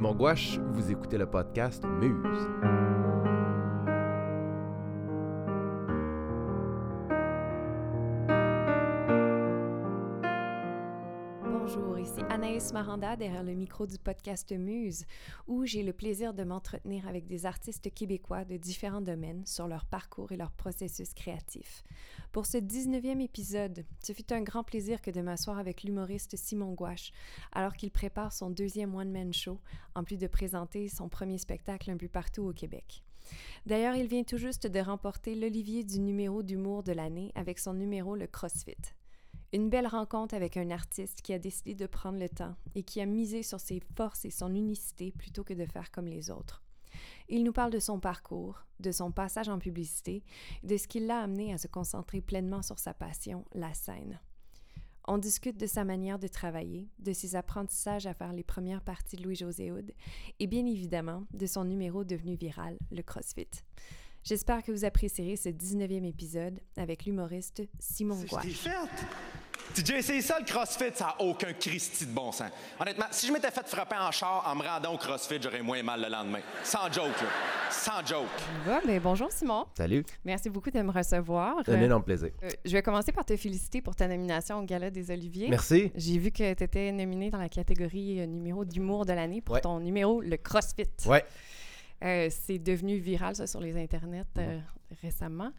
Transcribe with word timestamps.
Simon 0.00 0.14
Gouache, 0.14 0.58
vous 0.72 0.90
écoutez 0.90 1.18
le 1.18 1.26
podcast 1.26 1.84
Muse. 2.00 2.48
Maranda 12.72 13.16
derrière 13.16 13.42
le 13.42 13.54
micro 13.54 13.86
du 13.86 13.98
podcast 13.98 14.52
Muse, 14.52 15.04
où 15.48 15.66
j'ai 15.66 15.82
le 15.82 15.92
plaisir 15.92 16.34
de 16.34 16.44
m'entretenir 16.44 17.08
avec 17.08 17.26
des 17.26 17.46
artistes 17.46 17.92
québécois 17.92 18.44
de 18.44 18.56
différents 18.56 19.00
domaines 19.00 19.44
sur 19.46 19.66
leur 19.66 19.84
parcours 19.86 20.30
et 20.30 20.36
leur 20.36 20.52
processus 20.52 21.12
créatif. 21.14 21.82
Pour 22.32 22.46
ce 22.46 22.58
19e 22.58 23.20
épisode, 23.20 23.84
ce 24.02 24.12
fut 24.12 24.32
un 24.32 24.42
grand 24.42 24.62
plaisir 24.62 25.02
que 25.02 25.10
de 25.10 25.20
m'asseoir 25.20 25.58
avec 25.58 25.82
l'humoriste 25.82 26.36
Simon 26.36 26.72
Gouache, 26.72 27.12
alors 27.52 27.74
qu'il 27.74 27.90
prépare 27.90 28.32
son 28.32 28.50
deuxième 28.50 28.94
one-man 28.94 29.32
show, 29.32 29.58
en 29.94 30.04
plus 30.04 30.18
de 30.18 30.26
présenter 30.26 30.88
son 30.88 31.08
premier 31.08 31.38
spectacle 31.38 31.90
un 31.90 31.96
peu 31.96 32.08
partout 32.08 32.42
au 32.42 32.52
Québec. 32.52 33.02
D'ailleurs, 33.66 33.94
il 33.94 34.06
vient 34.06 34.24
tout 34.24 34.38
juste 34.38 34.66
de 34.66 34.80
remporter 34.80 35.34
l'Olivier 35.34 35.82
du 35.84 35.98
numéro 35.98 36.42
d'humour 36.42 36.82
de 36.82 36.92
l'année 36.92 37.32
avec 37.34 37.58
son 37.58 37.74
numéro 37.74 38.16
Le 38.16 38.26
CrossFit. 38.26 38.94
Une 39.52 39.68
belle 39.68 39.88
rencontre 39.88 40.34
avec 40.36 40.56
un 40.56 40.70
artiste 40.70 41.22
qui 41.22 41.32
a 41.32 41.38
décidé 41.40 41.74
de 41.74 41.86
prendre 41.86 42.20
le 42.20 42.28
temps 42.28 42.54
et 42.76 42.84
qui 42.84 43.00
a 43.00 43.06
misé 43.06 43.42
sur 43.42 43.58
ses 43.58 43.80
forces 43.96 44.24
et 44.24 44.30
son 44.30 44.54
unicité 44.54 45.10
plutôt 45.10 45.42
que 45.42 45.54
de 45.54 45.66
faire 45.66 45.90
comme 45.90 46.06
les 46.06 46.30
autres. 46.30 46.62
Il 47.28 47.42
nous 47.42 47.52
parle 47.52 47.72
de 47.72 47.80
son 47.80 47.98
parcours, 47.98 48.64
de 48.78 48.92
son 48.92 49.10
passage 49.10 49.48
en 49.48 49.58
publicité, 49.58 50.22
de 50.62 50.76
ce 50.76 50.86
qui 50.86 51.00
l'a 51.00 51.20
amené 51.20 51.52
à 51.52 51.58
se 51.58 51.66
concentrer 51.66 52.20
pleinement 52.20 52.62
sur 52.62 52.78
sa 52.78 52.94
passion, 52.94 53.44
la 53.52 53.74
scène. 53.74 54.20
On 55.08 55.18
discute 55.18 55.56
de 55.56 55.66
sa 55.66 55.84
manière 55.84 56.20
de 56.20 56.28
travailler, 56.28 56.88
de 57.00 57.12
ses 57.12 57.34
apprentissages 57.34 58.06
à 58.06 58.14
faire 58.14 58.32
les 58.32 58.44
premières 58.44 58.82
parties 58.82 59.16
de 59.16 59.24
Louis-José 59.24 59.72
Hood 59.72 59.92
et 60.38 60.46
bien 60.46 60.64
évidemment 60.64 61.24
de 61.32 61.46
son 61.46 61.64
numéro 61.64 62.04
devenu 62.04 62.36
viral, 62.36 62.78
le 62.92 63.02
CrossFit. 63.02 63.48
J'espère 64.22 64.62
que 64.62 64.70
vous 64.70 64.84
apprécierez 64.84 65.36
ce 65.36 65.48
19e 65.48 66.04
épisode 66.06 66.60
avec 66.76 67.04
l'humoriste 67.06 67.62
Simon 67.78 68.18
C'est 68.20 68.28
Gouache. 68.28 68.46
fait! 68.52 68.70
Tu 69.74 69.82
déjà 69.82 69.98
essayé 69.98 70.20
ça, 70.20 70.36
le 70.38 70.44
CrossFit, 70.44 70.90
ça 70.94 71.04
n'a 71.18 71.20
aucun 71.24 71.52
Christy 71.52 72.04
de 72.06 72.12
bon 72.12 72.32
sens. 72.32 72.50
Honnêtement, 72.80 73.06
si 73.12 73.26
je 73.28 73.32
m'étais 73.32 73.50
fait 73.52 73.66
frapper 73.68 73.96
en 73.96 74.10
char 74.10 74.42
en 74.46 74.54
me 74.56 74.62
rendant 74.66 74.94
au 74.94 74.98
CrossFit, 74.98 75.36
j'aurais 75.40 75.62
moins 75.62 75.82
mal 75.82 76.02
le 76.02 76.08
lendemain. 76.08 76.40
Sans 76.64 76.90
joke, 76.92 77.20
là. 77.20 77.28
Sans 77.70 78.04
joke. 78.04 78.26
Va, 78.66 78.80
ben, 78.84 79.00
bonjour 79.00 79.30
Simon. 79.30 79.66
Salut, 79.76 80.04
Merci 80.24 80.50
beaucoup 80.50 80.70
de 80.70 80.80
me 80.82 80.90
recevoir. 80.90 81.56
c'est 81.64 81.72
un 81.74 81.80
énorme 81.82 82.02
plaisir. 82.02 82.30
Euh, 82.42 82.48
je 82.64 82.72
vais 82.72 82.82
commencer 82.82 83.12
par 83.12 83.24
te 83.24 83.36
féliciter 83.36 83.80
pour 83.80 83.94
ta 83.94 84.08
nomination 84.08 84.58
au 84.58 84.64
Gala 84.64 84.90
des 84.90 85.10
Oliviers. 85.10 85.48
Merci. 85.48 85.92
J'ai 85.94 86.18
vu 86.18 86.30
que 86.32 86.52
tu 86.54 86.64
étais 86.64 86.90
nominé 86.90 87.30
dans 87.30 87.38
la 87.38 87.48
catégorie 87.48 88.20
euh, 88.20 88.26
numéro 88.26 88.64
d'humour 88.64 89.06
de 89.06 89.12
l'année 89.12 89.40
pour 89.40 89.54
Ouais. 89.54 89.60
ton 89.60 89.78
numéro 89.78 90.20
Le 90.20 90.36
CrossFit. 90.36 90.88
Ouais. 91.06 91.24
Euh, 92.02 92.28
c'est 92.30 92.58
devenu 92.58 92.96
viral 92.98 93.36
ça, 93.36 93.46
sur 93.46 93.60
les 93.60 93.76
internets 93.76 94.24
euh, 94.38 94.58
récemment. 95.02 95.52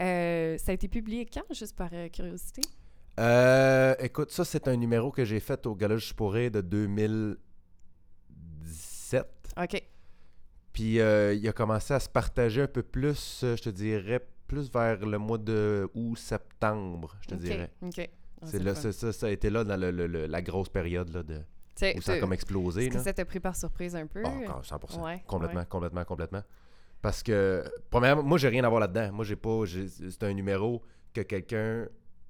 Euh, 0.00 0.56
ça 0.58 0.70
a 0.70 0.74
été 0.74 0.86
publié 0.88 1.26
quand, 1.26 1.42
juste 1.52 1.74
par 1.76 1.90
curiosité? 2.12 2.62
Écoute, 4.00 4.30
ça, 4.30 4.44
c'est 4.44 4.68
un 4.68 4.76
numéro 4.76 5.10
que 5.10 5.24
j'ai 5.24 5.40
fait 5.40 5.66
au 5.66 5.74
Gala 5.74 5.96
Je 5.96 6.14
pourrais 6.14 6.50
de 6.50 6.60
2017. 6.60 9.26
OK. 9.60 9.82
Puis 10.72 10.92
il 10.94 11.48
a 11.48 11.52
commencé 11.52 11.94
à 11.94 11.98
se 12.00 12.08
partager 12.08 12.62
un 12.62 12.68
peu 12.68 12.84
plus, 12.84 13.40
je 13.42 13.60
te 13.60 13.70
dirais, 13.70 14.24
plus 14.46 14.70
vers 14.70 15.04
le 15.04 15.18
mois 15.18 15.38
de 15.38 15.90
août-septembre, 15.94 17.16
je 17.22 17.26
te 17.28 17.34
dirais. 17.34 17.72
OK. 17.82 18.08
Ah, 18.40 18.46
C'est 18.46 18.62
là, 18.62 18.72
ça, 18.92 19.12
ça 19.12 19.26
a 19.26 19.30
été 19.30 19.50
là 19.50 19.64
dans 19.64 19.76
le- 19.76 19.90
le- 19.90 20.06
le- 20.06 20.26
la 20.26 20.40
grosse 20.42 20.68
période 20.68 21.08
là, 21.12 21.24
de, 21.24 21.40
Où 21.96 22.00
ça 22.00 22.12
a 22.12 22.18
comme 22.18 22.32
explosé. 22.32 22.86
Est-ce 22.86 22.96
que 22.96 23.02
ça 23.02 23.12
t'a 23.12 23.24
pris 23.24 23.40
par 23.40 23.56
surprise 23.56 23.94
un 23.96 24.06
peu? 24.06 24.22
Ah, 24.24 24.28
encore 24.28 24.62
100%. 24.62 25.02
Ouais, 25.04 25.22
complètement, 25.26 25.60
ouais. 25.60 25.66
complètement, 25.68 26.04
complètement. 26.04 26.42
Parce 27.00 27.22
que, 27.22 27.64
premièrement, 27.90 28.22
moi, 28.22 28.38
j'ai 28.38 28.48
rien 28.48 28.64
à 28.64 28.68
voir 28.68 28.80
là-dedans. 28.80 29.12
Moi, 29.12 29.24
j'ai 29.24 29.36
pas. 29.36 29.62
C'est 30.10 30.22
un 30.24 30.32
numéro 30.32 30.82
que 31.14 31.20
quelqu'un 31.20 31.86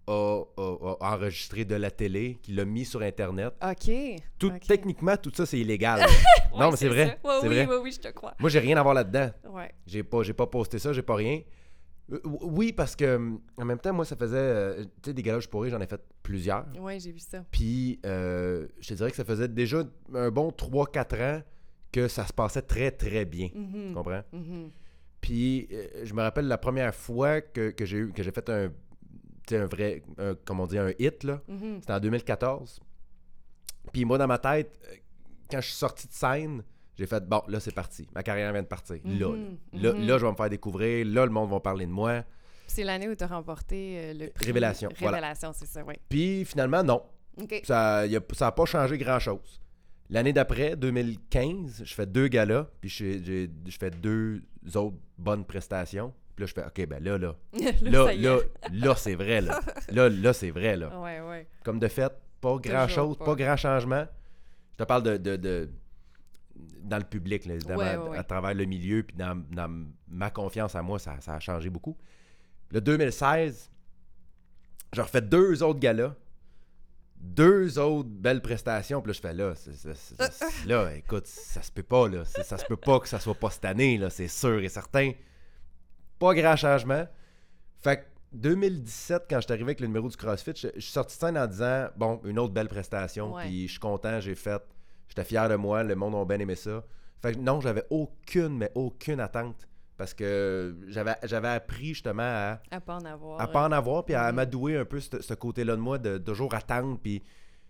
a, 0.06 0.40
a- 0.56 0.96
a 1.00 1.14
enregistré 1.14 1.64
de 1.64 1.74
la 1.74 1.90
télé, 1.90 2.38
qui 2.42 2.52
l'a 2.52 2.64
mis 2.64 2.84
sur 2.84 3.00
Internet. 3.02 3.54
OK. 3.62 3.90
Tout. 4.38 4.52
Techniquement, 4.66 5.16
tout 5.16 5.32
ça, 5.34 5.46
c'est 5.46 5.58
illégal. 5.58 6.00
non, 6.58 6.70
mais 6.70 6.76
c'est 6.76 6.88
vrai. 6.88 7.18
Ouais, 7.24 7.30
oui, 7.42 7.48
vrai. 7.48 7.66
oui, 7.66 7.76
oui, 7.84 7.92
je 7.92 8.00
te 8.00 8.08
crois. 8.08 8.34
Moi, 8.38 8.50
j'ai 8.50 8.58
rien 8.60 8.76
à 8.76 8.82
voir 8.82 8.94
là-dedans. 8.94 9.30
Ouais. 9.50 9.72
J'ai 9.86 10.02
pas, 10.02 10.22
j'ai 10.22 10.32
pas 10.34 10.46
posté 10.46 10.78
ça, 10.78 10.92
j'ai 10.92 11.02
pas 11.02 11.14
rien. 11.14 11.40
Euh, 12.10 12.20
oui, 12.24 12.72
parce 12.72 12.96
que, 12.96 13.16
hum, 13.16 13.40
en 13.58 13.64
même 13.64 13.78
temps, 13.78 13.92
moi, 13.92 14.04
ça 14.04 14.16
faisait. 14.16 14.36
euh, 14.36 14.84
tu 15.02 15.10
sais, 15.10 15.14
des 15.14 15.22
galages 15.22 15.48
pourris, 15.48 15.70
j'en 15.70 15.80
ai 15.80 15.86
fait 15.86 16.00
plusieurs. 16.22 16.66
Ouais, 16.80 16.98
j'ai 16.98 17.12
vu 17.12 17.18
ça. 17.18 17.44
Puis, 17.50 18.00
euh, 18.06 18.66
je 18.80 18.88
te 18.88 18.94
dirais 18.94 19.10
que 19.10 19.16
ça 19.16 19.24
faisait 19.24 19.48
déjà 19.48 19.82
un 20.14 20.30
bon 20.30 20.50
3-4 20.50 21.20
ans 21.22 21.42
que 21.92 22.08
ça 22.08 22.26
se 22.26 22.32
passait 22.32 22.62
très, 22.62 22.90
très 22.90 23.24
bien. 23.24 23.48
Mhm. 23.54 23.88
Tu 23.88 23.94
comprends? 23.94 24.22
Mhm. 24.32 24.70
Puis, 25.20 25.68
euh, 25.72 26.04
je 26.04 26.14
me 26.14 26.22
rappelle 26.22 26.46
la 26.48 26.58
première 26.58 26.94
fois 26.94 27.40
que, 27.40 27.70
que 27.70 27.84
j'ai 27.84 27.98
eu, 27.98 28.12
que 28.12 28.22
j'ai 28.22 28.30
fait 28.32 28.48
un, 28.50 28.68
tu 28.68 28.74
sais, 29.54 29.58
un 29.58 29.66
vrai, 29.66 30.02
un- 30.18 30.34
comme 30.44 30.60
on 30.60 30.66
dit, 30.66 30.78
un 30.78 30.92
hit, 30.98 31.24
là. 31.24 31.42
Mhm. 31.48 31.78
C'était 31.80 31.92
en 31.92 32.00
2014. 32.00 32.80
Puis 33.92 34.04
moi, 34.04 34.16
dans 34.18 34.26
ma 34.26 34.38
tête, 34.38 34.78
quand 35.50 35.60
je 35.60 35.66
suis 35.66 35.76
sorti 35.76 36.06
de 36.06 36.12
scène, 36.12 36.62
j'ai 36.98 37.06
fait, 37.06 37.24
bon, 37.26 37.42
là, 37.48 37.60
c'est 37.60 37.74
parti. 37.74 38.08
Ma 38.14 38.22
carrière 38.22 38.52
vient 38.52 38.62
de 38.62 38.66
partir. 38.66 38.96
Là, 39.04 39.28
Mhm. 39.28 39.56
là. 39.72 39.80
Là, 39.92 39.92
Mhm. 39.98 40.06
là, 40.06 40.18
je 40.18 40.24
vais 40.26 40.30
me 40.32 40.36
faire 40.36 40.50
découvrir. 40.50 41.06
Là, 41.06 41.24
le 41.24 41.30
monde 41.30 41.50
va 41.50 41.60
parler 41.60 41.86
de 41.86 41.92
moi. 41.92 42.24
C'est 42.66 42.84
l'année 42.84 43.08
où 43.08 43.14
tu 43.14 43.24
as 43.24 43.28
remporté 43.28 43.98
euh, 43.98 44.12
le 44.14 44.26
prix. 44.30 44.46
Révélation, 44.46 44.90
voilà. 44.98 45.16
Révélation, 45.18 45.52
c'est 45.54 45.66
ça, 45.66 45.82
oui. 45.86 45.94
Puis 46.08 46.44
finalement, 46.44 46.82
non. 46.82 47.02
Ça 47.64 48.04
n'a 48.08 48.50
pas 48.52 48.64
changé 48.66 48.98
grand-chose. 48.98 49.60
L'année 50.10 50.32
d'après, 50.32 50.74
2015, 50.76 51.82
je 51.84 51.94
fais 51.94 52.06
deux 52.06 52.28
galas, 52.28 52.66
puis 52.80 52.88
je, 52.90 53.48
je 53.66 53.78
fais 53.78 53.90
deux 53.90 54.42
autres 54.74 54.96
bonnes 55.18 55.44
prestations. 55.44 56.12
Puis 56.34 56.44
là, 56.44 56.46
je 56.46 56.54
fais, 56.54 56.66
OK, 56.66 56.86
ben 56.88 57.02
là, 57.02 57.18
là, 57.18 57.34
là, 57.82 58.12
là, 58.14 58.38
là, 58.72 58.94
c'est 58.96 59.14
vrai, 59.14 59.40
là. 59.40 59.60
Là, 59.90 60.08
là, 60.08 60.32
c'est 60.32 60.50
vrai, 60.50 60.76
là. 60.76 60.98
Ouais, 61.00 61.20
ouais. 61.20 61.46
Comme 61.64 61.78
de 61.78 61.88
fait, 61.88 62.12
pas 62.40 62.56
grand-chose, 62.58 63.16
pas. 63.18 63.24
pas. 63.24 63.34
grand 63.34 63.56
changement. 63.56 64.06
Je 64.72 64.84
te 64.84 64.88
parle 64.88 65.02
de, 65.02 65.16
de, 65.16 65.36
de- 65.36 65.68
dans 66.82 66.98
le 66.98 67.04
public, 67.04 67.44
là, 67.46 67.54
évidemment, 67.54 67.80
Ouais, 67.82 67.96
ouais, 67.96 68.08
ouais. 68.10 68.18
à 68.18 68.24
travers 68.24 68.54
le 68.54 68.64
milieu, 68.64 69.02
puis 69.02 69.16
dans, 69.16 69.36
dans 69.50 69.68
ma 70.08 70.30
confiance 70.30 70.74
à 70.74 70.82
moi, 70.82 70.98
ça, 70.98 71.20
ça 71.20 71.34
a 71.34 71.40
changé 71.40 71.70
beaucoup. 71.70 71.96
Le 72.70 72.80
2016, 72.80 73.70
je 74.94 75.00
refais 75.00 75.20
deux 75.22 75.62
autres 75.62 75.80
galas, 75.80 76.14
deux 77.16 77.78
autres 77.78 78.08
belles 78.08 78.40
prestations, 78.42 79.02
puis 79.02 79.08
là, 79.08 79.12
je 79.12 79.20
fais 79.20 79.34
là, 79.34 79.54
là, 80.66 80.94
écoute, 80.96 81.26
ça 81.26 81.62
se 81.62 81.72
peut 81.72 81.82
pas, 81.82 82.08
là. 82.08 82.24
Ça 82.24 82.56
se 82.56 82.64
peut 82.64 82.76
pas 82.76 83.00
que 83.00 83.08
ça 83.08 83.18
soit 83.18 83.34
pas 83.34 83.50
cette 83.50 83.64
année, 83.64 83.98
là, 83.98 84.08
c'est 84.10 84.28
sûr 84.28 84.60
et 84.60 84.68
certain. 84.68 85.12
Pas 86.18 86.34
grand 86.34 86.56
changement. 86.56 87.06
Fait 87.80 87.98
que 87.98 88.02
2017, 88.32 89.26
quand 89.28 89.36
je 89.36 89.42
suis 89.46 89.52
arrivé 89.52 89.66
avec 89.70 89.80
le 89.80 89.86
numéro 89.86 90.08
du 90.08 90.16
CrossFit, 90.16 90.52
je, 90.54 90.68
je 90.74 90.80
suis 90.80 90.92
sorti 90.92 91.16
de 91.16 91.20
scène 91.20 91.38
en 91.38 91.46
disant 91.46 91.88
Bon, 91.96 92.20
une 92.24 92.38
autre 92.38 92.52
belle 92.52 92.68
prestation, 92.68 93.34
puis 93.40 93.66
je 93.66 93.70
suis 93.72 93.80
content, 93.80 94.20
j'ai 94.20 94.34
fait. 94.34 94.62
J'étais 95.08 95.24
fier 95.24 95.48
de 95.48 95.54
moi, 95.56 95.82
le 95.84 95.94
monde 95.96 96.14
a 96.14 96.24
bien 96.24 96.38
aimé 96.38 96.54
ça. 96.54 96.84
Fait 97.22 97.32
que 97.34 97.38
non, 97.38 97.60
j'avais 97.60 97.84
aucune, 97.90 98.58
mais 98.58 98.70
aucune 98.74 99.20
attente. 99.20 99.66
Parce 99.96 100.14
que 100.14 100.76
j'avais 100.86 101.14
j'avais 101.24 101.48
appris 101.48 101.88
justement 101.88 102.22
à, 102.22 102.60
À 102.70 102.80
pas 102.80 102.96
en 102.96 103.04
avoir. 103.04 103.40
à 103.40 103.48
pas 103.48 103.66
en 103.66 103.72
avoir, 103.72 104.04
puis 104.04 104.14
à 104.14 104.28
Mhm. 104.30 104.36
m'adouer 104.36 104.76
un 104.76 104.84
peu 104.84 105.00
ce, 105.00 105.20
ce 105.20 105.34
côté-là 105.34 105.74
de 105.74 105.80
moi, 105.80 105.98
de, 105.98 106.18
toujours 106.18 106.54
attendre, 106.54 106.98
puis 107.02 107.20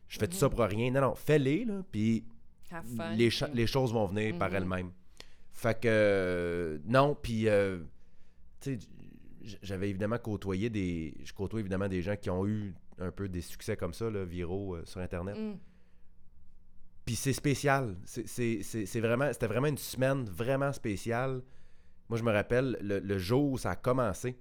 je 0.09 0.19
fais 0.19 0.26
tout 0.28 0.37
ça 0.37 0.50
pour 0.50 0.60
rien. 0.60 0.91
Non, 0.91 1.00
non, 1.00 1.15
fais-les, 1.15 1.65
là, 1.65 1.82
puis 1.91 2.25
les, 3.16 3.31
les 3.55 3.66
choses 3.66 3.94
vont 3.94 4.05
venir 4.06 4.37
par 4.37 4.50
Mhm. 4.50 4.56
elles-mêmes. 4.56 4.91
Fait 5.53 5.81
que, 5.81 5.88
euh, 5.91 6.78
non, 6.84 7.15
puis, 7.20 7.49
euh, 7.49 7.78
tu 8.60 8.78
sais, 8.78 8.88
j'avais 9.62 9.88
évidemment 9.88 10.19
côtoyé 10.19 10.69
des. 10.69 11.14
Je 11.25 11.32
côtoie 11.32 11.61
évidemment 11.61 11.88
des 11.88 12.02
gens 12.02 12.17
qui 12.17 12.29
ont 12.29 12.46
eu 12.46 12.75
un 12.99 13.11
peu 13.11 13.29
des 13.29 13.41
succès 13.41 13.76
comme 13.76 13.94
ça, 13.94 14.11
là, 14.11 14.25
viraux 14.25 14.75
euh, 14.75 14.82
sur 14.84 15.00
Internet. 15.00 15.37
Mm. 15.38 15.55
Puis 17.08 17.16
c'est 17.16 17.32
spécial. 17.32 17.96
C'est- 18.05 19.00
vraiment, 19.00 19.32
c'était 19.32 19.46
vraiment 19.46 19.69
une 19.69 19.78
semaine 19.78 20.25
vraiment 20.26 20.75
spéciale. 20.75 21.40
Moi, 22.10 22.19
je 22.19 22.22
me 22.22 22.31
rappelle, 22.31 22.76
le, 22.82 22.99
le 22.99 23.16
jour 23.19 23.50
où 23.52 23.56
ça 23.56 23.70
a 23.70 23.76
commencé, 23.76 24.38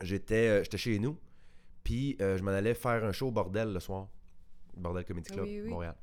j'étais 0.00 0.48
euh, 0.48 0.62
j'étais 0.62 0.76
chez 0.78 0.98
nous, 1.00 1.18
puis 1.82 2.16
euh, 2.20 2.38
je 2.38 2.42
m'en 2.44 2.52
allais 2.52 2.74
faire 2.74 3.04
un 3.04 3.10
show 3.10 3.28
au 3.28 3.30
Bordel 3.32 3.72
le 3.72 3.80
soir. 3.80 4.06
Bordel 4.76 5.04
Comedy 5.04 5.28
Club, 5.32 5.44
Oui, 5.44 5.60
oui. 5.64 5.70
Montréal. 5.70 5.96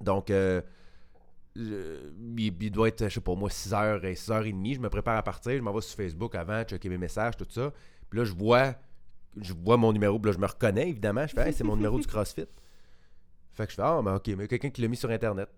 Donc, 0.00 0.30
euh, 0.30 0.62
je- 1.54 2.10
il, 2.38 2.62
il 2.62 2.70
doit 2.70 2.88
être, 2.88 3.04
je 3.08 3.14
sais 3.14 3.20
pas 3.20 3.34
moi, 3.34 3.50
6h 3.50 4.02
et 4.04 4.14
6h30. 4.14 4.74
Je 4.76 4.80
me 4.80 4.88
prépare 4.88 5.18
à 5.18 5.22
partir, 5.22 5.52
je 5.52 5.60
m'en 5.62 5.74
vais 5.74 5.82
sur 5.82 5.94
Facebook 5.96 6.34
avant, 6.36 6.62
checker 6.64 6.88
mes 6.88 6.96
messages, 6.98 7.36
tout 7.36 7.46
ça. 7.50 7.70
Puis 8.08 8.18
là, 8.18 8.24
je 8.24 8.32
vois, 8.32 8.74
je 9.38 9.52
vois 9.52 9.76
mon 9.76 9.92
numéro, 9.92 10.18
puis 10.18 10.30
là, 10.30 10.36
je 10.36 10.40
me 10.40 10.46
reconnais, 10.46 10.88
évidemment. 10.88 11.26
Je 11.26 11.34
fais, 11.34 11.48
Hey, 11.48 11.52
c'est 11.52 11.64
mon 11.64 11.76
numéro 11.76 11.98
du 12.00 12.06
CrossFit. 12.06 12.46
Fait 13.56 13.64
que 13.66 13.70
je 13.72 13.76
fais, 13.76 13.82
ah, 13.82 14.00
ben 14.02 14.14
ok, 14.16 14.28
mais 14.36 14.46
quelqu'un 14.48 14.70
qui 14.70 14.82
l'a 14.82 14.88
mis 14.88 14.96
sur 14.96 15.10
Internet. 15.10 15.48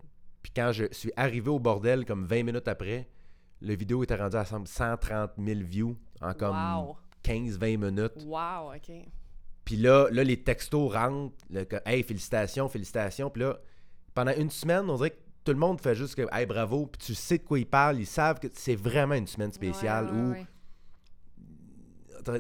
Puis 0.42 0.52
quand 0.54 0.70
je 0.72 0.84
suis 0.92 1.12
arrivé 1.16 1.50
au 1.50 1.58
bordel, 1.58 2.04
comme 2.04 2.24
20 2.24 2.44
minutes 2.44 2.68
après, 2.68 3.08
la 3.60 3.74
vidéo 3.74 4.02
était 4.04 4.14
rendue 4.14 4.36
à 4.36 4.44
130 4.44 5.32
000 5.36 5.60
views 5.62 5.96
en 6.20 6.32
comme 6.32 6.56
Wow. 6.56 6.96
15-20 7.24 7.76
minutes. 7.76 8.24
Wow, 8.24 8.72
OK. 8.74 8.92
Puis 9.64 9.76
là, 9.76 10.08
là, 10.10 10.22
les 10.24 10.42
textos 10.42 10.92
rentrent. 10.92 11.34
le- 11.50 11.66
hey, 11.84 12.02
félicitations, 12.04 12.68
félicitations. 12.68 13.28
Puis 13.30 13.42
là, 13.42 13.58
pendant 14.14 14.32
une 14.32 14.50
semaine, 14.50 14.88
on 14.88 14.96
dirait 14.96 15.10
que 15.10 15.18
tout 15.44 15.52
le 15.52 15.58
monde 15.58 15.80
fait 15.80 15.94
juste 15.94 16.14
que, 16.14 16.26
hey, 16.32 16.46
bravo, 16.46 16.86
puis 16.86 16.98
tu 17.06 17.14
sais 17.14 17.38
de 17.38 17.42
quoi 17.42 17.58
ils 17.58 17.66
parlent, 17.66 17.98
ils 17.98 18.06
savent 18.06 18.38
que 18.38 18.46
c'est 18.54 18.76
vraiment 18.76 19.14
une 19.14 19.26
semaine 19.26 19.52
spéciale 19.52 20.06
Ouais, 20.06 20.12
ouais, 20.12 20.18
où 20.20 20.30
ouais. 20.32 20.46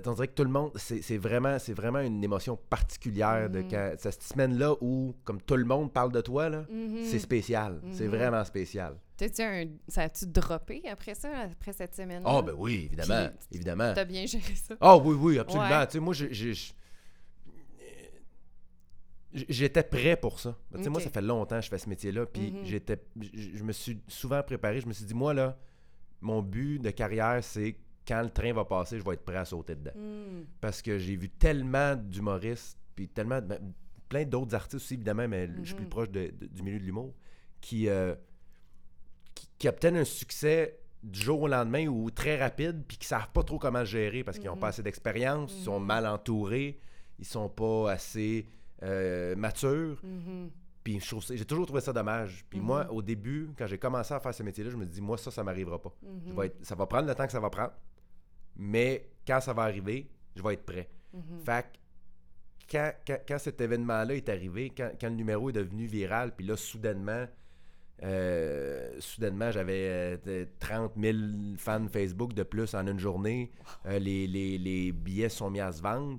On 0.06 0.12
dirait 0.14 0.28
que 0.28 0.34
tout 0.34 0.44
le 0.44 0.50
monde, 0.50 0.72
c'est 0.76 1.16
vraiment, 1.18 1.56
vraiment 1.74 2.00
une 2.00 2.22
émotion 2.22 2.56
particulière 2.68 3.48
de 3.50 3.60
Mhm. 3.60 3.68
quand, 3.70 3.92
cette 3.98 4.22
semaine-là 4.22 4.74
où, 4.80 5.14
comme 5.24 5.40
tout 5.40 5.56
le 5.56 5.64
monde 5.64 5.92
parle 5.92 6.12
de 6.12 6.20
toi, 6.20 6.48
là, 6.48 6.64
Mhm. 6.70 7.04
c'est 7.04 7.18
spécial. 7.18 7.80
C'est 7.92 8.04
Mhm. 8.06 8.10
vraiment 8.10 8.44
spécial. 8.44 8.96
T'as-tu 9.16 9.42
un... 9.42 9.64
Ça 9.88 10.02
a-tu 10.02 10.26
droppé 10.26 10.82
après 10.88 11.14
ça, 11.14 11.28
après 11.52 11.72
cette 11.72 11.94
semaine-là? 11.94 12.28
Ah, 12.38 12.42
ben 12.42 12.54
oui, 12.56 12.84
évidemment. 12.86 13.28
Puis, 13.38 13.48
évidemment. 13.56 13.92
T'as 13.94 14.04
bien 14.04 14.26
géré 14.26 14.54
ça? 14.54 14.76
Ah 14.80 14.96
oui, 14.96 15.16
oui, 15.18 15.38
absolument. 15.38 15.68
Ouais. 15.80 15.86
Tu 15.86 15.92
sais, 15.94 15.98
moi, 16.00 16.14
j'ai- 16.14 16.54
j'étais 19.32 19.82
prêt 19.82 20.16
pour 20.16 20.40
ça. 20.40 20.56
Tu 20.74 20.82
sais, 20.82 20.90
Moi, 20.90 21.00
ça 21.00 21.10
fait 21.10 21.20
longtemps 21.22 21.56
que 21.58 21.64
je 21.64 21.68
fais 21.68 21.78
ce 21.78 21.88
métier-là, 21.88 22.26
puis 22.26 22.54
j'étais, 22.64 22.98
je 23.34 23.62
me 23.62 23.72
suis 23.72 24.00
souvent 24.08 24.42
préparé. 24.42 24.80
Je 24.80 24.86
me 24.86 24.92
suis 24.92 25.04
dit, 25.04 25.14
moi, 25.14 25.34
là, 25.34 25.58
mon 26.20 26.42
but 26.42 26.78
de 26.78 26.90
carrière, 26.90 27.42
c'est 27.42 27.76
quand 28.08 28.22
le 28.22 28.30
train 28.30 28.52
va 28.54 28.64
passer, 28.64 28.98
je 28.98 29.04
vais 29.04 29.12
être 29.12 29.24
prêt 29.24 29.36
à 29.36 29.44
sauter 29.44 29.74
dedans. 29.76 29.92
Hmm. 29.94 30.44
Parce 30.60 30.80
que 30.82 30.98
j'ai 30.98 31.14
vu 31.16 31.28
tellement 31.28 31.94
d'humoristes, 31.94 32.78
puis 32.96 33.06
tellement, 33.08 33.40
ben, 33.42 33.58
plein 34.08 34.24
d'autres 34.24 34.54
artistes 34.54 34.76
aussi, 34.76 34.94
évidemment, 34.94 35.28
mais 35.28 35.48
je 35.58 35.64
suis 35.66 35.74
plus 35.74 35.84
Mhm. 35.84 35.90
proche 35.90 36.10
de- 36.10 36.32
de- 36.36 36.46
du 36.46 36.62
milieu 36.62 36.78
de 36.78 36.84
l'humour, 36.84 37.12
qui, 37.60 37.88
euh, 37.88 38.14
qui, 39.34 39.48
qui 39.58 39.68
obtiennent 39.68 39.96
un 39.98 40.04
succès 40.04 40.78
du 41.02 41.20
jour 41.20 41.42
au 41.42 41.48
lendemain 41.48 41.86
ou 41.86 42.10
très 42.10 42.38
rapide, 42.40 42.84
puis 42.88 42.96
qui 42.96 43.06
savent 43.06 43.30
pas 43.32 43.42
trop 43.44 43.58
comment 43.58 43.80
le 43.80 43.84
gérer 43.84 44.24
parce 44.24 44.38
qu'ils 44.38 44.48
n'ont 44.48 44.54
Mhm. 44.54 44.60
pas 44.60 44.68
assez 44.68 44.82
d'expérience, 44.82 45.52
ils 45.56 45.62
sont 45.64 45.78
Mhm. 45.78 45.86
mal 45.86 46.06
entourés, 46.06 46.80
ils 47.18 47.24
sont 47.26 47.48
pas 47.48 47.90
assez 47.92 48.46
euh, 48.80 49.34
matures. 49.34 50.00
Mhm. 50.04 50.50
Puis 50.84 51.00
j'ai 51.30 51.44
toujours 51.44 51.66
trouvé 51.66 51.80
ça 51.80 51.92
dommage. 51.92 52.44
Puis 52.48 52.60
moi, 52.60 52.84
Mhm. 52.84 52.90
au 52.92 53.02
début, 53.02 53.50
quand 53.58 53.66
j'ai 53.66 53.76
commencé 53.76 54.14
à 54.14 54.20
faire 54.20 54.32
ce 54.32 54.44
métier-là, 54.44 54.70
je 54.70 54.76
me 54.76 54.86
dis, 54.86 55.00
moi, 55.00 55.18
ça, 55.18 55.32
ça 55.32 55.42
m'arrivera 55.42 55.82
pas. 55.82 55.92
Je 56.24 56.30
Mhm. 56.30 56.38
vais 56.38 56.46
être- 56.46 56.64
ça 56.64 56.76
va 56.76 56.86
prendre 56.86 57.08
le 57.08 57.14
temps 57.16 57.26
que 57.26 57.32
ça 57.32 57.40
va 57.40 57.50
prendre, 57.50 57.72
mais 58.58 59.08
quand 59.26 59.40
ça 59.40 59.52
va 59.52 59.62
arriver, 59.62 60.08
je 60.36 60.42
vais 60.42 60.54
être 60.54 60.64
prêt. 60.66 60.88
Mhm. 61.14 61.40
Fait 61.44 61.62
que 61.62 61.78
quand, 62.70 62.92
quand- 63.06 63.20
quand 63.26 63.38
cet 63.38 63.60
événement-là 63.60 64.14
est 64.14 64.28
arrivé, 64.28 64.70
quand, 64.76 64.90
quand 65.00 65.08
le 65.08 65.14
numéro 65.14 65.48
est 65.50 65.54
devenu 65.54 65.86
viral, 65.86 66.34
puis 66.36 66.44
là, 66.46 66.56
soudainement, 66.56 67.26
euh, 68.02 68.90
soudainement, 69.00 69.50
j'avais 69.50 69.88
euh, 69.88 70.16
de- 70.24 70.48
30 70.60 70.92
000 70.96 71.16
fans 71.56 71.86
Facebook 71.88 72.32
de 72.34 72.42
plus 72.42 72.74
en 72.74 72.86
une 72.86 72.98
journée. 72.98 73.50
Euh, 73.86 73.98
les, 73.98 74.26
les- 74.26 74.58
les 74.58 74.92
billets 74.92 75.28
sont 75.28 75.50
mis 75.50 75.60
à 75.60 75.72
se 75.72 75.82
vendre. 75.82 76.18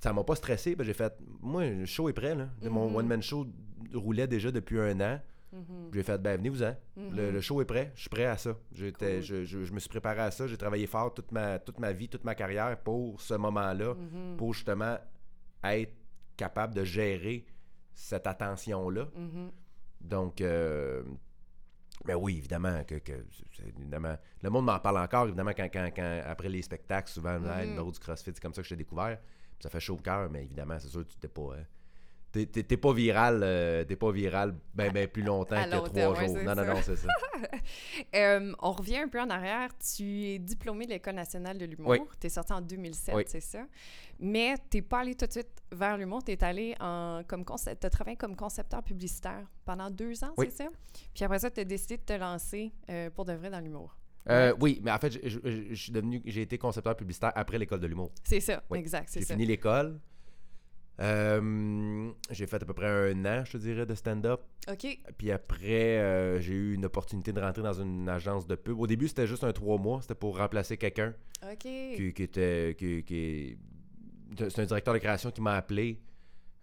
Ça 0.00 0.12
m'a 0.12 0.24
pas 0.24 0.34
stressé. 0.34 0.76
J'ai 0.80 0.92
fait, 0.94 1.14
moi, 1.40 1.64
le 1.64 1.86
show 1.86 2.08
est 2.08 2.12
prêt. 2.12 2.34
Là. 2.34 2.48
Mon 2.62 2.90
Mhm. 2.90 2.96
one-man 2.96 3.22
show 3.22 3.46
roulait 3.94 4.26
déjà 4.26 4.50
depuis 4.50 4.78
un 4.80 5.00
an. 5.00 5.20
Mhm. 5.52 5.90
J'ai 5.92 6.02
fait, 6.02 6.18
ben 6.18 6.36
venez-vous-en. 6.38 6.74
Le, 6.96 7.02
Mhm. 7.28 7.32
le 7.34 7.40
show 7.40 7.60
est 7.60 7.64
prêt. 7.66 7.92
Je 7.94 8.00
suis 8.02 8.10
prêt 8.10 8.24
à 8.26 8.36
ça. 8.38 8.56
J'étais- 8.72 9.16
Cool. 9.16 9.22
je, 9.22 9.44
je- 9.44 9.64
je 9.64 9.72
me 9.72 9.78
suis 9.80 9.88
préparé 9.90 10.20
à 10.20 10.30
ça. 10.30 10.46
J'ai 10.46 10.56
travaillé 10.56 10.86
fort 10.86 11.12
toute 11.12 11.30
ma, 11.32 11.58
toute 11.58 11.78
ma 11.78 11.92
vie, 11.92 12.08
toute 12.08 12.24
ma 12.24 12.34
carrière 12.34 12.78
pour 12.82 13.20
ce 13.20 13.34
moment-là 13.34 13.94
Mhm. 13.94 14.36
pour 14.38 14.54
justement 14.54 14.96
être 15.64 15.94
capable 16.36 16.74
de 16.74 16.84
gérer 16.84 17.44
cette 17.92 18.26
attention-là. 18.26 19.08
Mhm. 19.14 19.50
Donc, 20.00 20.40
euh, 20.40 21.02
mais 22.06 22.14
oui, 22.14 22.38
évidemment, 22.38 22.82
que, 22.84 22.96
que 22.96 23.12
évidemment, 23.78 24.16
le 24.42 24.50
monde 24.50 24.64
m'en 24.64 24.80
parle 24.80 24.98
encore, 24.98 25.26
évidemment, 25.26 25.52
quand, 25.56 25.68
quand, 25.72 25.90
quand- 25.94 26.22
après 26.26 26.48
les 26.48 26.62
spectacles, 26.62 27.10
souvent, 27.10 27.38
le 27.38 27.66
numéro 27.66 27.92
du 27.92 27.98
CrossFit, 28.00 28.32
c'est 28.34 28.40
comme 28.40 28.54
ça 28.54 28.62
que 28.62 28.68
je 28.68 28.74
t'ai 28.74 28.78
découvert. 28.78 29.18
Ça 29.60 29.68
fait 29.70 29.78
chaud 29.78 29.94
au 29.94 29.98
cœur, 29.98 30.28
mais 30.30 30.42
évidemment, 30.44 30.78
c'est 30.80 30.88
sûr 30.88 31.06
que 31.06 31.12
tu 31.12 31.18
t'es 31.18 31.28
pas... 31.28 31.42
euh, 31.42 31.62
t'es- 32.32 32.46
T'es 32.46 32.62
t'es 32.62 32.76
pas 32.76 32.92
viral, 32.92 33.40
euh, 33.42 33.84
t'es 33.84 33.94
pas 33.96 34.10
viral 34.10 34.54
ben, 34.74 34.90
ben 34.92 35.06
plus 35.06 35.22
longtemps 35.22 35.56
à 35.56 35.64
que 35.64 35.70
trois 35.88 36.18
ouais, 36.18 36.26
jours. 36.28 36.38
non, 36.42 36.54
non, 36.54 36.64
non, 36.64 36.80
c'est 36.82 36.96
ça. 36.96 37.08
Euh, 38.14 38.52
on 38.60 38.72
revient 38.72 38.98
un 38.98 39.08
peu 39.08 39.20
en 39.20 39.30
arrière. 39.30 39.70
Tu 39.78 40.02
es 40.04 40.38
diplômé 40.38 40.86
de 40.86 40.90
l'École 40.90 41.14
nationale 41.14 41.58
de 41.58 41.64
l'humour. 41.64 41.90
Oui. 41.90 41.98
Tu 42.20 42.26
es 42.26 42.30
sorti 42.30 42.52
en 42.52 42.60
2007, 42.60 43.14
Oui. 43.14 43.24
c'est 43.26 43.40
ça. 43.40 43.64
Mais 44.18 44.54
tu 44.70 44.78
n'es 44.78 44.82
pas 44.82 45.00
allé 45.00 45.14
tout 45.14 45.26
de 45.26 45.32
suite 45.32 45.48
vers 45.70 45.96
l'humour. 45.96 46.22
Tu 46.24 46.32
es 46.32 46.44
allé 46.44 46.74
en, 46.80 47.22
comme 47.26 47.44
concept, 47.44 47.88
travaillé 47.90 48.16
comme 48.16 48.36
concepteur 48.36 48.82
publicitaire 48.82 49.46
pendant 49.64 49.90
deux 49.90 50.22
ans, 50.24 50.32
Oui. 50.36 50.46
c'est 50.50 50.64
ça? 50.64 50.70
Puis 51.14 51.24
après 51.24 51.38
ça, 51.38 51.50
tu 51.50 51.60
as 51.60 51.64
décidé 51.64 51.96
de 51.96 52.02
te 52.02 52.12
lancer 52.12 52.72
euh, 52.90 53.10
pour 53.10 53.24
de 53.24 53.32
vrai 53.32 53.50
dans 53.50 53.60
l'humour. 53.60 53.96
Euh, 54.28 54.54
oui, 54.60 54.80
mais 54.84 54.92
en 54.92 54.98
fait, 54.98 55.10
je- 55.10 55.28
je 55.28 55.38
je 55.70 55.74
suis 55.74 55.92
devenu, 55.92 56.22
j'ai 56.24 56.42
été 56.42 56.56
concepteur 56.56 56.94
publicitaire 56.96 57.32
après 57.34 57.58
l'école 57.58 57.80
de 57.80 57.86
l'humour. 57.88 58.12
C'est 58.22 58.40
ça, 58.40 58.62
Oui. 58.70 58.78
exact, 58.78 59.08
c'est 59.10 59.20
J'ai 59.20 59.26
ça. 59.26 59.34
fini 59.34 59.46
l'école. 59.46 59.98
Euh, 61.00 62.10
j'ai 62.30 62.46
fait 62.46 62.62
à 62.62 62.66
peu 62.66 62.74
près 62.74 62.86
un 63.10 63.24
an, 63.24 63.44
je 63.44 63.52
te 63.52 63.56
dirais, 63.56 63.86
de 63.86 63.94
stand-up. 63.94 64.40
OK. 64.70 64.98
Puis 65.18 65.30
après, 65.32 65.98
euh, 65.98 66.40
j'ai 66.40 66.52
eu 66.54 66.74
une 66.74 66.84
opportunité 66.84 67.32
de 67.32 67.40
rentrer 67.40 67.62
dans 67.62 67.72
une 67.72 68.08
agence 68.08 68.46
de 68.46 68.54
pub. 68.54 68.78
Au 68.78 68.86
début, 68.86 69.08
c'était 69.08 69.26
juste 69.26 69.44
un 69.44 69.52
trois 69.52 69.78
mois. 69.78 70.00
C'était 70.02 70.14
pour 70.14 70.36
remplacer 70.38 70.76
quelqu'un 70.76 71.14
OK. 71.50 71.58
qui, 71.58 72.12
qui 72.14 72.22
était. 72.22 72.76
Qui, 72.78 73.02
qui- 73.04 73.58
C'est 74.36 74.60
un 74.60 74.64
directeur 74.66 74.94
de 74.94 74.98
création 74.98 75.30
qui 75.30 75.40
m'a 75.40 75.56
appelé 75.56 75.98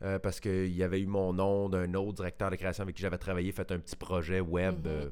euh, 0.04 0.18
parce 0.20 0.40
qu'il 0.40 0.74
y 0.76 0.84
avait 0.84 1.02
eu 1.02 1.08
mon 1.08 1.34
nom 1.34 1.68
d'un 1.68 1.94
autre 1.96 2.14
directeur 2.14 2.50
de 2.50 2.56
création 2.56 2.84
avec 2.84 2.96
qui 2.96 3.02
j'avais 3.02 3.18
travaillé, 3.18 3.52
fait 3.52 3.70
un 3.72 3.80
petit 3.80 3.96
projet 3.98 4.40
web 4.40 4.88
euh, 4.88 5.10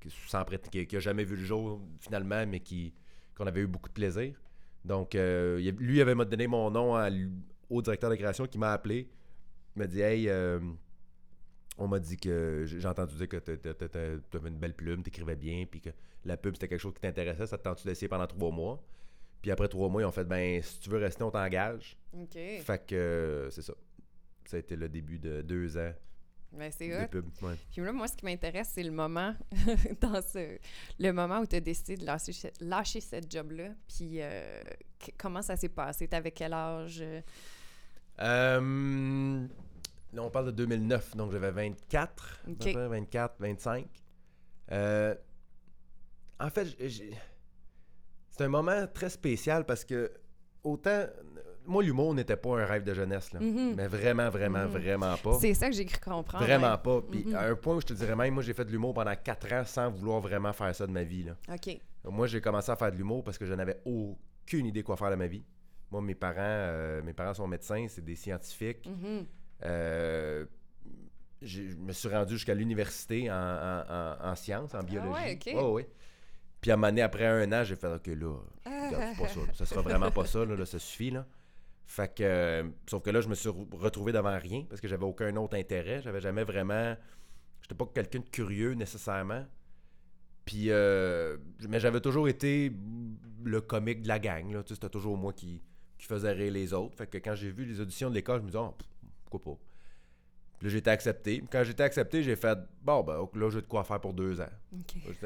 qui, 0.00 0.10
sans 0.26 0.42
prét- 0.42 0.70
qui, 0.70 0.86
qui 0.86 0.96
a 0.96 1.00
jamais 1.00 1.24
vu 1.24 1.36
le 1.36 1.44
jour 1.44 1.80
finalement, 1.98 2.46
mais 2.46 2.60
qui 2.60 2.94
qu'on 3.36 3.46
avait 3.46 3.60
eu 3.60 3.66
beaucoup 3.66 3.88
de 3.90 3.94
plaisir. 3.94 4.40
Donc, 4.84 5.14
euh, 5.14 5.58
lui 5.78 6.00
avait 6.00 6.14
m'a 6.14 6.24
donné 6.24 6.46
mon 6.46 6.70
nom 6.70 6.94
à 6.94 7.10
lui- 7.10 7.30
au 7.70 7.80
directeur 7.82 8.10
de 8.10 8.16
création 8.16 8.46
qui 8.46 8.58
m'a 8.58 8.72
appelé. 8.72 9.08
Il 9.76 9.78
m'a 9.78 9.86
dit 9.86 10.00
Hey, 10.00 10.28
euh, 10.28 10.60
on 11.78 11.88
m'a 11.88 11.98
dit 11.98 12.16
que 12.18 12.64
j'ai 12.66 12.86
entendu 12.86 13.14
dire 13.16 13.28
que 13.28 13.36
tu 13.38 14.36
avais 14.36 14.48
une 14.48 14.58
belle 14.58 14.74
plume, 14.74 15.02
t'écrivais 15.02 15.36
bien, 15.36 15.64
puis 15.70 15.80
que 15.80 15.90
la 16.24 16.36
pub 16.36 16.54
c'était 16.54 16.68
quelque 16.68 16.80
chose 16.80 16.92
qui 16.94 17.00
t'intéressait. 17.00 17.46
Ça 17.46 17.56
te 17.56 17.62
tente 17.62 17.84
d'essayer 17.86 18.08
pendant 18.08 18.26
trois 18.26 18.50
mois? 18.50 18.82
Puis 19.40 19.50
après 19.50 19.68
trois 19.68 19.88
mois, 19.88 20.02
ils 20.02 20.04
ont 20.04 20.12
fait 20.12 20.24
Ben, 20.24 20.60
si 20.62 20.80
tu 20.80 20.90
veux 20.90 20.98
rester, 20.98 21.22
on 21.22 21.30
t'engage. 21.30 21.96
OK. 22.12 22.34
Fait 22.34 22.86
que 22.86 22.94
euh, 22.94 23.50
c'est 23.50 23.62
ça. 23.62 23.72
Ça 24.44 24.56
a 24.56 24.60
été 24.60 24.76
le 24.76 24.88
début 24.88 25.18
de 25.18 25.40
deux 25.40 25.78
ans 25.78 25.92
Ben, 26.52 26.70
c'est 26.70 26.92
hot. 26.94 27.08
Ouais. 27.42 27.54
Puis 27.70 27.80
là, 27.80 27.92
moi, 27.92 28.08
ce 28.08 28.16
qui 28.16 28.24
m'intéresse, 28.26 28.72
c'est 28.74 28.82
le 28.82 28.90
moment, 28.90 29.34
dans 30.00 30.20
ce, 30.20 30.58
le 30.98 31.12
moment 31.12 31.38
où 31.40 31.46
tu 31.46 31.56
as 31.56 31.60
décidé 31.60 31.96
de 31.96 32.04
lâcher, 32.04 32.32
ce- 32.32 32.48
lâcher 32.60 33.00
cette 33.00 33.30
job-là. 33.32 33.68
Puis 33.88 34.20
euh, 34.20 34.60
comment 35.16 35.40
ça 35.40 35.56
s'est 35.56 35.68
passé? 35.70 36.06
T'avais 36.08 36.32
quel 36.32 36.52
âge? 36.52 37.02
Euh? 38.22 39.46
Là, 40.12 40.22
on 40.22 40.30
parle 40.30 40.46
de 40.46 40.50
2009, 40.50 41.16
donc 41.16 41.30
j'avais 41.32 41.50
24, 41.52 42.40
à 42.42 42.46
peu 42.46 42.52
Ok. 42.52 42.72
près, 42.72 42.88
24, 42.88 43.34
25. 43.38 43.86
Euh, 44.72 45.14
en 46.40 46.50
fait, 46.50 46.66
c'est 48.30 48.44
un 48.44 48.48
moment 48.48 48.86
très 48.92 49.10
spécial 49.10 49.64
parce 49.64 49.84
que 49.84 50.10
autant. 50.64 51.04
Moi, 51.66 51.82
l'humour 51.82 52.14
n'était 52.14 52.36
pas 52.38 52.58
un 52.60 52.64
rêve 52.64 52.82
de 52.84 52.94
jeunesse, 52.94 53.32
là. 53.32 53.38
Mhm. 53.40 53.74
mais 53.76 53.86
vraiment, 53.86 54.30
vraiment, 54.30 54.60
Mhm. 54.64 54.68
vraiment 54.70 55.16
pas. 55.18 55.38
C'est 55.38 55.52
ça 55.54 55.68
que 55.68 55.76
j'ai 55.76 55.84
cru 55.84 56.00
comprendre. 56.00 56.42
Vraiment 56.44 56.76
pas. 56.78 57.02
Puis 57.02 57.26
Mhm. 57.26 57.34
à 57.34 57.42
un 57.42 57.54
point 57.54 57.76
où 57.76 57.80
je 57.80 57.86
te 57.86 57.92
dirais 57.92 58.16
même, 58.16 58.32
moi, 58.34 58.42
j'ai 58.42 58.54
fait 58.54 58.64
de 58.64 58.70
l'humour 58.72 58.94
pendant 58.94 59.14
4 59.14 59.52
ans 59.52 59.64
sans 59.64 59.90
vouloir 59.90 60.20
vraiment 60.20 60.52
faire 60.54 60.74
ça 60.74 60.86
de 60.86 60.90
ma 60.92 61.04
vie. 61.04 61.22
Là. 61.24 61.36
OK. 61.52 61.78
Moi, 62.04 62.26
j'ai 62.26 62.40
commencé 62.40 62.72
à 62.72 62.76
faire 62.76 62.90
de 62.90 62.96
l'humour 62.96 63.22
parce 63.22 63.36
que 63.36 63.44
je 63.44 63.52
n'avais 63.52 63.78
aucune 63.84 64.66
idée 64.66 64.82
quoi 64.82 64.96
faire 64.96 65.10
de 65.10 65.16
ma 65.16 65.26
vie. 65.26 65.44
Moi, 65.90 66.00
mes 66.02 66.14
parents, 66.14 66.36
euh, 66.40 67.02
mes 67.02 67.12
parents 67.12 67.34
sont 67.34 67.46
médecins, 67.48 67.86
c'est 67.88 68.04
des 68.04 68.14
scientifiques. 68.14 68.86
Mhm. 68.86 69.26
Euh, 69.64 70.46
je 71.42 71.62
me 71.76 71.92
suis 71.92 72.08
rendu 72.08 72.34
jusqu'à 72.34 72.54
l'université 72.54 73.30
en, 73.30 73.34
en- 73.34 73.84
en- 73.88 74.30
en 74.30 74.34
sciences, 74.36 74.74
en 74.74 74.82
biologie. 74.82 75.38
Ah 75.56 75.68
ouais. 75.68 75.88
Puis 76.60 76.70
à 76.70 76.74
un 76.74 76.76
moment 76.76 76.88
donné, 76.88 77.02
après 77.02 77.26
un 77.26 77.50
an, 77.52 77.64
j'ai 77.64 77.76
fait 77.76 77.86
OK, 77.88 78.06
là, 78.08 78.36
regarde, 78.66 79.16
pas 79.18 79.28
ça. 79.54 79.64
sera 79.66 79.80
vraiment 79.80 80.10
pas 80.10 80.26
ça, 80.26 80.44
là, 80.44 80.54
là, 80.54 80.66
ça 80.66 80.78
suffit. 80.78 81.10
Là. 81.10 81.26
Fait 81.86 82.14
que, 82.14 82.22
euh, 82.22 82.68
sauf 82.88 83.02
que 83.02 83.10
là, 83.10 83.20
je 83.22 83.28
me 83.28 83.34
suis 83.34 83.48
re- 83.48 83.74
retrouvé 83.74 84.12
devant 84.12 84.38
rien 84.38 84.64
parce 84.68 84.80
que 84.80 84.86
j'avais 84.86 85.04
aucun 85.06 85.34
autre 85.36 85.56
intérêt. 85.56 86.02
J'avais 86.02 86.20
jamais 86.20 86.44
vraiment. 86.44 86.94
J'étais 87.62 87.74
pas 87.74 87.86
quelqu'un 87.92 88.18
de 88.20 88.28
curieux 88.28 88.74
nécessairement. 88.74 89.44
Puis, 90.44 90.66
euh, 90.70 91.36
mais 91.68 91.80
j'avais 91.80 92.00
toujours 92.00 92.28
été 92.28 92.72
le 93.44 93.60
comique 93.60 94.02
de 94.02 94.08
la 94.08 94.18
gang. 94.18 94.52
Là. 94.52 94.62
Tu 94.62 94.68
sais, 94.68 94.74
C'était 94.74 94.88
toujours 94.90 95.16
moi 95.16 95.32
qui, 95.32 95.62
qui 96.00 96.06
faisais 96.06 96.32
rire 96.32 96.52
les 96.52 96.72
autres. 96.72 96.96
Fait 96.96 97.06
que 97.06 97.18
quand 97.18 97.34
j'ai 97.34 97.50
vu 97.50 97.64
les 97.64 97.80
auditions 97.80 98.08
de 98.10 98.14
l'école, 98.14 98.38
je 98.38 98.42
me 98.42 98.46
disais, 98.48 98.58
oh, 98.58 98.74
pff, 98.76 98.88
pourquoi 99.28 99.52
pas? 99.54 99.60
Puis 100.58 100.66
là, 100.68 100.72
j'ai 100.72 100.78
été 100.78 100.90
accepté. 100.90 101.42
Quand 101.50 101.62
j'ai 101.64 101.70
été 101.72 101.82
accepté, 101.82 102.22
j'ai 102.22 102.36
fait, 102.36 102.58
bon, 102.82 103.02
ben, 103.02 103.26
là, 103.34 103.50
j'ai 103.50 103.60
de 103.60 103.66
quoi 103.66 103.84
faire 103.84 104.00
pour 104.00 104.12
deux 104.14 104.40
ans. 104.40 104.48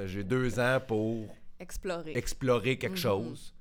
J'ai 0.07 0.25
deux 0.25 0.59
ans 0.61 0.79
pour 0.87 1.27
Explorer. 1.59 2.17
explorer 2.17 2.77
quelque 2.79 2.93
Mhm. 2.93 2.97
chose. 2.99 3.55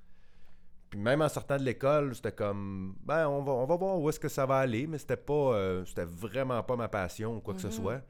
Puis 0.90 1.00
même 1.00 1.22
en 1.24 1.30
sortant 1.30 1.58
de 1.58 1.64
l'école, 1.64 2.14
c'était 2.16 2.32
comme, 2.32 2.96
ben, 3.04 3.28
on 3.28 3.42
va, 3.42 3.52
on 3.54 3.66
va 3.66 3.76
voir 3.76 4.00
où 4.00 4.10
est-ce 4.10 4.20
que 4.20 4.30
ça 4.30 4.46
va 4.46 4.58
aller, 4.58 4.86
mais 4.86 5.00
c'était 5.00 5.18
pas, 5.18 5.34
euh, 5.56 5.84
c'était 5.86 6.06
vraiment 6.06 6.62
pas 6.62 6.76
ma 6.76 6.88
passion 6.88 7.38
ou 7.38 7.40
quoi 7.42 7.56
que 7.56 7.62
ce 7.62 7.68
Mhm. 7.68 7.74
soit. 7.74 8.02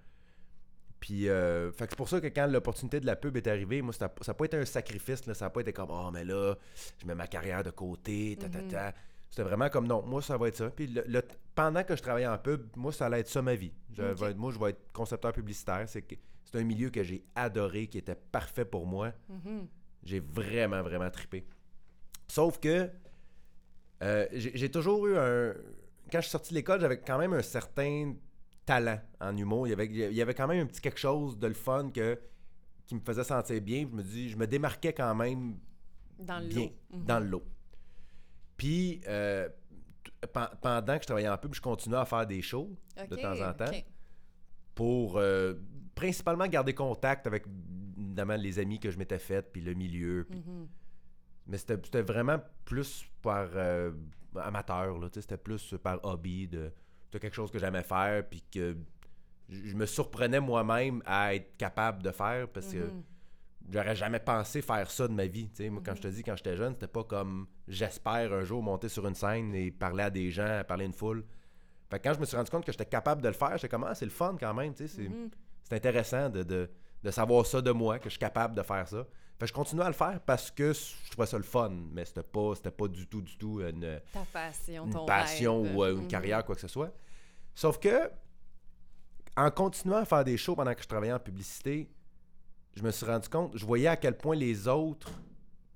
Puis, 1.03 1.27
euh, 1.27 1.69
fait 1.73 1.87
c'est 1.89 1.97
pour 1.97 2.07
ça 2.07 2.21
que 2.21 2.27
quand 2.27 2.47
l'opportunité 2.47 3.01
de 3.01 3.05
la 3.05 3.17
pub 3.17 3.35
est 3.35 3.45
arrivée, 3.47 3.81
moi, 3.81 3.91
ça 3.91 4.09
n'a 4.25 4.33
pas 4.33 4.45
été 4.45 4.55
un 4.55 4.63
sacrifice, 4.63 5.25
là, 5.25 5.33
ça 5.33 5.45
n'a 5.45 5.49
pas 5.49 5.59
été 5.59 5.73
comme, 5.73 5.89
oh, 5.91 6.09
mais 6.13 6.23
là, 6.23 6.55
je 6.97 7.05
mets 7.05 7.13
ma 7.13 7.27
carrière 7.27 7.61
de 7.61 7.71
côté, 7.71 8.37
ta, 8.39 8.47
ta, 8.47 8.61
Mhm. 8.61 8.67
ta. 8.69 8.93
C'était 9.29 9.43
vraiment 9.43 9.67
comme 9.67 9.85
non, 9.85 10.01
moi 10.05 10.21
ça 10.21 10.37
va 10.37 10.47
être 10.47 10.55
ça. 10.55 10.69
Puis 10.69 10.87
le, 10.87 11.03
le- 11.07 11.23
pendant 11.55 11.83
que 11.83 11.97
je 11.97 12.01
travaillais 12.01 12.27
en 12.27 12.37
pub, 12.37 12.67
moi 12.77 12.93
ça 12.93 13.07
allait 13.07 13.19
être 13.19 13.27
ça 13.27 13.41
ma 13.41 13.53
vie. 13.55 13.73
Je 13.91 14.01
Ok. 14.01 14.17
vais 14.19 14.29
être- 14.31 14.37
moi 14.37 14.51
je 14.53 14.59
vais 14.59 14.69
être 14.69 14.93
concepteur 14.93 15.33
publicitaire. 15.33 15.83
C'est 15.89 16.05
un 16.53 16.63
milieu 16.63 16.89
que 16.89 17.03
j'ai 17.03 17.25
adoré, 17.35 17.87
qui 17.87 17.97
était 17.97 18.15
parfait 18.15 18.63
pour 18.63 18.85
moi. 18.87 19.11
Mhm. 19.27 19.67
J'ai 20.03 20.21
vraiment, 20.21 20.81
vraiment 20.83 21.09
trippé. 21.09 21.45
Sauf 22.29 22.59
que 22.61 22.89
euh, 24.03 24.25
j'ai 24.31 24.69
toujours 24.71 25.05
eu 25.07 25.17
un. 25.17 25.53
Quand 26.11 26.19
je 26.19 26.27
suis 26.27 26.31
sorti 26.31 26.51
de 26.51 26.55
l'école, 26.59 26.79
j'avais 26.79 26.99
quand 27.01 27.17
même 27.17 27.33
un 27.33 27.41
certain 27.41 28.13
talent 28.65 28.99
en 29.19 29.35
humour. 29.37 29.67
Il 29.67 29.71
y 29.71 29.73
avait, 29.73 29.85
il 29.87 30.13
y 30.13 30.21
avait 30.21 30.33
quand 30.33 30.47
même 30.47 30.63
un 30.63 30.65
petit 30.67 30.81
quelque 30.81 30.99
chose 30.99 31.37
de 31.37 31.47
le 31.47 31.53
fun 31.53 31.89
que, 31.91 32.19
qui 32.85 32.95
me 32.95 33.01
faisait 33.01 33.23
sentir 33.23 33.61
bien. 33.61 33.87
Je 33.89 33.95
me 33.95 34.03
dis, 34.03 34.29
je 34.29 34.37
me 34.37 34.47
démarquais 34.47 34.93
quand 34.93 35.13
même 35.15 35.57
Dans 36.19 36.39
le 36.39 36.47
bien 36.47 36.61
lot. 36.65 36.71
Mhm. 36.97 37.05
dans 37.05 37.19
le 37.19 37.25
lot. 37.27 37.43
Puis 38.57 39.01
euh, 39.07 39.49
pendant 40.61 40.95
que 40.97 41.01
je 41.01 41.07
travaillais 41.07 41.29
en 41.29 41.37
pub, 41.37 41.53
je 41.53 41.61
continuais 41.61 41.97
à 41.97 42.05
faire 42.05 42.25
des 42.25 42.41
shows 42.41 42.69
de 43.09 43.15
temps 43.15 43.39
en 43.41 43.53
temps 43.53 43.71
pour 44.75 45.17
euh, 45.17 45.53
principalement 45.95 46.47
garder 46.47 46.73
contact 46.73 47.27
avec 47.27 47.45
évidemment 47.97 48.35
les 48.35 48.59
amis 48.59 48.79
que 48.79 48.89
je 48.91 48.97
m'étais 48.97 49.19
fait 49.19 49.41
puis 49.51 49.61
le 49.61 49.73
milieu. 49.73 50.25
puis- 50.29 50.39
Mhm. 50.39 50.67
Mais 51.47 51.57
c'était 51.57 51.75
c'était 51.83 52.01
vraiment 52.01 52.39
plus 52.63 53.05
par 53.21 53.49
euh, 53.55 53.91
amateur, 54.37 54.97
c'était 55.13 55.35
plus 55.37 55.75
par 55.83 55.99
hobby, 56.05 56.47
de, 56.47 56.71
de 57.13 57.19
quelque 57.19 57.33
chose 57.35 57.51
que 57.51 57.59
j'aimais 57.59 57.83
faire, 57.83 58.27
puis 58.27 58.43
que 58.51 58.75
je 59.49 59.75
me 59.75 59.85
surprenais 59.85 60.39
moi-même 60.39 61.01
à 61.05 61.35
être 61.35 61.55
capable 61.57 62.01
de 62.03 62.11
faire, 62.11 62.47
parce 62.47 62.71
que 62.73 62.77
Mhm. 62.87 63.03
j'aurais 63.71 63.95
jamais 63.95 64.19
pensé 64.19 64.61
faire 64.61 64.89
ça 64.89 65.07
de 65.07 65.13
ma 65.13 65.25
vie. 65.25 65.49
Moi, 65.69 65.81
quand 65.85 65.95
je 65.95 66.01
te 66.01 66.07
dis, 66.07 66.23
quand 66.23 66.35
j'étais 66.35 66.57
jeune, 66.57 66.73
c'était 66.73 66.87
pas 66.87 67.03
comme 67.03 67.47
j'espère 67.67 68.33
un 68.33 68.43
jour 68.43 68.61
monter 68.63 68.89
sur 68.89 69.07
une 69.07 69.15
scène 69.15 69.53
et 69.53 69.71
parler 69.71 70.03
à 70.03 70.09
des 70.09 70.31
gens, 70.31 70.61
parler 70.67 70.83
à 70.83 70.87
une 70.87 70.93
foule. 70.93 71.23
Fait 71.89 71.99
que 71.99 72.07
quand 72.07 72.13
je 72.15 72.19
me 72.19 72.25
suis 72.25 72.35
rendu 72.35 72.49
compte 72.49 72.65
que 72.65 72.71
j'étais 72.71 72.85
capable 72.85 73.21
de 73.21 73.27
le 73.27 73.33
faire, 73.33 73.51
j'étais 73.57 73.69
comme, 73.69 73.83
ah, 73.83 73.93
c'est 73.93 74.05
le 74.05 74.11
fun 74.11 74.35
quand 74.39 74.53
même, 74.53 74.73
c'est 74.75 74.97
Mhm. 74.97 75.29
c'est 75.63 75.75
intéressant 75.75 76.29
de, 76.29 76.43
de- 76.43 76.69
de 77.03 77.11
savoir 77.11 77.45
ça 77.45 77.61
de 77.61 77.71
moi, 77.71 77.99
que 77.99 78.05
je 78.05 78.11
suis 78.11 78.19
capable 78.19 78.55
de 78.55 78.63
faire 78.63 78.87
ça. 78.87 79.05
Fait 79.39 79.45
que 79.45 79.47
je 79.47 79.53
continue 79.53 79.81
à 79.81 79.87
le 79.87 79.93
faire 79.93 80.19
parce 80.21 80.51
que 80.51 80.71
je 80.73 81.11
trouvais 81.11 81.25
ça 81.27 81.37
le 81.37 81.43
fun, 81.43 81.69
mais 81.91 82.05
c'était 82.05 82.23
pas, 82.23 82.53
c'était 82.55 82.71
pas 82.71 82.87
du 82.87 83.07
tout, 83.07 83.21
du 83.21 83.37
tout 83.37 83.59
une, 83.61 83.99
Ta 84.13 84.21
passion, 84.31 84.85
une 84.85 84.91
ton 84.93 85.05
passion 85.05 85.63
rêve. 85.63 85.75
ou 85.75 85.83
une 85.85 85.97
Mhm. 86.01 86.07
carrière, 86.07 86.45
quoi 86.45 86.55
que 86.55 86.61
ce 86.61 86.67
soit. 86.67 86.93
Sauf 87.55 87.79
que, 87.79 88.09
en 89.35 89.49
continuant 89.51 89.97
à 89.97 90.05
faire 90.05 90.23
des 90.23 90.37
shows 90.37 90.55
pendant 90.55 90.73
que 90.75 90.81
je 90.83 90.87
travaillais 90.87 91.13
en 91.13 91.19
publicité, 91.19 91.89
je 92.75 92.83
me 92.83 92.91
suis 92.91 93.05
rendu 93.05 93.27
compte, 93.29 93.57
je 93.57 93.65
voyais 93.65 93.87
à 93.87 93.97
quel 93.97 94.17
point 94.17 94.35
les 94.35 94.67
autres 94.67 95.11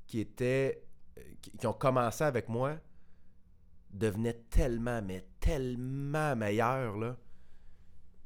qui 0.06 0.20
étaient, 0.20 0.84
qui, 1.42 1.52
qui 1.52 1.68
ont 1.68 1.74
commencé 1.74 2.24
avec 2.24 2.48
moi, 2.50 2.78
devenaient 3.92 4.40
tellement, 4.50 5.02
mais 5.02 5.26
tellement 5.40 6.36
meilleurs, 6.36 6.98
là. 6.98 7.18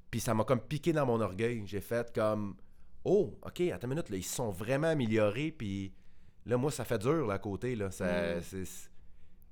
Puis 0.09 0.19
ça 0.19 0.33
m'a 0.33 0.43
comme 0.43 0.59
piqué 0.61 0.91
dans 0.91 1.05
mon 1.05 1.21
orgueil. 1.21 1.63
J'ai 1.65 1.79
fait 1.81 2.13
comme, 2.13 2.57
oh, 3.03 3.37
ok, 3.43 3.61
attends 3.61 3.87
une 3.87 3.89
minute, 3.95 4.09
là, 4.09 4.17
ils 4.17 4.23
se 4.23 4.35
sont 4.35 4.51
vraiment 4.51 4.87
améliorés, 4.87 5.51
puis 5.51 5.93
là, 6.45 6.57
moi, 6.57 6.71
ça 6.71 6.85
fait 6.85 6.99
dur, 6.99 7.27
là, 7.27 7.35
à 7.35 7.39
côté, 7.39 7.75
là. 7.75 7.91
Ça, 7.91 8.35
Mm. 8.35 8.63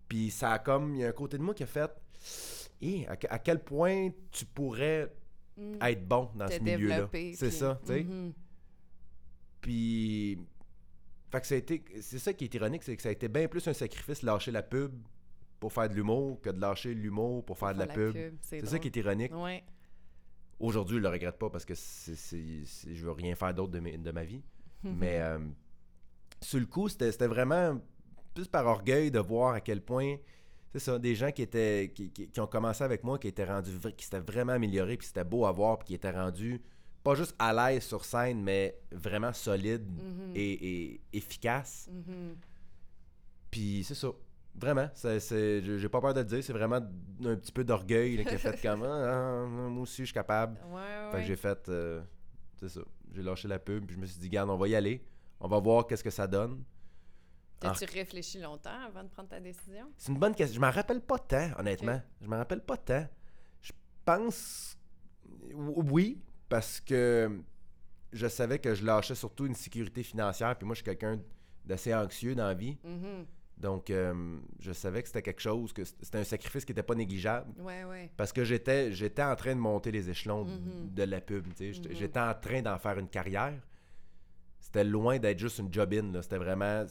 puis 0.08 0.30
ça 0.32 0.52
a 0.54 0.60
comme, 0.60 0.96
il 0.96 1.02
y 1.02 1.06
a 1.06 1.10
un 1.10 1.14
côté 1.14 1.38
de 1.38 1.44
moi 1.44 1.54
qui 1.54 1.64
a 1.64 1.68
fait, 1.68 1.92
Hé, 2.82 3.06
à, 3.08 3.16
que- 3.18 3.28
à 3.30 3.40
quel 3.40 3.62
point 3.64 4.10
tu 4.32 4.46
pourrais 4.46 5.14
Mhm. 5.58 5.80
être 5.82 6.08
bon 6.08 6.30
dans 6.36 6.48
Te 6.48 6.54
ce 6.54 6.60
milieu-là. 6.60 7.10
C'est 7.36 7.52
ça, 7.52 7.80
tu 7.86 7.88
sais. 7.94 8.04
Mhm. 8.04 8.34
Puis, 9.62 10.38
fait 11.32 11.42
que 11.42 11.48
ça 11.48 11.56
a 11.56 11.58
été, 11.58 11.84
c'est 12.02 12.20
ça 12.20 12.34
qui 12.34 12.46
est 12.46 12.54
ironique, 12.54 12.84
c'est 12.84 12.96
que 12.96 13.02
ça 13.02 13.10
a 13.10 13.12
été 13.12 13.28
bien 13.28 13.48
plus 13.48 13.68
un 13.68 13.74
sacrifice 13.74 14.22
de 14.22 14.26
lâcher 14.28 14.52
la 14.52 14.64
pub 14.64 14.94
pour 15.60 15.74
faire 15.74 15.90
de 15.90 15.94
l'humour 15.96 16.40
que 16.42 16.50
de 16.50 16.60
lâcher 16.60 16.94
l'humour 16.94 17.44
pour 17.44 17.58
faire 17.58 17.74
de 17.74 17.80
la 17.80 17.88
pub. 17.88 18.14
C'est 18.42 18.62
C'est 18.62 18.66
ça 18.66 18.80
qui 18.80 18.88
est 18.88 18.96
ironique. 18.96 19.34
Ouais. 19.36 19.64
Aujourd'hui, 20.60 20.98
je 20.98 21.02
le 21.04 21.10
regrette 21.10 21.38
pas 21.38 21.50
parce 21.50 21.66
que 21.66 21.76
c'est, 21.76 22.16
c'est- 22.16 22.66
c'est- 22.66 22.94
je 22.96 23.06
veux 23.06 23.12
rien 23.12 23.36
faire 23.36 23.54
d'autre 23.54 23.72
de, 23.72 23.80
mes- 23.80 23.98
de 23.98 24.12
ma 24.12 24.24
vie. 24.24 24.42
Mhm. 24.84 24.96
Mais 24.98 25.20
euh, 25.22 25.40
sur 26.42 26.60
le 26.60 26.66
coup, 26.66 26.90
c'était, 26.90 27.12
c'était 27.12 27.28
vraiment 27.28 27.80
plus 28.34 28.48
par 28.48 28.66
orgueil 28.66 29.10
de 29.12 29.20
voir 29.20 29.54
à 29.54 29.62
quel 29.62 29.82
point, 29.82 30.18
c'est 30.72 30.80
ça, 30.80 31.00
des 31.00 31.16
gens 31.16 31.32
qui 31.32 31.42
étaient 31.42 31.92
qui, 31.96 32.12
qui- 32.12 32.28
qui 32.30 32.40
ont 32.40 32.48
commencé 32.48 32.84
avec 32.84 33.04
moi, 33.04 33.18
qui 33.18 33.28
étaient 33.28 33.46
rendus, 33.46 33.72
qui 33.98 34.04
s'étaient 34.06 34.20
vraiment 34.20 34.54
améliorés, 34.54 34.98
puis 34.98 35.08
c'était 35.08 35.24
beau 35.24 35.46
à 35.46 35.52
voir, 35.52 35.80
puis 35.80 35.88
qui 35.88 35.94
étaient 35.96 36.12
rendus 36.12 36.62
pas 37.04 37.16
juste 37.16 37.34
à 37.40 37.54
l'aise 37.54 37.84
sur 37.84 38.04
scène, 38.04 38.44
mais 38.44 38.78
vraiment 38.92 39.32
solides 39.32 39.88
Mhm. 39.90 40.32
et, 40.36 40.92
et 40.92 41.02
efficaces. 41.14 41.90
Mhm. 41.92 42.36
Puis 43.50 43.84
c'est 43.86 43.96
ça. 43.96 44.10
Vraiment, 44.60 44.90
c'est, 44.94 45.62
j'ai 45.62 45.90
pas 45.90 46.02
peur 46.02 46.14
de 46.14 46.20
le 46.20 46.26
dire, 46.26 46.44
c'est 46.44 46.54
vraiment 46.54 46.76
un 46.78 47.36
petit 47.36 47.52
peu 47.52 47.64
d'orgueil 47.64 48.24
qui 48.26 48.34
a 48.36 48.38
fait 48.38 48.62
comme 48.62 48.84
Ah, 48.84 49.44
ah, 49.44 49.46
moi 49.48 49.84
aussi 49.84 50.02
je 50.02 50.06
suis 50.08 50.14
capable. 50.14 50.60
Ouais, 50.68 50.76
ouais. 50.76 51.12
Fait 51.12 51.18
que 51.20 51.24
j'ai 51.24 51.36
fait. 51.36 51.70
euh, 51.70 52.02
c'est 52.58 52.70
ça. 52.70 52.82
J'ai 53.14 53.24
lâché 53.24 53.48
la 53.48 53.58
pub, 53.60 53.86
puis 53.86 53.96
je 53.96 54.02
me 54.02 54.06
suis 54.06 54.20
dit, 54.20 54.30
garde, 54.30 54.50
on 54.50 54.58
va 54.58 54.68
y 54.68 54.76
aller. 54.76 55.04
On 55.40 55.48
va 55.48 55.60
voir 55.60 55.88
qu'est-ce 55.88 56.04
que 56.04 56.10
ça 56.10 56.28
donne. 56.28 56.64
T'as-tu 57.60 57.86
réfléchi 57.86 58.40
longtemps 58.40 58.80
avant 58.88 59.04
de 59.04 59.10
prendre 59.10 59.30
ta 59.30 59.40
décision? 59.40 59.88
C'est 59.98 60.12
une 60.12 60.18
bonne 60.20 60.36
question. 60.36 60.56
Je 60.56 60.62
m'en 60.62 60.72
rappelle 60.72 61.02
pas 61.02 61.18
tant, 61.20 61.50
honnêtement. 61.58 62.02
Je 62.22 62.28
m'en 62.28 62.38
rappelle 62.38 62.62
pas 62.62 62.78
tant. 62.78 63.08
Je 63.62 63.72
pense. 64.06 64.78
Oui, 65.54 66.22
parce 66.48 66.80
que 66.80 67.42
je 68.12 68.28
savais 68.28 68.60
que 68.60 68.74
je 68.76 68.86
lâchais 68.86 69.16
surtout 69.16 69.46
une 69.46 69.56
sécurité 69.56 70.04
financière, 70.04 70.56
puis 70.58 70.66
moi, 70.66 70.74
je 70.74 70.80
suis 70.80 70.86
quelqu'un 70.86 71.20
d'assez 71.66 71.94
anxieux 71.94 72.36
dans 72.36 72.48
la 72.48 72.54
vie. 72.54 72.78
Mhm. 72.84 73.26
Donc, 73.60 73.90
euh, 73.90 74.38
je 74.60 74.72
savais 74.72 75.02
que 75.02 75.08
c'était 75.10 75.22
quelque 75.22 75.42
chose, 75.42 75.74
que 75.74 75.84
c'était 75.84 76.18
un 76.20 76.24
sacrifice 76.24 76.64
qui 76.64 76.72
n'était 76.72 76.84
pas 76.84 76.96
négligeable. 76.96 77.52
Ouais, 77.62 77.84
ouais. 77.84 78.10
Parce 78.16 78.32
que 78.32 78.44
j'étais 78.46 78.94
j'étais 78.94 79.22
en 79.24 79.36
train 79.36 79.54
de 79.54 79.60
monter 79.60 79.92
les 79.92 80.10
échelons 80.10 80.46
de 80.92 81.04
la 81.04 81.20
pub. 81.20 81.46
tu 81.50 81.56
sais. 81.58 81.74
J'étais 81.74 81.90
Mhm. 81.90 81.96
j'étais 81.96 82.20
en 82.20 82.34
train 82.36 82.62
d'en 82.62 82.78
faire 82.78 82.98
une 82.98 83.10
carrière. 83.10 83.60
C'était 84.62 84.84
loin 84.84 85.20
d'être 85.20 85.40
juste 85.40 85.60
une 85.60 85.74
job-in. 85.74 86.12
là. 86.12 86.22
C'était 86.22 86.38
vraiment. 86.38 86.86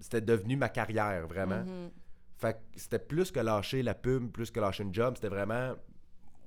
C'était 0.00 0.20
devenu 0.20 0.56
ma 0.56 0.68
carrière, 0.68 1.26
vraiment. 1.26 1.62
Mhm. 1.64 1.90
Fait 2.38 2.54
que 2.54 2.58
c'était 2.80 2.98
plus 2.98 3.30
que 3.30 3.40
lâcher 3.40 3.82
la 3.82 3.94
pub, 3.94 4.30
plus 4.30 4.50
que 4.50 4.60
lâcher 4.60 4.82
une 4.82 4.94
job. 4.94 5.14
C'était 5.16 5.28
vraiment. 5.28 5.74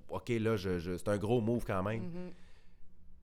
Ok, 0.09 0.29
là, 0.29 0.55
je, 0.55 0.77
je- 0.79 0.97
c'est 0.97 1.09
un 1.09 1.17
gros 1.17 1.41
move 1.41 1.63
quand 1.65 1.81
même. 1.83 2.03
Mhm. 2.03 2.31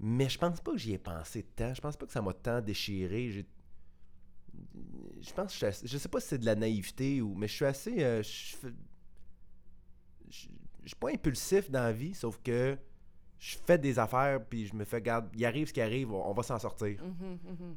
Mais 0.01 0.29
je 0.29 0.39
pense 0.39 0.61
pas 0.61 0.73
que 0.73 0.79
j'y 0.79 0.95
ai 0.95 0.99
pensé 0.99 1.43
tant. 1.43 1.75
Je 1.75 1.81
pense 1.81 1.97
pas 1.97 2.07
que 2.07 2.13
ça 2.13 2.23
m'a 2.23 2.33
tant 2.33 2.61
déchiré. 2.61 3.31
J'ai- 3.31 3.47
Je 5.23 5.33
pense 5.33 5.59
que 5.59 5.71
je, 5.71 5.87
je 5.87 5.99
sais 5.99 6.09
pas 6.09 6.21
si 6.21 6.29
c'est 6.29 6.39
de 6.39 6.47
la 6.47 6.55
naïveté 6.55 7.21
ou. 7.21 7.35
Mais 7.35 7.49
je 7.49 7.55
suis 7.55 7.65
assez. 7.65 8.03
euh, 8.03 8.23
je 8.23 8.57
je 10.31 10.49
je 10.83 10.89
suis 10.89 10.97
pas 10.97 11.11
impulsif 11.11 11.71
dans 11.71 11.83
la 11.83 11.93
vie, 11.93 12.15
sauf 12.15 12.39
que 12.43 12.77
je 13.39 13.57
fais 13.67 13.77
des 13.79 13.99
affaires 13.99 14.43
puis 14.45 14.67
je 14.67 14.75
me 14.75 14.85
fais 14.85 15.01
garde. 15.03 15.29
Il 15.35 15.45
arrive 15.45 15.69
ce 15.69 15.73
qui 15.75 15.81
arrive, 15.81 16.11
on, 16.13 16.27
on 16.29 16.33
va 16.33 16.43
s'en 16.43 16.59
sortir. 16.59 16.99
Mhm, 17.03 17.39
mhm. 17.45 17.77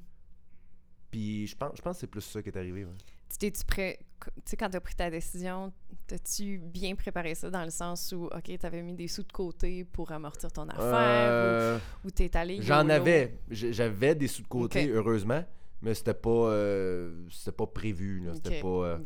Puis 1.12 1.48
je 1.48 1.56
pense, 1.56 1.72
je 1.76 1.82
pense 1.82 1.98
que 1.98 2.00
c'est 2.02 2.08
plus 2.08 2.22
ça 2.22 2.42
qui 2.42 2.50
est 2.50 2.58
arrivé. 2.58 2.86
ouais. 2.86 2.92
Tu 3.30 3.38
t'es-tu 3.40 3.66
prêt, 3.66 4.00
tu 4.24 4.32
sais, 4.46 4.58
quand 4.58 4.70
t'as 4.70 4.80
pris 4.80 4.96
ta 4.96 5.10
décision, 5.10 5.74
t'as-tu 6.08 6.60
bien 6.60 6.96
préparé 6.96 7.34
ça 7.36 7.50
dans 7.50 7.64
le 7.64 7.72
sens 7.72 8.14
où, 8.16 8.26
OK, 8.26 8.58
t'avais 8.60 8.82
mis 8.84 8.94
des 8.94 9.08
sous 9.08 9.24
de 9.24 9.32
côté 9.32 9.84
pour 9.86 10.12
amortir 10.12 10.52
ton 10.52 10.68
affaire 10.70 10.84
Euh, 10.84 11.80
ou, 12.04 12.08
ou 12.08 12.12
t'es 12.12 12.36
allé 12.38 12.62
J'en 12.62 12.88
avais. 12.90 13.38
J'avais 13.50 14.16
des 14.16 14.28
sous 14.28 14.44
de 14.44 14.48
côté, 14.48 14.88
heureusement. 14.90 15.44
Mais 15.84 15.94
c'était 15.94 16.14
pas, 16.14 16.30
euh, 16.30 17.26
c'était 17.30 17.52
pas 17.52 17.68
prévu. 17.68 18.22
là. 18.26 18.34
C'était 18.34 18.62
pas. 18.62 18.68
euh. 18.68 18.98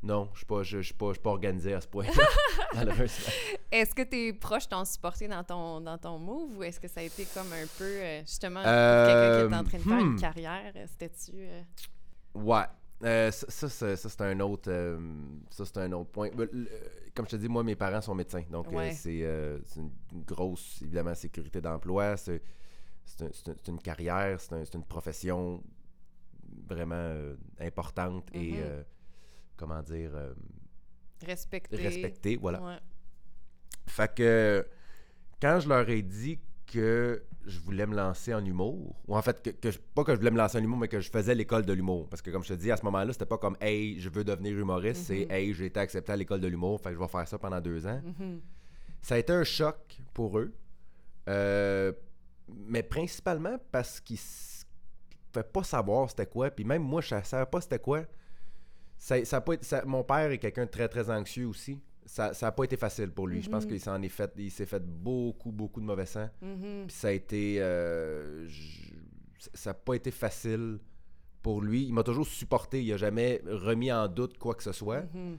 Non, 0.00 0.28
je 0.32 0.38
suis 0.38 0.46
pas, 0.46 0.62
je, 0.62 0.78
suis 0.80 0.94
pas, 0.94 1.12
pas 1.14 1.30
organisé 1.30 1.74
à 1.74 1.80
ce 1.80 1.88
point. 1.88 2.06
malheureusement. 2.74 3.32
Est-ce 3.72 3.92
que 3.94 4.02
tes 4.02 4.32
proches 4.32 4.68
t'ont 4.68 4.84
supporté 4.84 5.26
dans 5.26 5.42
ton, 5.42 5.80
dans 5.80 5.98
ton 5.98 6.18
move 6.20 6.56
ou 6.56 6.62
est-ce 6.62 6.78
que 6.78 6.86
ça 6.86 7.00
a 7.00 7.02
été 7.02 7.24
comme 7.34 7.52
un 7.52 7.66
peu, 7.76 7.84
euh, 7.84 8.20
justement, 8.20 8.62
quelqu'un 8.62 9.48
qui 9.48 9.54
est 9.54 9.56
en 9.56 9.64
train 9.64 9.78
de 9.78 9.82
faire 9.82 9.98
une 9.98 10.12
hmm. 10.14 10.20
carrière, 10.20 10.72
c'était-tu... 10.86 11.48
Ouais. 12.34 12.64
Euh, 13.04 13.30
ça, 13.30 13.46
ça, 13.48 13.68
c'est- 13.68 13.96
ça, 13.96 14.08
c'est 14.08 14.20
un 14.22 14.40
autre 14.40 14.70
euh, 14.72 14.98
ça 15.50 15.64
c'est 15.64 15.78
un 15.78 15.92
autre 15.92 16.10
point. 16.10 16.30
Comme 16.30 17.26
je 17.26 17.30
te 17.30 17.36
dis, 17.36 17.48
moi 17.48 17.62
mes 17.62 17.76
parents 17.76 18.00
sont 18.00 18.14
médecins, 18.14 18.42
donc 18.50 18.70
Ouais. 18.72 18.90
c'est 18.92 19.22
euh, 19.22 19.58
c'est 19.64 19.78
une, 19.80 19.92
une 20.12 20.22
grosse 20.24 20.82
évidemment 20.82 21.14
sécurité 21.14 21.60
d'emploi, 21.60 22.16
c'est 22.16 22.42
c'est 23.04 23.22
un- 23.22 23.30
c'est 23.32 23.48
un- 23.50 23.54
c'est 23.56 23.70
une 23.70 23.78
carrière, 23.80 24.40
c'est 24.40 24.52
un- 24.52 24.64
c'est 24.64 24.74
une 24.74 24.84
profession 24.84 25.62
vraiment 26.66 26.94
euh, 26.96 27.36
importante 27.60 28.28
et 28.34 28.52
Mhm. 28.52 28.58
euh, 28.60 28.82
comment 29.56 29.82
dire 29.82 30.10
euh, 30.14 30.34
respecté? 31.24 31.76
respectée, 31.76 32.36
voilà. 32.36 32.62
Ouais. 32.62 32.78
Fait 33.86 34.14
que 34.14 34.66
quand 35.40 35.60
je 35.60 35.68
leur 35.68 35.88
ai 35.88 36.02
dit 36.02 36.38
que 36.66 37.22
je 37.46 37.58
voulais 37.60 37.86
me 37.86 37.96
lancer 37.96 38.34
en 38.34 38.44
humour, 38.44 38.94
ou 39.06 39.16
en 39.16 39.22
fait, 39.22 39.42
que, 39.42 39.48
que 39.50 39.70
je- 39.70 39.78
pas 39.78 40.04
que 40.04 40.12
je 40.12 40.18
voulais 40.18 40.30
me 40.30 40.36
lancer 40.36 40.58
en 40.58 40.62
humour, 40.62 40.78
mais 40.78 40.88
que 40.88 41.00
je 41.00 41.10
faisais 41.10 41.34
l'école 41.34 41.64
de 41.64 41.72
l'humour. 41.72 42.06
Parce 42.10 42.20
que 42.20 42.30
comme 42.30 42.44
je 42.44 42.48
te 42.48 42.58
dis, 42.58 42.70
à 42.70 42.76
ce 42.76 42.84
moment-là, 42.84 43.10
c'était 43.12 43.24
pas 43.24 43.38
comme 43.38 43.56
Hey, 43.60 43.98
je 43.98 44.10
veux 44.10 44.22
devenir 44.24 44.52
humoriste, 44.58 45.04
c'est 45.06 45.24
Mhm. 45.24 45.30
Hey, 45.32 45.54
j'ai 45.54 45.66
été 45.66 45.80
accepté 45.80 46.12
à 46.12 46.16
l'école 46.16 46.40
de 46.40 46.48
l'humour, 46.48 46.78
fait 46.80 46.90
que 46.90 46.96
je 46.96 47.00
vais 47.00 47.08
faire 47.08 47.26
ça 47.26 47.38
pendant 47.38 47.60
deux 47.60 47.86
ans. 47.86 48.02
Mhm. 48.04 48.40
Ça 49.00 49.14
a 49.14 49.18
été 49.18 49.32
un 49.32 49.44
choc 49.44 49.98
pour 50.12 50.38
eux. 50.38 50.52
Euh, 51.28 51.92
mais 52.48 52.82
principalement 52.82 53.58
parce 53.72 54.00
qu'ils 54.00 54.18
ne 55.28 55.32
pouvaient 55.32 55.52
pas 55.52 55.62
savoir 55.64 56.08
c'était 56.10 56.26
quoi. 56.26 56.50
Puis 56.50 56.64
même 56.64 56.82
moi, 56.82 57.00
je 57.00 57.14
ne 57.14 57.22
savais 57.22 57.46
pas 57.46 57.60
c'était 57.60 57.78
quoi. 57.78 58.02
ça, 59.00 59.24
ça 59.24 59.36
a 59.36 59.40
pas 59.40 59.52
été- 59.54 59.64
ça- 59.64 59.84
mon 59.86 60.02
père 60.02 60.30
est 60.32 60.38
quelqu'un 60.38 60.64
de 60.64 60.70
très, 60.70 60.88
très 60.88 61.08
anxieux 61.08 61.46
aussi. 61.46 61.80
Ça 62.04 62.32
n'a 62.42 62.52
pas 62.52 62.64
été 62.64 62.76
facile 62.76 63.10
pour 63.12 63.26
lui. 63.28 63.42
Je 63.42 63.48
pense 63.50 63.64
Mhm. 63.64 63.70
qu'il 63.70 63.80
s'en 63.80 64.00
est 64.02 64.08
fait, 64.08 64.32
il 64.38 64.50
s'est 64.50 64.66
fait 64.66 64.82
beaucoup, 64.82 65.52
beaucoup 65.52 65.80
de 65.80 65.84
mauvais 65.86 66.06
sang. 66.06 66.28
Mhm. 66.42 66.86
Puis 66.88 66.96
ça 66.96 67.08
a 67.08 67.10
été. 67.12 67.60
euh, 67.60 68.46
je- 68.48 68.92
ça 69.54 69.70
n'a 69.70 69.74
pas 69.74 69.94
été 69.94 70.10
facile 70.10 70.78
pour 71.42 71.60
lui. 71.60 71.84
Il 71.84 71.92
m'a 71.94 72.02
toujours 72.02 72.26
supporté. 72.26 72.82
Il 72.82 72.90
n'a 72.90 72.96
jamais 72.96 73.40
remis 73.46 73.92
en 73.92 74.08
doute 74.08 74.36
quoi 74.38 74.54
que 74.54 74.62
ce 74.64 74.72
soit. 74.72 75.02
Mhm. 75.14 75.38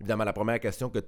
Évidemment, 0.00 0.24
la 0.24 0.32
première 0.32 0.60
question 0.60 0.88
que. 0.90 1.00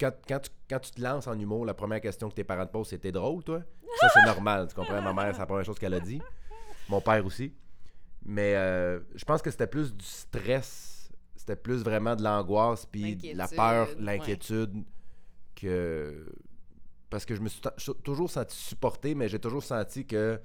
Quand, 0.00 0.10
quand 0.28 0.40
tu, 0.40 0.50
quand 0.68 0.80
tu 0.80 0.90
te 0.90 1.00
lances 1.00 1.26
en 1.28 1.38
humour, 1.38 1.64
la 1.64 1.72
première 1.74 2.00
question 2.00 2.28
que 2.28 2.34
tes 2.34 2.44
parents 2.44 2.66
te 2.66 2.72
posent, 2.72 2.88
c'est 2.88 2.98
T'es 2.98 3.12
drôle, 3.12 3.42
toi? 3.44 3.62
Ça, 4.00 4.08
c'est 4.14 4.24
normal. 4.26 4.66
Tu 4.68 4.74
comprends? 4.74 5.00
Ma 5.00 5.12
mère, 5.12 5.32
c'est 5.32 5.40
la 5.40 5.46
première 5.46 5.64
chose 5.64 5.78
qu'elle 5.78 5.94
a 5.94 6.00
dit. 6.00 6.20
Mon 6.88 7.00
père 7.00 7.24
aussi. 7.26 7.52
Mais 8.24 8.54
euh, 8.56 9.00
je 9.14 9.24
pense 9.24 9.40
que 9.42 9.50
c'était 9.50 9.66
plus 9.66 9.94
du 9.94 10.04
stress. 10.04 11.10
C'était 11.36 11.56
plus 11.56 11.82
vraiment 11.82 12.16
de 12.16 12.22
l'angoisse, 12.24 12.86
puis 12.86 13.14
la 13.34 13.44
L'inquiétude, 13.44 13.56
peur, 13.56 13.88
ouais. 13.88 13.94
l'inquiétude. 14.00 14.84
que 15.54 16.26
Parce 17.08 17.24
que 17.24 17.34
je 17.36 17.40
me 17.40 17.48
suis 17.48 17.60
toujours 18.02 18.28
senti 18.30 18.56
supporté, 18.56 19.14
mais 19.14 19.28
j'ai 19.28 19.38
toujours 19.38 19.62
senti 19.62 20.04
que. 20.06 20.40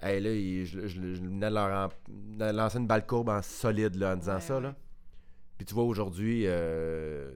Hey, 0.00 0.20
là, 0.20 0.30
il- 0.30 0.66
je, 0.66 0.86
je- 0.86 1.14
je 1.14 1.20
venais 1.22 1.48
de 1.48 1.54
leur 1.54 1.88
en- 1.90 2.52
lancer 2.52 2.78
une 2.78 2.86
balle 2.86 3.06
courbe 3.06 3.30
en 3.30 3.40
solide 3.40 3.94
là, 3.96 4.12
en 4.12 4.16
disant 4.16 4.34
Ouais, 4.34 4.40
ça. 4.42 4.60
Là. 4.60 4.76
Puis 5.56 5.64
tu 5.64 5.72
vois, 5.74 5.84
aujourd'hui, 5.84 6.42
euh, 6.46 7.32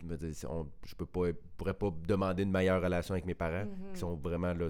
je 0.00 0.94
pas, 0.94 1.04
pourrais 1.56 1.74
pas 1.74 1.90
demander 2.06 2.44
une 2.44 2.52
meilleure 2.52 2.80
relation 2.80 3.12
avec 3.14 3.26
mes 3.26 3.34
parents, 3.34 3.64
Mhm. 3.66 3.92
qui 3.92 3.98
sont 3.98 4.14
vraiment, 4.14 4.54
là, 4.54 4.68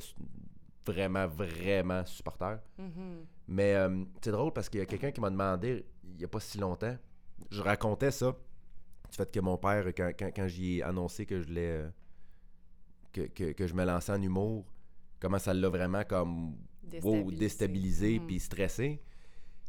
vraiment, 0.92 1.26
vraiment 1.26 2.04
supporters. 2.06 2.60
Mhm. 2.78 3.24
Mais 3.48 3.74
euh, 3.74 4.04
c'est 4.20 4.30
drôle 4.32 4.52
parce 4.52 4.68
qu'il 4.68 4.80
y 4.80 4.82
a 4.82 4.86
quelqu'un 4.86 5.10
qui 5.10 5.20
m'a 5.20 5.30
demandé, 5.30 5.84
il 6.04 6.16
n'y 6.16 6.24
a 6.24 6.28
pas 6.28 6.40
si 6.40 6.58
longtemps, 6.58 6.96
je 7.50 7.62
racontais 7.62 8.10
ça, 8.10 8.32
du 9.10 9.16
fait 9.16 9.30
que 9.30 9.40
mon 9.40 9.56
père, 9.56 9.86
quand, 9.96 10.10
quand, 10.18 10.30
quand 10.34 10.48
j'y 10.48 10.78
ai 10.78 10.82
annoncé 10.82 11.24
que 11.26 11.40
je 11.40 11.46
voulais, 11.46 11.70
euh, 11.70 11.90
que, 13.12 13.22
que, 13.22 13.52
que 13.52 13.66
je 13.66 13.74
me 13.74 13.84
lançais 13.84 14.12
en 14.12 14.20
humour, 14.22 14.64
comment 15.20 15.38
ça 15.38 15.54
l'a 15.54 15.68
vraiment 15.68 16.04
comme 16.04 16.56
wow, 17.02 17.30
Déstabilisé. 17.32 17.38
déstabilisé 17.38 18.18
Mhm. 18.20 18.26
puis 18.26 18.40
stressé. 18.40 19.02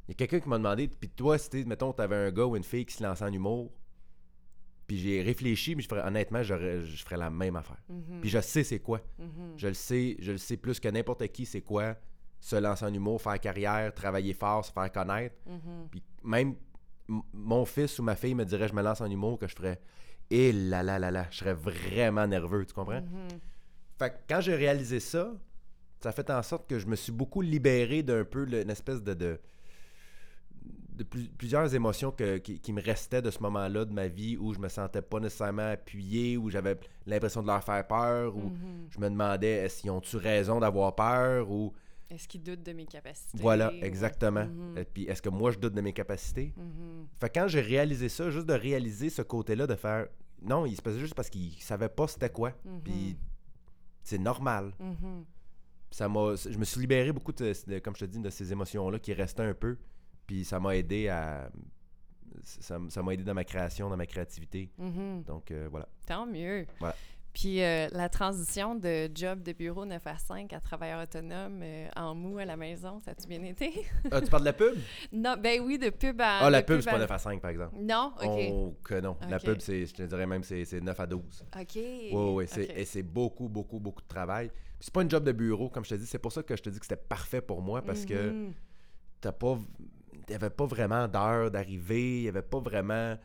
Il 0.08 0.12
y 0.12 0.12
a 0.12 0.16
quelqu'un 0.16 0.40
qui 0.40 0.50
m'a 0.50 0.58
demandé, 0.58 0.88
puis 0.88 1.10
toi, 1.10 1.38
si 1.38 1.64
mettons, 1.66 1.94
t'avais 1.94 2.16
un 2.16 2.32
gars 2.32 2.46
ou 2.46 2.56
une 2.58 2.64
fille 2.64 2.86
qui 2.86 2.96
se 2.96 3.04
lançait 3.04 3.24
en 3.26 3.32
humour, 3.32 3.72
puis 4.90 4.98
j'ai 4.98 5.22
réfléchi, 5.22 5.76
mais 5.76 5.84
je 5.84 5.88
ferais, 5.88 6.02
honnêtement, 6.06 6.42
j'aurais- 6.42 6.82
je 6.82 7.04
ferais 7.04 7.16
la 7.18 7.30
même 7.30 7.56
affaire. 7.56 7.78
Mhm. 7.88 8.22
Puis 8.22 8.30
je 8.30 8.42
sais 8.42 8.64
c'est 8.64 8.80
quoi. 8.80 9.00
Mhm. 9.20 9.54
Je 9.56 9.68
le 9.68 9.74
sais, 9.76 10.18
je 10.20 10.32
le 10.32 10.38
sais 10.40 10.58
plus 10.58 10.80
que 10.80 10.88
n'importe 10.90 11.26
qui, 11.28 11.46
c'est 11.46 11.62
quoi 11.62 11.96
se 12.40 12.56
lancer 12.56 12.86
en 12.86 12.94
humour, 12.94 13.22
faire 13.22 13.40
carrière, 13.40 13.94
travailler 13.94 14.34
fort, 14.34 14.66
se 14.66 14.72
faire 14.72 14.92
connaître. 14.92 15.36
Mhm. 15.46 15.88
Puis 15.92 16.02
même 16.24 16.56
mon 17.34 17.66
fils 17.66 18.00
ou 18.00 18.04
ma 18.04 18.16
fille 18.16 18.34
me 18.34 18.46
dirait 18.46 18.68
je 18.68 18.74
me 18.74 18.82
lance 18.82 19.00
en 19.02 19.10
humour 19.12 19.38
que 19.38 19.48
je 19.48 19.56
ferais 19.56 19.80
et 20.32 20.52
là 20.52 20.82
là 20.84 20.98
là 21.00 21.12
là, 21.12 21.28
je 21.30 21.38
serais 21.38 21.54
vraiment 21.54 22.26
nerveux, 22.28 22.66
tu 22.66 22.74
comprends? 22.74 23.04
Fait 24.00 24.10
que 24.10 24.16
quand 24.28 24.42
j'ai 24.42 24.56
réalisé 24.56 25.00
ça, 25.00 25.34
ça 26.02 26.10
a 26.10 26.12
fait 26.12 26.30
en 26.32 26.42
sorte 26.42 26.68
que 26.70 26.80
je 26.80 26.88
me 26.88 26.96
suis 26.96 27.12
beaucoup 27.12 27.42
libéré 27.42 28.02
d'un 28.04 28.24
peu 28.26 28.44
le- 28.46 28.62
une 28.64 28.70
espèce 28.70 29.04
de 29.04 29.14
de, 29.14 29.40
de 31.00 31.04
plus- 31.06 31.30
plusieurs 31.30 31.74
émotions 31.74 32.12
que- 32.12 32.38
qui, 32.38 32.60
qui 32.60 32.74
me 32.74 32.82
restaient 32.82 33.22
de 33.22 33.32
ce 33.32 33.40
moment-là 33.40 33.86
de 33.86 33.94
ma 33.94 34.08
vie 34.10 34.36
où 34.38 34.54
je 34.54 34.60
me 34.60 34.68
sentais 34.68 35.02
pas 35.02 35.20
nécessairement 35.20 35.72
appuyé, 35.72 36.36
où 36.38 36.50
j'avais 36.50 36.78
l'impression 37.08 37.42
de 37.42 37.48
leur 37.48 37.64
faire 37.64 37.88
peur, 37.88 38.36
où 38.36 38.42
Mhm. 38.50 38.88
je 38.90 39.00
me 39.00 39.10
demandais 39.10 39.48
est-ce 39.66 39.82
qu'ils 39.82 39.92
ont-tu 39.92 40.18
raison 40.18 40.60
d'avoir 40.60 40.94
peur 40.96 41.50
ou 41.50 41.74
Est-ce 42.10 42.28
qu'il 42.28 42.44
doute 42.44 42.64
de 42.64 42.74
mes 42.74 42.86
capacités? 42.86 43.38
voilà 43.42 43.72
exactement. 43.82 44.46
Mhm. 44.46 44.78
Et 44.78 44.84
puis 44.84 45.04
est-ce 45.06 45.22
que 45.22 45.30
moi 45.30 45.52
je 45.52 45.58
doute 45.60 45.74
de 45.74 45.82
mes 45.82 45.94
capacités? 45.94 46.54
Mhm. 46.58 47.08
Fait 47.20 47.30
que 47.30 47.40
quand 47.40 47.48
j'ai 47.48 47.62
réalisé 47.62 48.10
ça, 48.10 48.30
juste 48.30 48.46
de 48.48 48.54
réaliser 48.54 49.10
ce 49.10 49.22
côté-là, 49.22 49.68
de 49.68 49.76
faire 49.76 50.08
non, 50.42 50.66
il 50.66 50.76
se 50.76 50.82
passait 50.82 51.00
juste 51.00 51.16
parce 51.16 51.30
qu'il 51.30 51.54
savait 51.62 51.90
pas 51.90 52.08
c'était 52.08 52.30
quoi. 52.30 52.52
Mhm. 52.66 52.82
Puis 52.84 53.18
c'est 54.04 54.18
normal. 54.18 54.74
Ça 55.92 56.08
m'a, 56.08 56.36
je 56.36 56.58
me 56.58 56.66
suis 56.66 56.82
libéré 56.82 57.12
beaucoup 57.12 57.32
de, 57.32 57.54
de- 57.68 57.80
comme 57.80 57.96
je 57.96 58.02
te 58.02 58.06
dis, 58.06 58.20
de 58.20 58.30
ces 58.30 58.52
émotions-là 58.52 59.00
qui 59.00 59.14
restaient 59.14 59.44
un 59.44 59.54
peu. 59.56 59.78
Puis 60.30 60.46
ça 60.46 60.60
m'a 60.60 60.76
aidé 60.76 61.08
à, 61.10 61.50
ça, 62.44 62.78
m'a 63.02 63.14
aidé 63.16 63.24
dans 63.24 63.34
ma 63.34 63.44
création, 63.44 63.90
dans 63.90 63.98
ma 63.98 64.06
créativité. 64.06 64.70
Mhm. 64.78 65.24
Donc 65.24 65.50
euh, 65.50 65.68
voilà. 65.72 65.88
Tant 66.06 66.28
mieux. 66.28 66.68
Voilà. 66.80 66.96
Puis 67.34 67.64
euh, 67.64 67.88
la 67.94 68.10
transition 68.10 68.76
de 68.76 69.10
job 69.14 69.42
de 69.42 69.54
bureau 69.54 69.86
9 69.86 70.06
à 70.06 70.18
5 70.20 70.54
à 70.54 70.60
travailleur 70.60 71.02
autonome 71.02 71.62
euh, 71.64 71.88
en 71.96 72.14
mou 72.14 72.38
à 72.38 72.46
la 72.46 72.58
maison, 72.58 73.00
ça 73.00 73.10
a-tu 73.12 73.28
bien 73.28 73.42
été? 73.44 73.72
Ah, 74.12 74.22
tu 74.22 74.30
parles 74.30 74.44
de 74.44 74.48
la 74.50 74.54
pub? 74.54 74.76
Non, 75.12 75.36
ben 75.36 75.62
oui, 75.64 75.80
de 75.80 75.90
pub 75.90 76.22
à... 76.22 76.42
Ah, 76.42 76.50
la 76.52 76.62
pub, 76.62 76.80
c'est 76.82 76.90
à- 76.90 76.92
pas 76.94 77.00
9 77.00 77.10
à 77.12 77.18
5 77.18 77.42
par 77.42 77.50
exemple. 77.50 77.76
Non? 77.80 78.14
OK. 78.22 78.40
Oh 78.52 78.76
que 78.84 79.00
non. 79.02 79.18
La 79.30 79.40
pub, 79.40 79.60
c'est, 79.62 79.88
je 79.88 79.94
te 79.96 80.04
dirais 80.04 80.28
même, 80.28 80.44
c'est, 80.44 80.64
c'est 80.64 80.80
9 80.82 81.00
à 81.00 81.08
12. 81.08 81.46
OK. 81.60 81.76
Oui, 81.76 82.10
oui, 82.14 82.46
c'est, 82.48 82.66
OK. 82.70 82.74
et 82.78 82.86
c'est 82.86 83.04
beaucoup, 83.04 83.50
beaucoup, 83.50 83.80
beaucoup 83.80 84.02
de 84.04 84.08
travail. 84.08 84.50
Puis 84.50 84.82
c'est 84.82 84.94
pas 84.94 85.02
une 85.02 85.10
job 85.10 85.24
de 85.24 85.32
bureau, 85.32 85.70
comme 85.70 85.86
je 85.86 85.90
te 85.92 85.96
dis. 85.96 86.06
C'est 86.06 86.20
pour 86.20 86.32
ça 86.32 86.44
que 86.44 86.56
je 86.56 86.62
te 86.62 86.70
dis 86.70 86.78
que 86.80 86.86
c'était 86.86 87.02
parfait 87.02 87.42
pour 87.42 87.62
moi 87.64 87.82
parce 87.82 88.06
que 88.06 88.30
Mhm. 88.30 88.54
t'as 89.22 89.32
pas. 89.32 89.58
Il 90.30 90.34
n'y 90.34 90.36
avait 90.36 90.50
pas 90.52 90.66
vraiment 90.66 91.08
d'heure 91.08 91.50
d'arrivée. 91.52 92.18
Il 92.20 92.22
n'y 92.24 92.28
avait 92.30 92.42
pas 92.44 92.60
vraiment. 92.60 93.18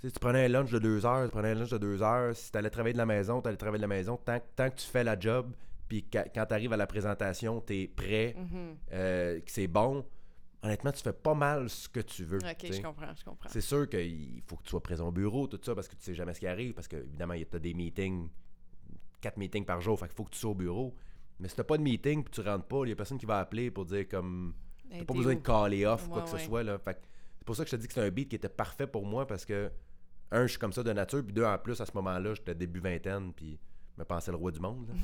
Tu 0.00 0.08
sais, 0.08 0.12
tu 0.12 0.18
prenais 0.18 0.46
un 0.46 0.48
lunch 0.48 0.70
de 0.72 0.78
deux 0.80 1.06
heures, 1.06 1.24
tu 1.26 1.30
prenais 1.30 1.50
un 1.52 1.54
lunch 1.54 1.70
de 1.70 1.78
deux 1.78 2.02
heures. 2.02 2.34
Si 2.34 2.50
tu 2.50 2.58
allais 2.58 2.70
travailler 2.70 2.94
de 2.94 2.98
la 2.98 3.06
maison, 3.06 3.40
tu 3.40 3.48
allais 3.48 3.56
travailler 3.56 3.78
de 3.78 3.88
la 3.88 3.94
maison. 3.94 4.16
Tant, 4.16 4.40
tant 4.56 4.68
que 4.70 4.74
tu 4.76 4.86
fais 4.86 5.04
la 5.04 5.18
job, 5.18 5.52
puis 5.88 6.04
quand, 6.12 6.24
tu 6.34 6.52
arrives 6.54 6.72
à 6.72 6.76
la 6.76 6.86
présentation, 6.88 7.60
tu 7.60 7.74
es 7.82 7.86
prêt, 7.86 8.34
Mhm. 8.36 8.76
euh, 8.92 9.40
que 9.40 9.50
c'est 9.52 9.68
bon, 9.68 10.04
honnêtement, 10.64 10.90
tu 10.90 11.02
fais 11.02 11.12
pas 11.12 11.34
mal 11.34 11.68
ce 11.70 11.88
que 11.88 12.00
tu 12.00 12.24
veux. 12.24 12.38
OK, 12.38 12.66
je 12.72 12.82
comprends, 12.82 13.14
je 13.14 13.24
comprends. 13.24 13.48
C'est 13.48 13.60
sûr 13.60 13.88
qu'il 13.88 14.42
faut 14.44 14.56
que 14.56 14.64
tu 14.64 14.70
sois 14.70 14.82
présent 14.82 15.06
au 15.06 15.12
bureau, 15.12 15.46
tout 15.46 15.60
ça, 15.62 15.74
parce 15.76 15.86
que 15.86 15.94
tu 15.94 16.02
sais 16.02 16.14
jamais 16.14 16.34
ce 16.34 16.40
qui 16.40 16.48
arrive, 16.48 16.72
parce 16.74 16.88
que 16.88 16.96
évidemment, 16.96 17.34
tu 17.34 17.56
as 17.56 17.60
des 17.60 17.74
meetings, 17.74 18.28
quatre 19.20 19.36
meetings 19.36 19.64
par 19.64 19.80
jour, 19.80 19.96
fait 20.00 20.06
qu'il 20.06 20.16
faut 20.16 20.24
que 20.24 20.30
tu 20.30 20.38
sois 20.40 20.50
au 20.50 20.54
bureau. 20.56 20.96
Mais 21.38 21.46
si 21.48 21.54
t'as 21.54 21.64
pas 21.64 21.78
de 21.78 21.82
meeting 21.82 22.24
puis 22.24 22.32
tu 22.32 22.40
rentres 22.40 22.66
pas, 22.66 22.82
il 22.84 22.88
y 22.88 22.92
a 22.92 22.96
personne 22.96 23.18
qui 23.18 23.26
va 23.26 23.38
appeler 23.38 23.70
pour 23.70 23.84
dire 23.84 24.08
comme 24.08 24.54
t'as 24.98 25.04
pas 25.04 25.14
besoin 25.14 25.34
de 25.34 25.40
caller 25.40 25.86
off 25.86 26.06
ou 26.06 26.10
quoi 26.10 26.18
Ouais, 26.18 26.30
que 26.30 26.38
ce 26.38 26.44
soit 26.44 26.62
là. 26.62 26.78
Fait 26.78 26.98
c'est 27.38 27.44
pour 27.44 27.56
ça 27.56 27.64
que 27.64 27.70
je 27.70 27.76
te 27.76 27.80
dis 27.80 27.88
que 27.88 27.92
c'est 27.94 28.00
un 28.06 28.10
beat 28.10 28.28
qui 28.28 28.36
était 28.36 28.48
parfait 28.48 28.86
pour 28.86 29.04
moi 29.04 29.26
parce 29.26 29.44
que 29.44 29.70
un, 30.30 30.42
je 30.46 30.50
suis 30.52 30.58
comme 30.58 30.72
ça 30.72 30.82
de 30.82 30.92
nature, 30.92 31.22
puis 31.24 31.32
deux, 31.34 31.44
en 31.44 31.58
plus, 31.58 31.78
à 31.80 31.84
ce 31.86 31.92
moment-là, 31.94 32.32
j'étais 32.34 32.54
début 32.54 32.80
vingtaine, 32.80 33.32
puis 33.34 33.58
je 33.96 34.00
me 34.00 34.04
pensais 34.06 34.30
le 34.30 34.36
roi 34.38 34.50
du 34.50 34.60
monde. 34.60 34.86
là. 34.88 34.94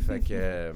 fait 0.06 0.20
que 0.20 0.26
euh, 0.32 0.72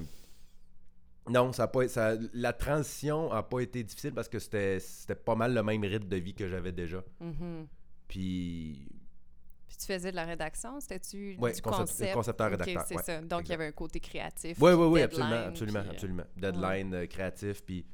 non, 1.29 1.53
ça 1.53 1.65
a 1.65 1.69
pas, 1.69 1.87
ça, 1.89 2.15
la 2.33 2.53
transition 2.53 3.31
a 3.33 3.43
pas 3.43 3.61
été 3.61 3.83
difficile 3.83 4.13
parce 4.13 4.29
que 4.29 4.39
c'était 4.39 4.81
c'était 4.81 5.15
pas 5.15 5.35
mal 5.35 5.55
le 5.55 5.63
même 5.63 5.83
rythme 5.83 6.09
de 6.09 6.17
vie 6.17 6.35
que 6.35 6.49
j'avais 6.49 6.73
déjà. 6.73 7.03
Mhm. 7.21 7.67
Puis 8.09 8.87
Puis 9.69 9.77
tu 9.77 9.87
faisais 9.87 10.11
de 10.11 10.17
la 10.17 10.25
rédaction, 10.25 10.81
c'était-tu 10.81 11.37
Ouais, 11.39 11.53
du 11.53 11.61
concept- 11.63 11.89
concept? 11.91 12.15
concepteur, 12.15 12.47
Ok, 12.47 12.51
rédacteur, 12.53 12.85
c'est 12.87 12.97
ouais, 12.97 13.03
ça. 13.03 13.21
Donc, 13.23 13.43
il 13.49 13.51
y 13.51 13.55
avait 13.55 13.67
un 13.67 13.73
côté 13.73 14.01
créatif. 14.01 14.57
Oui, 14.61 14.73
oui, 14.73 14.87
oui, 14.87 15.03
absolument, 15.03 15.47
absolument, 15.47 15.81
puis, 15.81 15.89
euh, 15.89 15.93
absolument. 15.93 16.25
Deadline, 16.37 16.95
euh, 16.95 17.07
créatif, 17.07 17.63
puis 17.65 17.87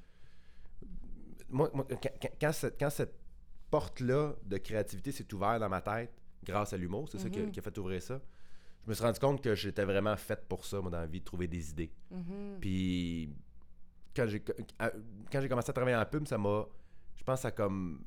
moi, 1.48 1.70
moi, 1.74 1.86
quand, 2.40 2.52
cette, 2.52 2.78
quand 2.78 2.90
cette 2.90 3.14
porte-là 3.70 4.34
de 4.44 4.56
créativité 4.58 5.12
s'est 5.12 5.32
ouverte 5.34 5.60
dans 5.60 5.68
ma 5.68 5.80
tête, 5.80 6.12
grâce 6.44 6.72
à 6.72 6.76
l'humour, 6.76 7.08
c'est 7.10 7.18
ça 7.18 7.28
qui 7.30 7.38
a, 7.40 7.42
Mhm. 7.42 7.50
qui 7.50 7.58
a 7.58 7.62
fait 7.62 7.76
ouvrir 7.78 8.02
ça, 8.02 8.20
je 8.84 8.90
me 8.90 8.94
suis 8.94 9.04
rendu 9.04 9.18
compte 9.18 9.42
que 9.42 9.54
j'étais 9.54 9.84
vraiment 9.84 10.16
fait 10.16 10.44
pour 10.48 10.64
ça, 10.64 10.80
moi, 10.80 10.90
dans 10.90 11.00
la 11.00 11.06
vie, 11.06 11.20
de 11.20 11.24
trouver 11.24 11.48
des 11.48 11.70
idées. 11.70 11.90
Mhm. 12.10 12.58
Puis 12.60 13.34
quand 14.14 14.26
j'ai 14.28 14.42
à- 14.78 14.92
quand 15.30 15.40
j'ai 15.40 15.48
commencé 15.48 15.70
à 15.70 15.72
travailler 15.72 15.96
en 15.96 16.06
pub, 16.06 16.26
ça 16.26 16.38
m'a 16.38 16.66
je 17.16 17.24
pense 17.24 17.38
que 17.38 17.42
ça 17.42 17.48
a 17.48 17.52
comme 17.52 18.04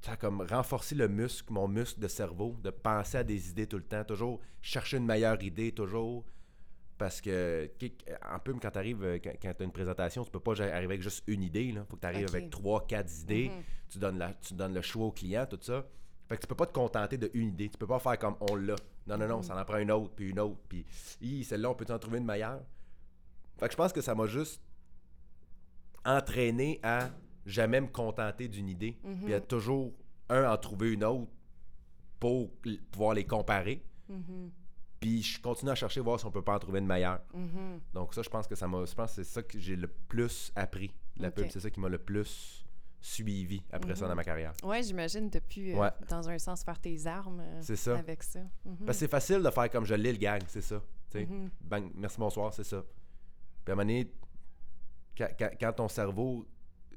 ça 0.00 0.12
a 0.12 0.16
comme 0.16 0.42
renforcé 0.42 0.94
le 0.94 1.08
muscle, 1.08 1.52
mon 1.52 1.66
muscle 1.66 1.98
de 2.00 2.06
cerveau, 2.08 2.56
de 2.62 2.70
penser 2.70 3.18
à 3.18 3.24
des 3.24 3.50
idées 3.50 3.66
tout 3.66 3.78
le 3.78 3.82
temps, 3.84 4.04
toujours 4.04 4.40
chercher 4.62 4.96
une 4.98 5.06
meilleure 5.06 5.42
idée, 5.42 5.72
toujours. 5.72 6.24
Parce 6.98 7.20
que 7.20 7.70
qui- 7.78 7.94
en 8.28 8.38
pub, 8.40 8.58
quand 8.60 8.72
tu 8.72 8.78
arrives, 8.78 9.20
quand, 9.22 9.54
tu 9.54 9.62
as 9.62 9.64
une 9.64 9.70
présentation, 9.72 10.24
tu 10.24 10.30
peux 10.32 10.40
pas 10.40 10.60
arriver 10.60 10.74
avec 10.94 11.02
juste 11.02 11.22
une 11.28 11.42
idée. 11.44 11.64
Il 11.66 11.76
faut 11.88 11.94
que 11.96 12.00
tu 12.00 12.06
arrives 12.08 12.28
avec 12.28 12.50
trois, 12.50 12.84
quatre 12.86 13.10
idées. 13.22 13.48
Mhm. 13.50 13.62
Tu, 13.88 13.98
donnes 13.98 14.18
la, 14.18 14.32
tu 14.34 14.54
donnes 14.54 14.74
le 14.74 14.82
choix 14.82 15.06
au 15.06 15.12
client, 15.12 15.46
tout 15.46 15.58
ça. 15.62 15.86
Fait 16.28 16.36
que 16.36 16.42
tu 16.42 16.46
peux 16.48 16.56
pas 16.56 16.66
te 16.66 16.72
contenter 16.72 17.16
d'une 17.16 17.48
idée. 17.48 17.68
Tu 17.70 17.78
peux 17.78 17.86
pas 17.86 18.00
faire 18.00 18.18
comme 18.18 18.36
on 18.40 18.56
l'a. 18.56 18.74
Non, 19.06 19.16
non, 19.16 19.28
non, 19.28 19.42
ça 19.42 19.58
en 19.58 19.64
prend 19.64 19.78
une 19.78 19.90
autre, 19.92 20.12
puis 20.14 20.30
une 20.30 20.40
autre, 20.40 20.58
puis 20.68 20.84
celle-là, 21.44 21.70
on 21.70 21.74
peut 21.74 21.86
en 21.88 21.98
trouver 21.98 22.18
une 22.18 22.26
meilleure? 22.26 22.60
Fait 23.58 23.66
que 23.66 23.72
je 23.72 23.76
pense 23.76 23.92
que 23.92 24.00
ça 24.02 24.14
m'a 24.14 24.26
juste 24.26 24.60
entraîné 26.04 26.80
à 26.82 27.10
jamais 27.46 27.80
me 27.80 27.86
contenter 27.86 28.48
d'une 28.48 28.68
idée, 28.68 28.98
Mhm. 29.04 29.24
puis 29.24 29.34
à 29.34 29.40
toujours, 29.40 29.92
un, 30.28 30.50
en 30.50 30.56
trouver 30.58 30.92
une 30.92 31.04
autre 31.04 31.30
pour 32.20 32.50
pouvoir 32.90 33.14
les 33.14 33.24
comparer. 33.24 33.82
Mhm. 34.08 34.50
Puis 35.00 35.22
je 35.22 35.40
continue 35.40 35.70
à 35.70 35.74
chercher, 35.76 36.00
voir 36.00 36.18
si 36.18 36.26
on 36.26 36.30
peut 36.30 36.42
pas 36.42 36.56
en 36.56 36.58
trouver 36.58 36.80
une 36.80 36.86
meilleure. 36.86 37.20
Mhm. 37.32 37.80
Donc 37.94 38.14
ça, 38.14 38.22
je 38.22 38.28
pense 38.28 38.46
que 38.46 38.54
ça 38.56 38.66
m'a. 38.66 38.84
Je 38.84 38.94
pense 38.94 39.12
c'est 39.12 39.24
ça 39.24 39.42
que 39.42 39.58
j'ai 39.58 39.76
le 39.76 39.86
plus 39.86 40.52
appris. 40.56 40.92
La 41.18 41.30
pub, 41.30 41.46
c'est 41.50 41.60
ça 41.60 41.70
qui 41.70 41.78
m'a 41.80 41.88
le 41.88 41.98
plus 41.98 42.64
suivi 43.00 43.62
après 43.70 43.94
ça 43.94 44.04
Mhm. 44.04 44.08
dans 44.10 44.14
ma 44.16 44.24
carrière. 44.24 44.52
Ouais, 44.64 44.82
j'imagine, 44.82 45.30
tu 45.30 45.40
pu, 45.40 45.72
euh, 45.72 45.78
Ouais. 45.78 45.90
dans 46.08 46.28
un 46.28 46.38
sens, 46.38 46.64
faire 46.64 46.80
tes 46.80 47.06
armes 47.06 47.40
euh, 47.40 47.60
C'est 47.62 47.76
ça. 47.76 47.96
avec 47.96 48.22
ça. 48.24 48.40
Mhm. 48.64 48.76
Parce 48.86 48.98
que 48.98 49.00
c'est 49.00 49.08
facile 49.08 49.40
de 49.42 49.50
faire 49.50 49.70
comme 49.70 49.84
je 49.84 49.94
l'ai 49.94 50.12
le 50.12 50.18
gag, 50.18 50.42
c'est 50.48 50.60
ça. 50.62 50.82
Bang, 51.60 51.90
merci, 51.94 52.18
bonsoir, 52.18 52.52
c'est 52.52 52.64
ça. 52.64 52.82
Puis 53.64 53.70
à 53.70 53.72
un 53.72 53.76
moment 53.76 53.86
donné, 53.86 54.10
quand, 55.16 55.28
quand- 55.38 55.50
quand 55.60 55.72
ton 55.74 55.88
cerveau 55.88 56.46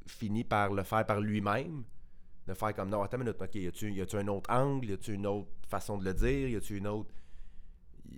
finit 0.08 0.44
par 0.44 0.74
le 0.74 0.84
faire 0.84 1.06
par 1.06 1.20
lui-même, 1.22 1.84
De 2.48 2.56
faire 2.56 2.74
comme, 2.74 2.90
non, 2.90 3.04
attends 3.04 3.18
une 3.18 3.24
minute, 3.26 3.40
ok, 3.40 3.54
y 3.56 3.68
a-tu 4.02 4.18
un 4.18 4.28
autre 4.28 4.50
angle, 4.52 4.90
y 4.90 4.94
a-tu 4.94 5.14
une 5.14 5.28
autre 5.28 5.48
façon 5.70 5.96
de 6.00 6.04
le 6.04 6.14
dire, 6.16 6.50
y 6.50 6.56
a-tu 6.56 6.76
une 6.76 6.88
autre. 6.88 7.14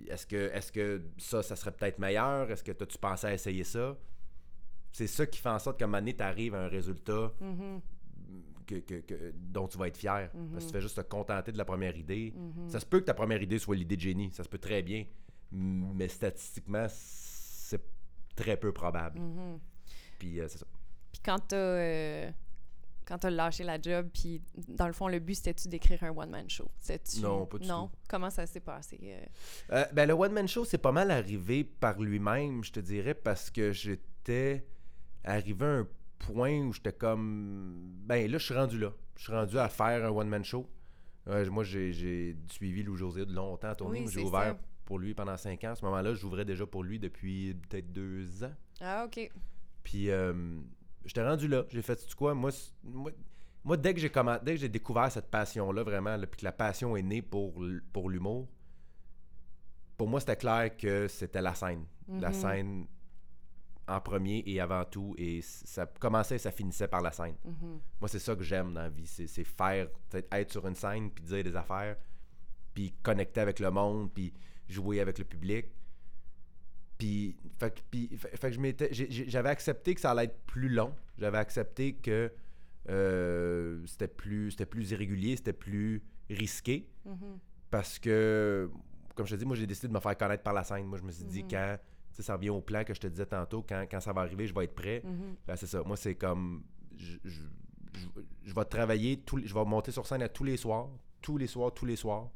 Est-ce 0.08 0.26
que, 0.26 0.50
est-ce 0.52 0.72
que 0.72 1.02
ça, 1.18 1.42
ça 1.42 1.56
serait 1.56 1.72
peut-être 1.72 1.98
meilleur? 1.98 2.50
Est-ce 2.50 2.62
que 2.64 2.72
tu 2.72 2.98
pensé 2.98 3.26
à 3.26 3.34
essayer 3.34 3.64
ça? 3.64 3.96
C'est 4.92 5.06
ça 5.06 5.26
qui 5.26 5.40
fait 5.40 5.48
en 5.48 5.58
sorte 5.58 5.78
qu'à 5.78 5.84
un 5.86 5.88
moment 5.88 5.98
donné, 5.98 6.14
tu 6.16 6.22
arrives 6.22 6.54
à 6.54 6.64
un 6.64 6.68
résultat 6.68 7.32
Mhm. 7.40 7.80
que, 8.66 8.76
que- 8.76 9.00
que- 9.00 9.32
dont 9.34 9.66
tu 9.68 9.76
vas 9.78 9.88
être 9.88 9.96
fier. 9.96 10.30
Parce 10.52 10.64
que 10.64 10.70
tu 10.70 10.74
fais 10.76 10.80
juste 10.80 10.96
te 10.96 11.00
contenter 11.02 11.52
de 11.52 11.58
la 11.58 11.64
première 11.64 11.96
idée. 11.96 12.32
Mhm. 12.36 12.68
Ça 12.70 12.80
se 12.80 12.86
peut 12.86 13.00
que 13.00 13.04
ta 13.06 13.14
première 13.14 13.42
idée 13.42 13.58
soit 13.58 13.76
l'idée 13.76 13.96
de 13.96 14.00
génie. 14.00 14.30
Ça 14.32 14.42
se 14.44 14.48
peut 14.48 14.58
très 14.58 14.82
bien. 14.82 15.04
Mais 15.52 16.08
statistiquement, 16.08 16.86
c'est 16.88 17.80
très 18.34 18.56
peu 18.56 18.72
probable. 18.72 19.20
Puis 20.18 20.40
euh, 20.40 20.48
c'est 20.48 20.58
ça. 20.58 20.66
Puis 21.12 21.20
quand 21.24 21.38
t'as 21.48 21.56
euh, 21.56 22.30
quand 23.06 23.18
t'as 23.18 23.30
lâché 23.30 23.64
la 23.64 23.80
job, 23.80 24.08
puis 24.12 24.42
dans 24.68 24.86
le 24.86 24.92
fond, 24.92 25.08
le 25.08 25.18
but, 25.18 25.34
c'était-tu 25.34 25.68
d'écrire 25.68 26.02
un 26.04 26.10
one-man 26.10 26.48
show? 26.48 26.70
C'était-tu- 26.80 27.20
Non, 27.20 27.46
pas 27.46 27.58
du 27.58 27.66
Non? 27.68 27.90
Comment 28.08 28.30
ça 28.30 28.46
s'est 28.46 28.60
passé? 28.60 28.98
euh? 29.02 29.24
Euh, 29.72 29.84
ben, 29.92 30.06
le 30.06 30.14
One 30.14 30.32
Man 30.32 30.48
Show, 30.48 30.64
c'est 30.64 30.78
pas 30.78 30.92
mal 30.92 31.10
arrivé 31.10 31.64
par 31.64 32.00
lui-même, 32.00 32.64
je 32.64 32.72
te 32.72 32.80
dirais, 32.80 33.14
parce 33.14 33.50
que 33.50 33.72
j'étais 33.72 34.66
arrivé 35.24 35.64
à 35.64 35.68
un 35.80 35.88
point 36.18 36.58
où 36.60 36.72
j'étais 36.72 36.92
comme. 36.92 37.74
Ben 38.06 38.30
là, 38.30 38.38
je 38.38 38.44
suis 38.44 38.54
rendu 38.54 38.78
là. 38.78 38.92
Je 39.16 39.24
suis 39.24 39.32
rendu 39.32 39.58
à 39.58 39.68
faire 39.68 40.04
un 40.04 40.10
One 40.10 40.28
Man 40.28 40.44
Show. 40.44 40.68
Euh, 41.28 41.48
moi, 41.50 41.64
j'ai- 41.64 42.36
suivi 42.50 42.82
Lou 42.82 42.96
José 42.96 43.24
de 43.24 43.32
longtemps 43.32 43.68
à 43.68 43.74
tourner. 43.74 44.00
Oui, 44.02 44.08
j'ai 44.12 44.20
ouvert 44.20 44.52
ça. 44.54 44.58
pour 44.84 44.98
lui 44.98 45.14
pendant 45.14 45.36
cinq 45.36 45.64
ans. 45.64 45.70
À 45.70 45.74
ce 45.74 45.84
moment-là, 45.86 46.14
j'ouvrais 46.14 46.44
déjà 46.44 46.66
pour 46.66 46.82
lui 46.82 46.98
depuis 46.98 47.54
peut-être 47.68 47.92
deux 47.92 48.44
ans. 48.44 48.52
Ah, 48.80 49.04
OK. 49.06 49.30
Puis 49.82 50.10
euh, 50.10 50.32
j'étais 51.04 51.26
rendu 51.26 51.48
là. 51.48 51.64
J'ai 51.68 51.82
fait, 51.82 51.96
tu 51.96 52.14
quoi, 52.14 52.34
moi, 52.34 52.50
moi, 52.82 53.10
moi, 53.64 53.76
dès 53.76 53.94
que 53.94 54.00
j'ai 54.00 54.10
dès 54.42 54.54
que 54.54 54.60
j'ai 54.60 54.68
découvert 54.68 55.10
cette 55.10 55.30
passion-là, 55.30 55.82
vraiment, 55.82 56.16
là, 56.16 56.26
puis 56.26 56.40
que 56.40 56.44
la 56.44 56.52
passion 56.52 56.96
est 56.96 57.02
née 57.02 57.22
pour, 57.22 57.62
pour 57.92 58.10
l'humour, 58.10 58.48
pour 59.96 60.08
moi, 60.08 60.20
c'était 60.20 60.36
clair 60.36 60.76
que 60.76 61.08
c'était 61.08 61.40
la 61.42 61.54
scène. 61.54 61.84
La 62.08 62.28
Mhm. 62.28 62.34
scène 62.34 62.86
en 63.86 64.00
premier 64.00 64.42
et 64.46 64.60
avant 64.60 64.84
tout. 64.84 65.14
Et 65.18 65.40
ça 65.42 65.86
commençait 65.86 66.36
et 66.36 66.38
ça 66.38 66.50
finissait 66.50 66.88
par 66.88 67.00
la 67.00 67.12
scène. 67.12 67.36
Mhm. 67.44 67.80
Moi, 68.00 68.08
c'est 68.08 68.18
ça 68.18 68.34
que 68.34 68.42
j'aime 68.42 68.74
dans 68.74 68.82
la 68.82 68.88
vie. 68.88 69.06
C'est 69.06 69.44
faire, 69.44 69.88
être 70.32 70.50
sur 70.52 70.66
une 70.66 70.74
scène, 70.74 71.10
puis 71.10 71.24
dire 71.24 71.44
des 71.44 71.54
affaires, 71.56 71.96
puis 72.74 72.92
connecter 73.02 73.40
avec 73.40 73.60
le 73.60 73.70
monde, 73.70 74.12
puis 74.12 74.32
jouer 74.68 75.00
avec 75.00 75.18
le 75.18 75.24
public. 75.24 75.66
Puis, 77.04 77.36
fait, 77.58 77.74
que- 77.74 77.80
puis, 77.90 78.08
fait- 78.16 78.34
fait 78.34 78.48
que 78.48 78.54
je 78.54 78.60
m'étais, 78.60 78.88
j'avais 78.90 79.50
accepté 79.50 79.94
que 79.94 80.00
ça 80.00 80.12
allait 80.12 80.24
être 80.24 80.38
plus 80.46 80.70
long. 80.70 80.94
J'avais 81.18 81.36
accepté 81.36 81.92
que 81.96 82.32
euh, 82.88 83.82
c'était 83.86 84.08
plus, 84.08 84.52
c'était 84.52 84.64
plus 84.66 84.90
irrégulier, 84.90 85.36
c'était 85.36 85.52
plus 85.52 86.02
risqué. 86.30 86.88
Mhm. 87.04 87.38
Parce 87.70 87.98
que, 87.98 88.70
comme 89.14 89.26
je 89.26 89.34
te 89.34 89.38
dis, 89.38 89.44
moi, 89.44 89.54
j'ai 89.56 89.66
décidé 89.66 89.88
de 89.88 89.92
me 89.92 90.00
faire 90.00 90.16
connaître 90.16 90.42
par 90.42 90.54
la 90.54 90.64
scène. 90.64 90.86
Moi, 90.86 90.96
je 90.98 91.02
me 91.02 91.10
suis 91.10 91.24
dit, 91.24 91.42
Mhm. 91.42 91.50
quand, 91.50 91.76
ça 92.22 92.36
revient 92.36 92.50
au 92.50 92.60
plan 92.62 92.84
que 92.84 92.94
je 92.94 93.00
te 93.00 93.06
disais 93.06 93.26
tantôt, 93.26 93.62
quand, 93.68 93.84
quand 93.90 94.00
ça 94.00 94.12
va 94.14 94.22
arriver, 94.22 94.46
je 94.46 94.54
vais 94.54 94.64
être 94.64 94.74
prêt. 94.74 95.02
Mhm. 95.04 95.34
Ben, 95.46 95.56
c'est 95.56 95.66
ça. 95.66 95.82
Moi, 95.82 95.96
c'est 95.98 96.14
comme. 96.14 96.62
Je, 96.96 97.16
je, 97.24 97.42
je- 97.92 98.20
je 98.44 98.54
vais 98.54 98.64
travailler, 98.64 99.16
les- 99.36 99.46
je 99.46 99.52
vais 99.54 99.64
monter 99.64 99.90
sur 99.92 100.06
scène 100.06 100.22
à 100.22 100.28
tous 100.28 100.44
les 100.44 100.56
soirs, 100.56 100.88
tous 101.20 101.36
les 101.36 101.46
soirs, 101.48 101.72
tous 101.74 101.84
les 101.86 101.96
soirs. 101.96 102.30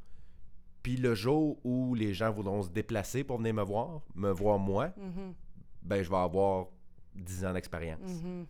Puis 0.89 0.97
le 0.97 1.15
jour 1.15 1.59
où 1.65 1.95
les 1.95 2.15
gens 2.15 2.33
voudront 2.33 2.63
se 2.63 2.71
déplacer 2.71 3.23
pour 3.23 3.37
venir 3.37 3.53
me 3.53 3.63
voir, 3.63 4.01
me 4.15 4.31
voir 4.31 4.59
moi, 4.59 4.91
Mhm. 4.97 5.35
ben 5.83 6.03
je 6.03 6.09
vais 6.09 6.17
avoir 6.17 6.69
10 7.15 7.45
ans 7.45 7.53
d'expérience. 7.53 8.01
Mhm. 8.01 8.47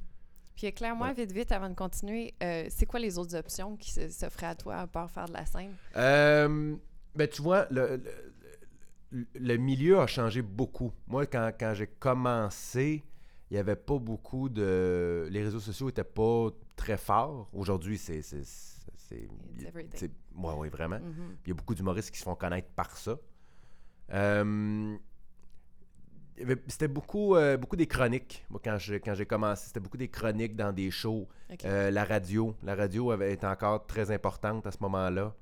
Puis 0.54 0.68
éclaire-moi 0.68 1.08
Ouais. 1.08 1.14
vite, 1.14 1.32
vite, 1.32 1.50
avant 1.50 1.68
de 1.68 1.74
continuer, 1.74 2.34
euh, 2.40 2.66
c'est 2.68 2.86
quoi 2.86 3.00
les 3.00 3.18
autres 3.18 3.34
options 3.34 3.76
qui 3.76 3.90
s'offraient 3.90 4.46
à 4.46 4.54
toi 4.54 4.76
à 4.76 4.86
part 4.86 5.10
faire 5.10 5.26
de 5.26 5.32
la 5.32 5.44
scène? 5.46 5.74
Euh, 5.96 6.76
ben, 7.16 7.26
tu 7.26 7.42
vois, 7.42 7.66
le, 7.72 8.00
le, 9.10 9.26
le 9.34 9.56
milieu 9.56 9.98
a 9.98 10.06
changé 10.06 10.40
beaucoup. 10.40 10.92
Moi, 11.08 11.26
quand, 11.26 11.50
quand 11.58 11.74
j'ai 11.74 11.88
commencé, 11.88 13.02
il 13.50 13.54
n'y 13.54 13.58
avait 13.58 13.74
pas 13.74 13.98
beaucoup 13.98 14.48
de. 14.48 15.26
Les 15.32 15.42
réseaux 15.42 15.58
sociaux 15.58 15.86
n'étaient 15.86 16.04
pas 16.04 16.50
très 16.76 16.98
forts. 16.98 17.48
Aujourd'hui, 17.52 17.98
c'est. 17.98 18.20
C'est, 19.08 20.10
ouais, 20.36 20.54
ouais, 20.54 20.68
vraiment. 20.68 20.98
Mhm. 21.00 21.36
Puis 21.42 21.46
il 21.46 21.48
y 21.48 21.52
a 21.52 21.54
beaucoup 21.54 21.74
d'humoristes 21.74 22.10
qui 22.10 22.18
se 22.18 22.24
font 22.24 22.34
connaître 22.34 22.68
par 22.76 22.96
ça. 22.96 23.16
Euh, 24.12 24.96
c'était 26.68 26.88
beaucoup, 26.88 27.34
euh, 27.34 27.56
beaucoup 27.56 27.74
des 27.76 27.86
chroniques. 27.86 28.44
Moi, 28.48 28.60
quand 28.62 28.78
j'ai, 28.78 29.00
quand 29.00 29.14
commencé, 29.28 29.66
c'était 29.66 29.80
beaucoup 29.80 29.96
des 29.96 30.08
chroniques 30.08 30.54
dans 30.54 30.72
des 30.72 30.90
shows. 30.90 31.26
Euh, 31.64 31.90
la 31.90 32.04
radio. 32.04 32.54
La 32.62 32.74
radio 32.76 33.10
avait 33.10 33.32
été 33.32 33.46
encore 33.46 33.86
très 33.86 34.10
importante 34.10 34.66
à 34.66 34.70
ce 34.70 34.78
moment-là. 34.82 35.34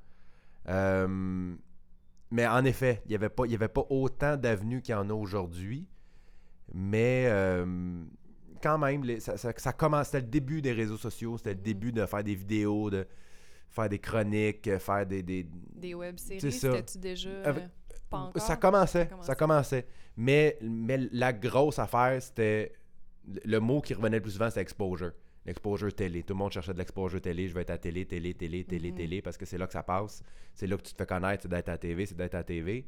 Euh, 0.69 1.55
mais 2.31 2.47
en 2.47 2.65
effet, 2.65 3.03
il 3.05 3.11
n'y 3.11 3.15
avait, 3.15 3.29
pas- 3.29 3.45
il 3.47 3.53
y 3.53 3.55
avait 3.55 3.69
pas 3.69 3.85
autant 3.91 4.37
d'avenues 4.37 4.81
qu'il 4.81 4.93
y 4.93 4.99
en 4.99 5.11
a 5.11 5.13
aujourd'hui. 5.15 5.87
Mais 6.73 7.27
quand 8.63 8.79
même, 8.79 9.05
les- 9.05 9.21
ça, 9.21 9.37
ça, 9.37 9.53
ça 9.57 9.73
commence. 9.73 10.07
C'était 10.07 10.23
le 10.23 10.27
début 10.31 10.63
des 10.63 10.73
réseaux 10.73 10.97
sociaux. 10.97 11.37
C'était 11.37 11.53
le 11.53 11.59
Mhm. 11.59 11.63
début 11.63 11.93
de 11.93 12.07
faire 12.07 12.25
des 12.25 12.35
vidéos, 12.35 12.91
de 12.91 13.07
faire 13.77 13.89
des 13.89 13.99
chroniques, 13.99 14.67
euh, 14.69 14.79
faire 14.79 15.07
des, 15.07 15.23
des, 15.23 15.47
Des 15.75 15.95
web-séries, 15.95 16.41
c'est 16.41 16.51
ça. 16.51 16.73
c'était-tu 16.73 16.99
déjà... 16.99 17.31
Avec- 17.45 17.65
euh, 17.65 17.69
pas 18.11 18.19
encore? 18.19 18.43
ça 18.43 18.57
commençait, 18.57 19.09
Ça 19.09 19.23
ça 19.23 19.35
commençait. 19.35 19.87
Mais, 20.17 20.57
mais 20.63 20.99
la 21.13 21.33
grosse 21.33 21.79
affaire, 21.79 22.21
c'était. 22.23 22.73
Le 23.45 23.59
mot 23.59 23.81
qui 23.81 23.93
revenait 23.93 24.17
le 24.19 24.23
plus 24.23 24.31
souvent, 24.33 24.49
c'était 24.49 24.61
exposure. 24.63 25.11
L'exposure 25.45 25.93
télé. 25.93 26.23
Tout 26.23 26.35
le 26.35 26.39
monde 26.39 26.53
cherchait 26.53 26.73
de 26.73 26.79
l'exposure 26.79 27.21
télé. 27.21 27.49
Je 27.49 27.55
vais 27.55 27.63
être 27.63 27.71
à 27.71 27.79
télé, 27.79 28.05
télé, 28.07 28.33
télé, 28.35 28.63
télé, 28.65 28.91
Mhm. 28.93 28.97
télé, 28.97 29.23
parce 29.23 29.37
que 29.37 29.45
c'est 29.45 29.59
là 29.59 29.67
que 29.67 29.73
ça 29.73 29.83
passe. 29.83 30.23
C'est 30.55 30.67
là 30.69 30.77
que 30.77 30.83
tu 30.83 30.93
te 30.93 30.97
fais 30.97 31.07
connaître, 31.07 31.43
c'est 31.43 31.49
d'être 31.49 31.69
à 31.69 31.77
TV, 31.77 32.07
c'est 32.07 32.17
d'être 32.17 32.35
à 32.37 32.45
TV. 32.45 32.87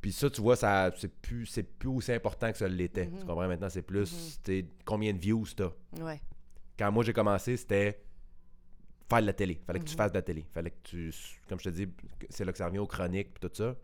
Puis 0.00 0.12
ça, 0.12 0.28
tu 0.28 0.40
vois, 0.42 0.56
ça 0.56 0.92
c'est 0.98 1.08
plus, 1.12 1.46
c'est 1.46 1.62
plus 1.62 1.88
aussi 1.88 2.12
important 2.12 2.50
que 2.52 2.58
ça 2.58 2.68
l'était. 2.68 3.06
Mhm. 3.06 3.18
Tu 3.20 3.24
comprends? 3.26 3.46
Maintenant, 3.48 3.70
c'est 3.70 3.82
plus 3.82 4.12
Mhm. 4.12 4.42
t'sais, 4.42 4.66
combien 4.84 5.12
de 5.12 5.18
views 5.18 5.46
t'as. 5.56 5.70
Ouais. 6.02 6.20
Quand 6.78 6.90
moi 6.92 7.04
j'ai 7.04 7.12
commencé, 7.12 7.56
c'était 7.56 8.00
faire 9.08 9.20
de 9.20 9.26
la 9.26 9.32
télé. 9.32 9.60
Fallait 9.66 9.78
que 9.80 9.84
tu 9.84 9.92
Mhm. 9.92 9.96
fasses 9.98 10.12
de 10.12 10.18
la 10.18 10.22
télé. 10.22 10.46
Fallait 10.52 10.70
que 10.70 10.82
tu. 10.82 11.12
Comme 11.48 11.58
je 11.60 11.64
te 11.64 11.68
dis, 11.74 11.88
c'est 12.30 12.44
là 12.44 12.52
que 12.52 12.58
ça 12.58 12.66
revient 12.66 12.78
aux 12.78 12.86
chroniques 12.86 13.28
et 13.36 13.48
tout 13.48 13.50
ça. 13.54 13.76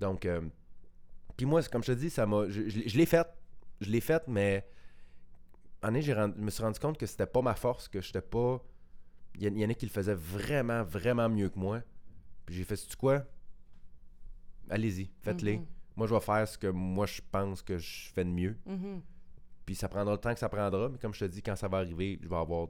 Donc, 0.00 0.26
euh, 0.26 0.40
puis 1.36 1.46
moi, 1.46 1.62
comme 1.64 1.82
je 1.82 1.92
te 1.92 1.98
dis, 1.98 2.10
ça 2.10 2.26
m'a. 2.26 2.48
Je, 2.48 2.68
je 2.68 2.78
l'ai- 2.80 2.88
je 2.88 2.96
l'ai 2.96 3.06
fait. 3.06 3.26
Je 3.80 3.90
l'ai 3.90 4.00
fait, 4.00 4.26
mais. 4.28 4.66
En 5.82 5.88
année, 5.88 6.00
j'ai 6.02 6.14
rendu- 6.14 6.34
je 6.38 6.42
me 6.42 6.50
suis 6.50 6.62
rendu 6.62 6.78
compte 6.80 6.96
que 6.98 7.06
c'était 7.06 7.26
pas 7.26 7.42
ma 7.42 7.54
force, 7.54 7.88
que 7.88 8.00
j'étais 8.00 8.22
pas. 8.22 8.62
Il 9.36 9.42
y, 9.58 9.64
en- 9.66 9.70
a 9.70 9.74
qui 9.74 9.84
le 9.86 9.90
faisaient 9.90 10.14
vraiment, 10.14 10.82
vraiment 10.84 11.28
mieux 11.28 11.48
que 11.48 11.58
moi. 11.58 11.82
Puis 12.46 12.54
j'ai 12.54 12.64
fait, 12.64 12.76
tu 12.76 12.96
quoi? 12.96 13.24
Allez-y, 14.70 15.10
faites-les. 15.20 15.58
Mhm. 15.58 15.66
Moi, 15.96 16.06
je 16.06 16.14
vais 16.14 16.20
faire 16.20 16.48
ce 16.48 16.56
que 16.58 16.66
moi, 16.68 17.06
je 17.06 17.20
pense 17.30 17.62
que 17.62 17.78
je 17.78 18.10
fais 18.12 18.24
de 18.24 18.30
mieux. 18.30 18.56
Mhm. 18.66 19.02
Puis 19.66 19.74
ça 19.74 19.88
prendra 19.88 20.12
le 20.14 20.18
temps 20.20 20.32
que 20.32 20.40
ça 20.40 20.48
prendra, 20.48 20.88
mais 20.88 20.98
comme 20.98 21.14
je 21.14 21.20
te 21.20 21.24
dis, 21.26 21.42
quand 21.42 21.56
ça 21.56 21.68
va 21.68 21.78
arriver, 21.78 22.18
je 22.22 22.28
vais 22.28 22.36
avoir 22.36 22.68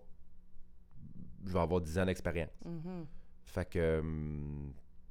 je 1.46 1.52
vais 1.52 1.61
avoir 1.61 1.80
10 1.80 1.98
ans 1.98 2.07
d'expérience. 2.07 2.50
Mhm. 2.64 3.07
Fait 3.44 3.64
que 3.68 3.78
euh, 3.78 4.02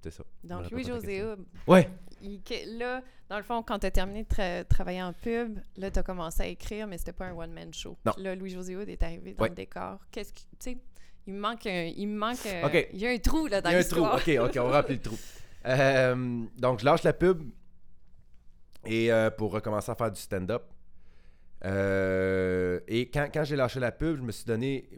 c'est 0.02 0.12
ça. 0.12 0.24
Donc, 0.44 0.70
Louis-José 0.72 1.24
Ouais. 1.68 1.90
il- 2.22 2.42
que- 2.42 2.78
là, 2.78 3.02
dans 3.30 3.38
le 3.38 3.44
fond, 3.44 3.64
quand 3.64 3.80
tu 3.80 3.86
as 3.86 3.92
terminé 3.92 4.24
de 4.24 4.28
tra- 4.28 4.66
travailler 4.66 5.02
en 5.02 5.14
pub, 5.14 5.60
là, 5.78 5.90
tu 5.92 6.00
as 6.00 6.04
commencé 6.04 6.42
à 6.44 6.48
écrire, 6.48 6.88
mais 6.88 6.98
c'était 6.98 7.14
pas 7.14 7.28
un 7.28 7.34
one-man 7.36 7.74
show. 7.74 7.98
Non. 8.06 8.12
Là, 8.18 8.36
Louis-José 8.36 8.74
est 8.74 9.04
arrivé 9.04 9.34
dans 9.34 9.44
Ouais. 9.44 9.50
le 9.50 9.56
décor. 9.56 10.00
Qu'est-ce 10.12 10.34
qui... 10.34 10.46
Tu 10.60 10.72
sais, 10.72 10.78
il 11.26 11.34
me 11.36 11.40
manque 11.40 11.66
un... 11.68 11.84
Il 11.96 12.08
me 12.08 12.18
manque 12.18 12.46
un- 12.46 12.68
OK. 12.68 12.90
Il 12.94 13.00
y 13.00 13.08
a 13.08 13.12
un 13.12 13.18
trou, 13.20 13.48
là, 13.48 13.62
dans 13.62 13.70
Il 13.70 13.74
y 13.74 13.76
a 13.76 13.80
un 13.80 13.84
trou. 13.84 14.02
l'histoire. 14.02 14.46
OK, 14.46 14.50
OK, 14.50 14.58
on 14.62 14.68
va 14.70 14.78
remplir 14.82 14.98
le 14.98 15.02
trou. 15.04 15.18
Euh, 15.66 16.44
donc, 16.58 16.80
je 16.82 16.86
lâche 16.86 17.04
la 17.04 17.14
pub 17.14 17.42
et 18.86 19.14
euh, 19.14 19.30
pour 19.30 19.54
recommencer 19.54 19.90
à 19.90 19.96
faire 19.96 20.12
du 20.12 20.20
stand-up. 20.20 20.64
Euh, 21.64 22.80
et 22.88 23.10
quand, 23.10 23.30
quand 23.34 23.46
j'ai 23.46 23.56
lâché 23.56 23.80
la 23.80 23.94
pub, 23.94 24.18
je 24.18 24.22
me 24.22 24.32
suis 24.34 24.44
donné 24.44 24.90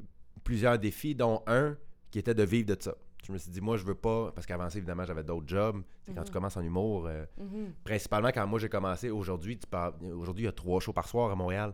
plusieurs 0.45 0.79
défis, 0.79 1.13
dont 1.15 1.41
un 1.47 1.75
qui 2.09 2.19
était 2.19 2.33
de 2.33 2.43
vivre 2.43 2.73
de 2.73 2.77
ça. 2.81 2.95
Je 3.25 3.33
me 3.33 3.37
suis 3.39 3.49
dit, 3.51 3.59
moi, 3.59 3.75
je 3.75 3.83
veux 3.83 3.95
pas, 3.95 4.31
parce 4.31 4.45
qu'avant 4.47 4.69
ça, 4.69 4.77
évidemment, 4.77 5.03
j'avais 5.03 5.23
d'autres 5.23 5.47
jobs. 5.47 5.81
Quand 6.05 6.13
Mhm. 6.19 6.23
tu 6.25 6.31
commences 6.31 6.55
en 6.55 6.61
humour, 6.61 7.07
euh, 7.07 7.25
Mhm. 7.39 7.73
principalement 7.83 8.29
quand 8.29 8.45
moi 8.47 8.59
j'ai 8.59 8.69
commencé, 8.69 9.09
aujourd'hui, 9.09 9.57
tu 9.57 9.65
parles- 9.67 9.95
aujourd'hui, 10.13 10.43
il 10.43 10.45
y 10.45 10.49
a 10.49 10.53
trois 10.53 10.79
shows 10.79 10.93
par 10.93 11.07
soir 11.09 11.31
à 11.31 11.35
Montréal. 11.35 11.73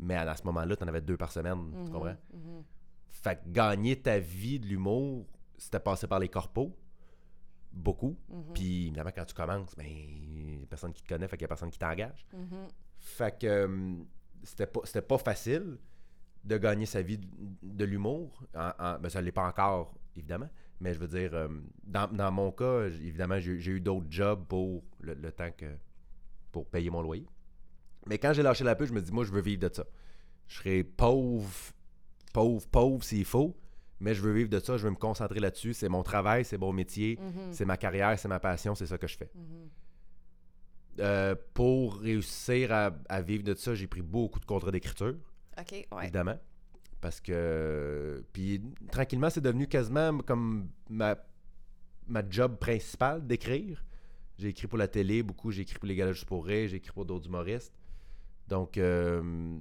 Mais 0.00 0.16
à, 0.16 0.28
à 0.28 0.34
ce 0.36 0.42
moment-là, 0.44 0.74
tu 0.76 0.82
en 0.84 0.88
avais 0.88 1.00
deux 1.00 1.16
par 1.16 1.30
semaine. 1.30 1.70
Tu 1.72 1.78
Mhm. 1.78 1.90
comprends? 1.90 2.16
Fait 3.10 3.36
que 3.36 3.48
gagner 3.50 4.00
ta 4.00 4.18
vie 4.18 4.58
de 4.58 4.66
l'humour, 4.66 5.26
c'était 5.56 5.78
passé 5.80 6.06
par 6.08 6.18
les 6.18 6.28
corpos. 6.28 6.72
Beaucoup. 7.72 8.16
Puis 8.54 8.86
évidemment, 8.86 9.10
quand 9.14 9.24
tu 9.24 9.34
commences, 9.34 9.76
ben, 9.76 9.86
y 9.86 10.62
a 10.62 10.66
personne 10.66 10.92
qui 10.92 11.02
te 11.02 11.08
connaît, 11.08 11.28
fait 11.28 11.36
qu'il 11.36 11.42
y 11.42 11.44
a 11.44 11.48
personne 11.48 11.70
qui 11.70 11.78
t'engage. 11.78 12.26
Fait 12.98 13.38
que 13.38 13.46
euh, 13.46 13.94
c'était 14.42 14.66
pas, 14.66 14.80
c'était 14.84 15.02
pas 15.02 15.18
facile 15.18 15.78
de 16.44 16.56
gagner 16.58 16.86
sa 16.86 17.02
vie 17.02 17.18
de, 17.62 17.84
l'humour. 17.84 18.42
En, 18.54 18.70
en- 18.78 18.98
ben, 18.98 19.08
ça 19.08 19.20
l'est 19.20 19.32
pas 19.32 19.46
encore, 19.46 19.94
évidemment. 20.16 20.48
Mais 20.80 20.94
je 20.94 20.98
veux 20.98 21.08
dire, 21.08 21.34
euh, 21.34 21.48
dans, 21.84 22.08
dans 22.10 22.30
mon 22.32 22.50
cas, 22.52 22.86
évidemment, 22.86 23.38
j'ai 23.38 23.70
eu 23.70 23.80
d'autres 23.80 24.06
jobs 24.10 24.44
pour 24.46 24.82
le, 25.00 25.14
le 25.14 25.30
temps 25.32 25.50
que. 25.56 25.66
pour 26.52 26.66
payer 26.66 26.90
mon 26.90 27.02
loyer. 27.02 27.26
Mais 28.06 28.16
quand 28.18 28.32
j'ai 28.32 28.42
lâché 28.42 28.64
la 28.64 28.74
pub, 28.74 28.86
je 28.88 28.92
me 28.94 29.00
dis, 29.02 29.12
moi, 29.12 29.24
je 29.24 29.30
veux 29.32 29.42
vivre 29.42 29.60
de 29.68 29.72
ça. 29.74 29.84
Je 30.48 30.56
serai 30.56 30.82
pauvre, 30.82 31.48
pauvre, 32.32 32.66
pauvre 32.68 33.04
s'il 33.04 33.24
faut, 33.26 33.54
mais 34.00 34.14
je 34.14 34.22
veux 34.22 34.32
vivre 34.32 34.48
de 34.48 34.58
ça, 34.58 34.78
je 34.78 34.84
veux 34.84 34.90
me 34.90 34.96
concentrer 34.96 35.38
là-dessus. 35.38 35.74
C'est 35.74 35.88
mon 35.90 36.02
travail, 36.02 36.44
c'est 36.46 36.56
mon 36.58 36.72
métier, 36.72 37.18
Mhm. 37.20 37.52
c'est 37.52 37.66
ma 37.66 37.76
carrière, 37.76 38.18
c'est 38.18 38.26
ma 38.28 38.40
passion, 38.40 38.74
c'est 38.74 38.86
ça 38.86 38.96
que 38.98 39.06
je 39.06 39.16
fais. 39.18 39.30
Mhm. 39.34 39.68
Euh, 41.00 41.34
pour 41.54 41.98
réussir 42.00 42.72
à, 42.72 42.90
à 43.08 43.22
vivre 43.22 43.44
de 43.44 43.54
ça, 43.54 43.74
j'ai 43.74 43.86
pris 43.86 44.02
beaucoup 44.02 44.40
de 44.40 44.44
contrats 44.44 44.70
d'écriture, 44.72 45.14
Évidemment. 46.02 46.38
Parce 47.00 47.20
que. 47.20 48.24
Puis 48.32 48.62
tranquillement, 48.90 49.30
c'est 49.30 49.40
devenu 49.40 49.66
quasiment 49.66 50.18
comme 50.18 50.68
ma, 50.88 51.16
ma 52.06 52.28
job 52.28 52.58
principale 52.58 53.26
d'écrire. 53.26 53.84
J'ai 54.38 54.48
écrit 54.48 54.66
pour 54.66 54.78
la 54.78 54.88
télé 54.88 55.22
beaucoup, 55.22 55.50
j'ai 55.50 55.62
écrit 55.62 55.78
pour 55.78 55.86
les 55.86 55.94
galas 55.94 56.12
juste 56.12 56.26
pour 56.26 56.46
rire, 56.46 56.68
j'ai 56.68 56.76
écrit 56.76 56.92
pour 56.92 57.04
d'autres 57.04 57.26
humoristes. 57.26 57.74
Donc. 58.48 58.78
euh, 58.78 59.58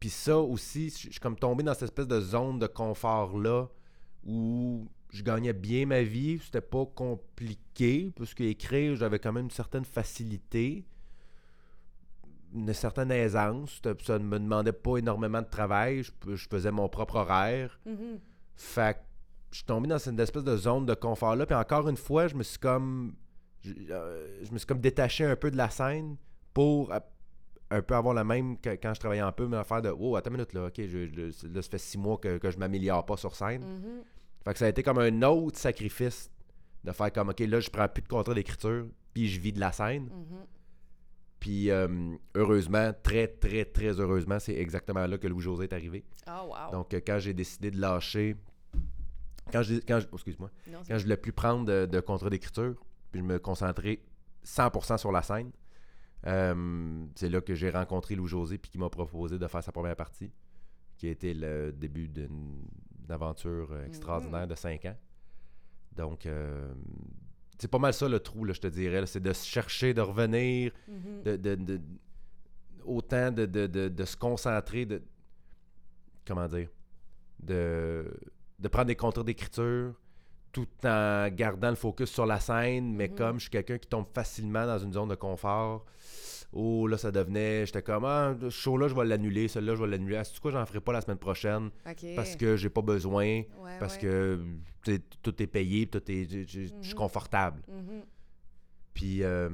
puis 0.00 0.10
ça 0.10 0.38
aussi, 0.38 0.90
je 0.90 0.96
je 0.96 1.10
suis 1.10 1.20
comme 1.20 1.36
tombé 1.36 1.64
dans 1.64 1.74
cette 1.74 1.84
espèce 1.84 2.06
de 2.06 2.20
zone 2.20 2.58
de 2.58 2.68
confort-là 2.68 3.68
où 4.24 4.88
je 5.10 5.22
gagnais 5.22 5.52
bien 5.52 5.86
ma 5.86 6.02
vie, 6.02 6.38
c'était 6.38 6.60
pas 6.60 6.84
compliqué, 6.86 8.12
parce 8.14 8.34
qu'écrire, 8.34 8.94
j'avais 8.96 9.18
quand 9.18 9.32
même 9.32 9.46
une 9.46 9.50
certaine 9.50 9.84
facilité, 9.84 10.86
une 12.54 12.72
certaine 12.72 13.10
aisance, 13.10 13.80
ça 14.04 14.18
ne 14.18 14.24
me 14.24 14.38
demandait 14.38 14.72
pas 14.72 14.96
énormément 14.98 15.42
de 15.42 15.46
travail, 15.48 16.02
je, 16.02 16.12
je 16.34 16.46
faisais 16.48 16.70
mon 16.70 16.88
propre 16.88 17.16
horaire. 17.16 17.78
Mhm. 17.86 18.18
Fait 18.56 18.94
que 18.94 19.00
je 19.50 19.56
suis 19.58 19.64
tombé 19.66 19.88
dans 19.88 19.98
cette 19.98 20.18
espèce 20.18 20.44
de 20.44 20.56
zone 20.56 20.86
de 20.86 20.94
confort-là, 20.94 21.46
puis 21.46 21.54
encore 21.54 21.88
une 21.88 21.96
fois, 21.96 22.26
je 22.28 22.34
me 22.34 22.42
suis 22.42 22.58
comme. 22.58 23.14
Je, 23.62 23.72
euh, 23.90 24.44
je 24.44 24.52
me 24.52 24.58
suis 24.58 24.66
comme 24.66 24.80
détaché 24.80 25.24
un 25.24 25.36
peu 25.36 25.50
de 25.50 25.56
la 25.56 25.68
scène 25.68 26.16
pour 26.54 26.92
euh, 26.92 27.00
un 27.70 27.82
peu 27.82 27.94
avoir 27.96 28.14
la 28.14 28.24
même 28.24 28.56
que 28.58 28.70
quand 28.70 28.94
je 28.94 29.00
travaillais 29.00 29.20
un 29.22 29.32
peu, 29.32 29.46
mais 29.48 29.62
faire 29.64 29.82
de 29.82 29.90
Oh, 29.98 30.16
attends 30.16 30.30
une 30.30 30.36
minute 30.36 30.52
là, 30.54 30.66
ok, 30.66 30.74
je, 30.78 31.06
je- 31.06 31.46
là, 31.48 31.60
ça 31.62 31.68
fait 31.70 31.78
six 31.78 31.98
mois 31.98 32.18
que, 32.18 32.38
que 32.38 32.50
je 32.50 32.58
m'améliore 32.58 33.04
pas 33.04 33.16
sur 33.16 33.34
scène. 33.34 33.62
Mhm. 33.62 34.02
Fait 34.44 34.52
que 34.52 34.58
ça 34.58 34.66
a 34.66 34.68
été 34.68 34.82
comme 34.82 34.98
un 34.98 35.22
autre 35.22 35.58
sacrifice 35.58 36.30
de 36.84 36.92
faire 36.92 37.12
comme 37.12 37.28
OK, 37.30 37.40
là, 37.40 37.60
je 37.60 37.68
prends 37.68 37.88
plus 37.88 38.02
de 38.02 38.08
contrat 38.08 38.32
d'écriture, 38.34 38.86
puis 39.12 39.28
je 39.28 39.40
vis 39.40 39.52
de 39.52 39.60
la 39.60 39.72
scène. 39.72 40.04
Mhm. 40.04 40.38
Puis 41.40 41.70
euh, 41.70 42.16
heureusement, 42.34 42.92
très, 43.02 43.28
très, 43.28 43.64
très 43.64 44.00
heureusement, 44.00 44.38
c'est 44.40 44.54
exactement 44.56 45.06
là 45.06 45.18
que 45.18 45.26
Louis-José 45.28 45.64
est 45.64 45.72
arrivé. 45.72 46.04
Oh, 46.26 46.48
wow. 46.48 46.72
Donc, 46.72 46.92
euh, 46.94 47.00
quand 47.06 47.18
j'ai 47.20 47.32
décidé 47.34 47.70
de 47.70 47.80
lâcher, 47.80 48.36
quand 49.52 49.62
je, 49.62 49.76
quand 49.76 50.00
je- 50.00 50.06
oh, 50.10 50.16
excuse-moi, 50.16 50.50
Non, 50.66 50.78
quand 50.86 50.98
je 50.98 51.02
voulais 51.04 51.16
plus 51.16 51.32
prendre 51.32 51.64
de, 51.64 51.86
de 51.86 52.00
contrat 52.00 52.28
d'écriture, 52.30 52.74
puis 53.12 53.20
je 53.20 53.24
me 53.26 53.38
concentrer 53.38 54.04
100% 54.44 54.98
sur 54.98 55.12
la 55.12 55.22
scène, 55.22 55.52
euh, 56.26 57.06
c'est 57.14 57.28
là 57.28 57.40
que 57.40 57.54
j'ai 57.54 57.70
rencontré 57.70 58.16
Louis-José, 58.16 58.58
puis 58.58 58.70
qui 58.72 58.78
m'a 58.78 58.90
proposé 58.90 59.38
de 59.38 59.46
faire 59.46 59.62
sa 59.62 59.70
première 59.72 59.94
partie, 59.96 60.32
qui 60.96 61.06
a 61.06 61.10
été 61.10 61.32
le 61.34 61.70
début 61.72 62.08
d'une 62.08 62.66
aventure 63.08 63.70
euh, 63.70 63.86
extraordinaire 63.86 64.48
de 64.48 64.54
5 64.56 64.84
ans. 64.86 64.96
Donc, 65.92 66.26
euh, 66.26 66.72
c'est 67.58 67.68
pas 67.68 67.78
mal 67.78 67.92
ça 67.92 68.08
le 68.08 68.20
trou, 68.20 68.44
là, 68.44 68.52
je 68.52 68.60
te 68.60 68.66
dirais. 68.68 69.04
C'est 69.06 69.20
de 69.20 69.32
se 69.32 69.46
chercher, 69.46 69.92
de 69.94 70.00
revenir, 70.00 70.72
Mhm. 70.86 71.22
de, 71.24 71.36
de- 71.36 71.54
de- 71.56 71.80
autant 72.84 73.30
de, 73.30 73.44
de- 73.46 74.04
se 74.04 74.16
concentrer, 74.16 74.86
de 74.86 75.02
comment 76.26 76.46
dire, 76.48 76.68
de, 77.42 78.10
de 78.58 78.68
prendre 78.68 78.86
des 78.86 78.96
contrats 78.96 79.24
d'écriture 79.24 79.94
tout 80.52 80.66
en 80.84 81.28
gardant 81.30 81.70
le 81.70 81.76
focus 81.76 82.10
sur 82.10 82.24
la 82.26 82.40
scène, 82.40 82.94
mais 82.94 83.08
Mhm. 83.08 83.14
comme 83.14 83.36
je 83.36 83.42
suis 83.42 83.50
quelqu'un 83.50 83.78
qui 83.78 83.88
tombe 83.88 84.06
facilement 84.14 84.66
dans 84.66 84.78
une 84.78 84.92
zone 84.92 85.08
de 85.08 85.14
confort, 85.14 85.84
oh 86.52 86.86
là 86.86 86.96
ça 86.98 87.10
devenait, 87.10 87.66
j'étais 87.66 87.82
comme 87.82 88.04
ah 88.04 88.34
ce 88.40 88.50
show 88.50 88.76
là 88.78 88.88
je 88.88 88.94
vais 88.94 89.04
l'annuler, 89.04 89.48
celui-là 89.48 89.74
je 89.74 89.82
vais 89.82 89.88
l'annuler, 89.88 90.16
ah, 90.16 90.24
c'est 90.24 90.38
quoi 90.40 90.50
j'en 90.50 90.64
ferai 90.66 90.80
pas 90.80 90.92
la 90.92 91.00
semaine 91.00 91.18
prochaine? 91.18 91.70
Parce 92.16 92.36
que 92.36 92.56
j'ai 92.56 92.70
pas 92.70 92.82
besoin, 92.82 93.24
Ouais, 93.60 93.78
parce 93.78 93.94
ouais. 93.96 94.00
que 94.00 94.40
tout 95.22 95.42
est 95.42 95.46
payé, 95.46 95.86
tout 95.86 96.02
est, 96.10 96.24
je- 96.30 96.44
suis 96.46 96.72
Mhm. 96.72 96.94
confortable. 96.94 97.62
Mhm. 97.68 98.02
Puis 98.94 99.22
euh, 99.22 99.48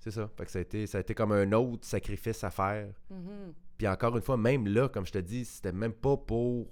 c'est 0.00 0.10
ça. 0.10 0.28
Fait 0.36 0.44
que 0.44 0.50
ça 0.50 0.58
a, 0.58 0.62
été, 0.62 0.86
ça 0.86 0.98
a 0.98 1.00
été 1.00 1.14
comme 1.14 1.32
un 1.32 1.50
autre 1.52 1.84
sacrifice 1.86 2.42
à 2.44 2.50
faire. 2.50 2.88
Mhm. 3.10 3.52
Puis 3.78 3.88
encore 3.88 4.16
une 4.16 4.22
fois, 4.22 4.36
même 4.36 4.66
là, 4.68 4.88
comme 4.88 5.06
je 5.06 5.12
te 5.12 5.18
dis, 5.18 5.44
c'était 5.44 5.72
même 5.72 5.92
pas 5.92 6.16
pour 6.16 6.66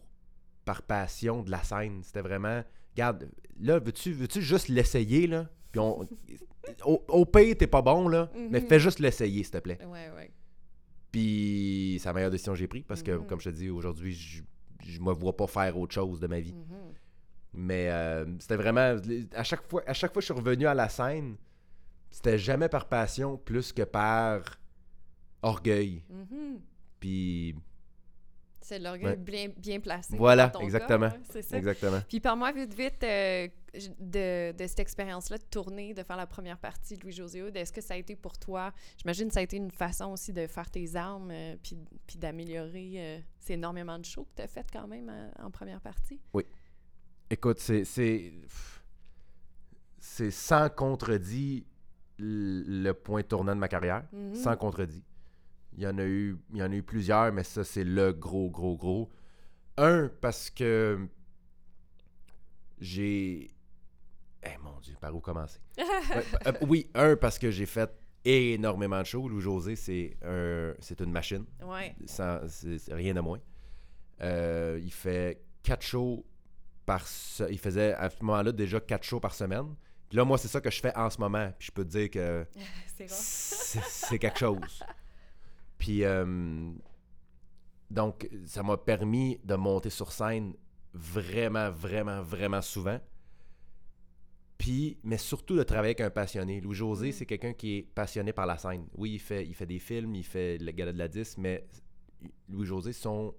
par 0.65 0.83
passion 0.83 1.43
de 1.43 1.51
la 1.51 1.63
scène. 1.63 2.03
C'était 2.03 2.21
vraiment. 2.23 2.63
Regarde, 2.95 3.29
là, 3.61 3.79
veux-tu 3.79 4.13
veux 4.13 4.29
juste 4.41 4.69
l'essayer, 4.69 5.27
là? 5.27 5.49
Puis 5.73 5.81
on. 5.81 6.07
au, 6.87 7.03
au 7.09 7.25
pire, 7.25 7.57
t'es 7.59 7.67
pas 7.67 7.83
bon, 7.83 8.07
là, 8.09 8.31
mais 8.51 8.61
Mhm. 8.61 8.67
fais 8.69 8.79
juste 8.79 8.99
l'essayer, 9.01 9.43
s'il 9.43 9.53
te 9.53 9.59
plaît. 9.59 9.79
Ouais, 9.85 10.11
ouais. 10.15 10.31
Puis 11.11 11.99
c'est 12.01 12.09
la 12.09 12.13
meilleure 12.15 12.31
décision 12.31 12.53
que 12.53 12.59
j'ai 12.59 12.69
prise 12.69 12.85
parce 12.87 13.03
que, 13.03 13.13
Mhm. 13.13 13.27
comme 13.27 13.41
je 13.41 13.51
te 13.51 13.55
dis, 13.55 13.69
aujourd'hui, 13.71 14.13
je, 14.15 14.43
je 14.87 15.01
me 15.01 15.13
vois 15.13 15.37
pas 15.37 15.47
faire 15.47 15.77
autre 15.79 15.93
chose 15.95 16.21
de 16.21 16.27
ma 16.27 16.41
vie. 16.41 16.55
Mhm. 16.55 16.93
Mais 17.55 17.89
euh, 17.91 18.25
c'était 18.39 18.57
vraiment. 18.57 18.97
À 19.35 19.45
chaque, 19.45 19.63
fois, 19.69 19.83
à 19.87 19.93
chaque 19.93 20.13
fois 20.13 20.21
que 20.21 20.27
je 20.27 20.33
suis 20.33 20.41
revenu 20.41 20.67
à 20.67 20.75
la 20.75 20.89
scène, 20.89 21.37
c'était 22.11 22.39
jamais 22.39 22.69
par 22.69 22.89
passion 22.89 23.37
plus 23.37 23.73
que 23.73 23.83
par 23.83 24.59
orgueil. 25.43 26.03
Puis 27.01 27.55
C'est 28.73 28.79
l'orgueil 28.79 29.07
Ouais. 29.11 29.17
bien, 29.17 29.49
bien 29.57 29.81
placé. 29.81 30.17
Voilà, 30.17 30.47
dans 30.47 30.53
ton 30.53 30.59
cas, 30.61 30.65
exactement. 30.65 31.07
hein, 31.07 31.21
c'est 31.31 31.43
ça. 31.43 31.59
Exactement. 31.59 32.01
Puis 32.09 32.21
parle-moi 32.21 32.53
vite, 32.53 32.75
vite 32.75 33.05
euh, 33.05 33.49
de, 34.01 34.53
de 34.53 34.67
cette 34.67 34.81
expérience-là 34.81 35.37
de 35.39 35.45
tourner, 35.45 35.93
de 35.93 36.03
faire 36.03 36.17
la 36.17 36.27
première 36.27 36.59
partie 36.59 36.97
de 36.97 37.03
Louis-José. 37.03 37.51
Est-ce 37.55 37.73
que 37.73 37.81
ça 37.83 37.95
a 37.95 37.97
été 37.99 38.17
pour 38.17 38.39
toi, 38.39 38.73
j'imagine 38.97 39.29
que 39.29 39.35
ça 39.35 39.41
a 39.41 39.43
été 39.43 39.57
une 39.59 39.71
façon 39.71 40.07
aussi 40.13 40.33
de 40.33 40.47
faire 40.47 40.71
tes 40.71 40.97
armes 40.97 41.31
euh, 41.31 41.57
puis, 41.63 41.77
puis 42.07 42.17
d'améliorer 42.19 42.93
euh, 42.97 43.19
c'est 43.41 43.55
énormément 43.55 43.99
de 43.99 44.05
shows 44.05 44.25
que 44.25 44.37
tu 44.37 44.43
as 44.43 44.49
fait 44.49 44.67
quand 44.73 44.87
même 44.87 45.11
euh, 45.11 45.31
en 45.43 45.51
première 45.51 45.81
partie? 45.81 46.21
Écoute, 47.31 47.59
c'est. 47.59 47.85
C'est 47.85 48.33
c'est 49.99 50.31
sans 50.33 50.69
contredit 50.69 51.65
le 52.19 52.93
point 52.93 53.23
tournant 53.23 53.55
de 53.55 53.61
ma 53.61 53.69
carrière. 53.69 54.05
Mhm. 54.13 54.35
Sans 54.35 54.57
contredit. 54.57 55.03
Il 55.77 55.83
y 55.83 55.87
en 55.87 55.97
a 55.99 56.05
eu, 56.05 56.37
il 56.53 56.59
y 56.59 56.63
en 56.63 56.71
a 56.71 56.75
eu 56.75 56.83
plusieurs, 56.83 57.33
mais 57.33 57.45
ça, 57.45 57.65
c'est 57.65 57.85
le 57.85 58.13
gros, 58.13 58.51
gros, 58.51 58.77
gros. 58.77 59.11
Un, 59.79 60.11
parce 60.21 60.51
que 60.51 61.09
j'ai. 62.81 63.51
Eh 64.45 64.59
mon 64.63 64.79
Dieu, 64.81 64.95
par 65.01 65.15
où 65.15 65.21
commencer? 65.21 65.61
Ouais, 65.79 65.85
euh, 66.47 66.53
oui, 66.63 66.91
un, 66.95 67.17
parce 67.17 67.39
que 67.39 67.51
j'ai 67.51 67.67
fait 67.67 67.91
énormément 68.25 68.99
de 69.01 69.07
shows. 69.07 69.29
Louis-José, 69.29 69.77
c'est 69.77 70.17
un, 70.25 70.75
c'est 70.81 71.01
une 71.01 71.13
machine. 71.13 71.45
Ouais. 71.65 71.95
sans- 72.07 72.41
c'est 72.49 72.93
rien 72.93 73.15
de 73.15 73.21
moins. 73.21 73.39
Euh, 74.21 74.79
il 74.83 74.93
fait 74.93 75.43
quatre 75.63 75.83
shows 75.83 76.25
par 76.85 77.07
se- 77.07 77.51
Il 77.51 77.59
faisait 77.59 77.95
à 77.95 78.11
ce 78.11 78.17
moment-là 78.23 78.53
déjà 78.53 78.81
quatre 78.81 79.05
shows 79.05 79.21
par 79.21 79.35
semaine. 79.35 79.75
Puis 80.09 80.19
là, 80.19 80.25
moi, 80.25 80.37
c'est 80.39 80.49
ça 80.49 80.61
que 80.61 80.71
je 80.71 80.81
fais 80.81 80.95
en 80.97 81.09
ce 81.09 81.19
moment. 81.19 81.51
Puis 81.59 81.69
je 81.69 81.73
peux 81.73 81.85
te 81.85 81.91
dire 81.91 82.11
que 82.11 82.45
c'est 82.97 83.07
rare. 83.09 83.19
c'est 83.19 83.83
c'est 83.85 84.19
quelque 84.19 84.39
chose. 84.39 84.83
Puis 85.83 86.05
euh, 86.05 86.71
donc, 87.91 88.29
ça 88.47 88.63
m'a 88.63 88.77
permis 88.77 89.41
de 89.43 89.57
monter 89.57 89.91
sur 89.91 90.13
scène 90.13 90.55
vraiment, 90.95 91.73
vraiment, 91.73 92.23
vraiment 92.23 92.63
souvent. 92.63 93.01
Puis, 94.59 94.97
mais 95.03 95.19
surtout 95.19 95.57
de 95.57 95.65
travailler 95.65 95.89
avec 95.97 96.03
un 96.03 96.11
passionné. 96.11 96.61
Louis-José, 96.61 97.09
Mm. 97.09 97.13
c'est 97.13 97.27
quelqu'un 97.27 97.53
qui 97.53 97.79
est 97.79 97.83
passionné 97.83 98.33
par 98.33 98.47
la 98.47 98.59
scène. 98.59 98.87
Oui, 98.97 99.15
il 99.15 99.19
fait, 99.19 99.45
il 99.45 99.55
fait 99.55 99.67
des 99.67 99.81
films, 99.81 100.15
il 100.15 100.23
fait 100.25 100.57
le 100.59 100.71
gala 100.71 100.93
de 100.93 100.99
la 100.99 101.09
10, 101.09 101.37
mais 101.39 101.67
Louis-José, 102.49 102.93
son, 102.93 103.35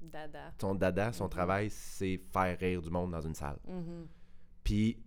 Dada. 0.00 0.52
son 0.60 0.74
dada, 0.74 1.12
son 1.12 1.24
Mhm. 1.24 1.30
travail, 1.30 1.70
c'est 1.70 2.20
faire 2.32 2.58
rire 2.58 2.82
du 2.82 2.90
monde 2.90 3.12
dans 3.12 3.20
une 3.20 3.34
salle. 3.34 3.60
Mhm. 3.68 4.08
Puis 4.64 4.98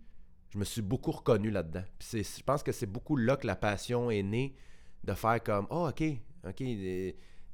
je 0.48 0.56
me 0.58 0.64
suis 0.64 0.80
beaucoup 0.80 1.12
reconnu 1.12 1.50
là-dedans. 1.50 1.84
Puis 1.98 2.24
je 2.24 2.42
pense 2.42 2.62
que 2.62 2.72
c'est 2.72 2.86
beaucoup 2.86 3.16
là 3.18 3.36
que 3.36 3.46
la 3.46 3.56
passion 3.56 4.10
est 4.10 4.22
née 4.22 4.54
de 5.04 5.12
faire 5.12 5.42
comme 5.42 5.66
Oh, 5.68 5.86
ok, 5.90 6.02
ok. 6.46 6.62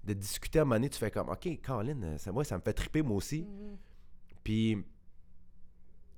De 0.04 0.12
discuter 0.12 0.60
à 0.60 0.62
un 0.62 0.64
moment 0.66 0.76
donné, 0.76 0.88
tu 0.90 0.98
fais 0.98 1.10
comme 1.10 1.28
Ok, 1.28 1.48
Colin, 1.64 2.00
euh, 2.02 2.18
ça, 2.18 2.30
moi, 2.30 2.44
ça 2.44 2.56
me 2.56 2.62
fait 2.62 2.72
triper 2.72 3.02
moi 3.02 3.16
aussi. 3.16 3.42
Mhm. 3.42 3.76
Puis 4.44 4.84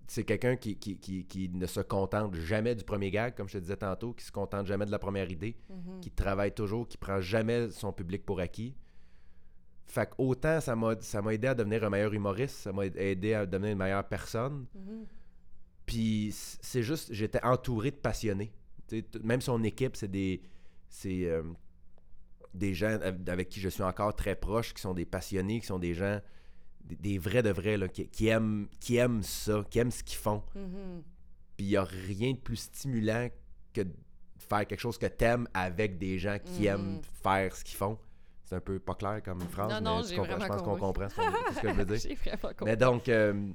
c'est 0.06 0.24
quelqu'un 0.24 0.56
qui, 0.56 0.76
qui, 0.76 0.98
qui, 0.98 1.24
qui 1.26 1.48
ne 1.50 1.66
se 1.66 1.80
contente 1.80 2.34
jamais 2.34 2.74
du 2.74 2.84
premier 2.84 3.10
gag, 3.10 3.34
comme 3.34 3.48
je 3.48 3.54
te 3.54 3.58
disais 3.58 3.76
tantôt, 3.76 4.12
qui 4.14 4.24
se 4.24 4.32
contente 4.32 4.66
jamais 4.66 4.86
de 4.86 4.90
la 4.90 4.98
première 4.98 5.30
idée, 5.30 5.56
Mhm. 5.70 6.00
qui 6.00 6.10
travaille 6.10 6.52
toujours, 6.52 6.86
qui 6.88 6.96
prend 6.98 7.20
jamais 7.20 7.70
son 7.70 7.92
public 7.92 8.24
pour 8.24 8.40
acquis. 8.40 8.74
Fait 9.86 10.06
que 10.06 10.14
autant 10.18 10.60
ça 10.60 10.76
m'a 10.76 11.00
ça 11.00 11.22
m'a 11.22 11.32
aidé 11.32 11.46
à 11.48 11.54
devenir 11.54 11.82
un 11.84 11.88
meilleur 11.90 12.12
humoriste, 12.12 12.56
ça 12.56 12.72
m'a 12.72 12.84
aidé 12.84 13.32
à 13.32 13.46
devenir 13.46 13.72
une 13.72 13.78
meilleure 13.78 14.06
personne. 14.06 14.66
Mhm. 14.74 15.06
Puis 15.86 16.28
c'est 16.32 16.82
juste, 16.82 17.10
j'étais 17.14 17.42
entouré 17.42 17.90
de 17.90 17.96
passionnés. 17.96 18.52
Même 19.22 19.40
son 19.40 19.62
équipe, 19.64 19.96
c'est 19.96 20.08
des, 20.10 20.42
c'est 20.90 21.24
euh, 21.24 21.42
des 22.54 22.74
gens 22.74 22.98
av- 23.02 23.20
avec 23.28 23.48
qui 23.48 23.60
je 23.60 23.68
suis 23.68 23.82
encore 23.82 24.14
très 24.16 24.34
proche, 24.34 24.74
qui 24.74 24.80
sont 24.80 24.94
des 24.94 25.04
passionnés, 25.04 25.60
qui 25.60 25.66
sont 25.66 25.78
des 25.78 25.94
gens, 25.94 26.20
des, 26.80 26.96
des 26.96 27.18
vrais 27.18 27.42
de 27.42 27.50
vrais, 27.50 27.76
là, 27.76 27.88
qui, 27.88 28.08
qui 28.08 28.28
aiment, 28.28 28.68
qui 28.80 28.96
aiment 28.96 29.22
ça, 29.22 29.64
qui 29.70 29.78
aiment 29.78 29.90
ce 29.90 30.02
qu'ils 30.02 30.18
font. 30.18 30.42
Mhm. 30.54 31.02
Puis 31.56 31.66
il 31.66 31.68
n'y 31.70 31.76
a 31.76 31.84
rien 31.84 32.32
de 32.32 32.38
plus 32.38 32.56
stimulant 32.56 33.28
que 33.72 33.82
de 33.82 33.92
faire 34.38 34.66
quelque 34.66 34.80
chose 34.80 34.96
que 34.98 35.06
t'aimes 35.06 35.46
avec 35.52 35.98
des 35.98 36.18
gens 36.18 36.38
qui 36.42 36.62
Mhm. 36.62 36.66
aiment 36.68 37.00
faire 37.22 37.54
ce 37.54 37.64
qu'ils 37.64 37.76
font. 37.76 37.98
C'est 38.44 38.54
un 38.56 38.60
peu 38.60 38.78
pas 38.78 38.94
clair 38.94 39.22
comme 39.22 39.40
phrase, 39.42 39.70
Non, 39.70 39.80
non, 39.80 39.96
mais 39.98 40.02
tu 40.04 40.08
j'ai 40.10 40.16
comprends- 40.16 40.40
je 40.40 40.46
pense 40.46 40.62
qu'on 40.62 40.76
comprend 40.78 41.08
ce, 41.10 41.54
ce 41.54 41.60
que 41.60 41.68
je 41.68 41.74
veux 41.74 41.84
dire. 41.84 42.16
Mais 42.64 42.76
donc, 42.78 43.08
euh, 43.10 43.50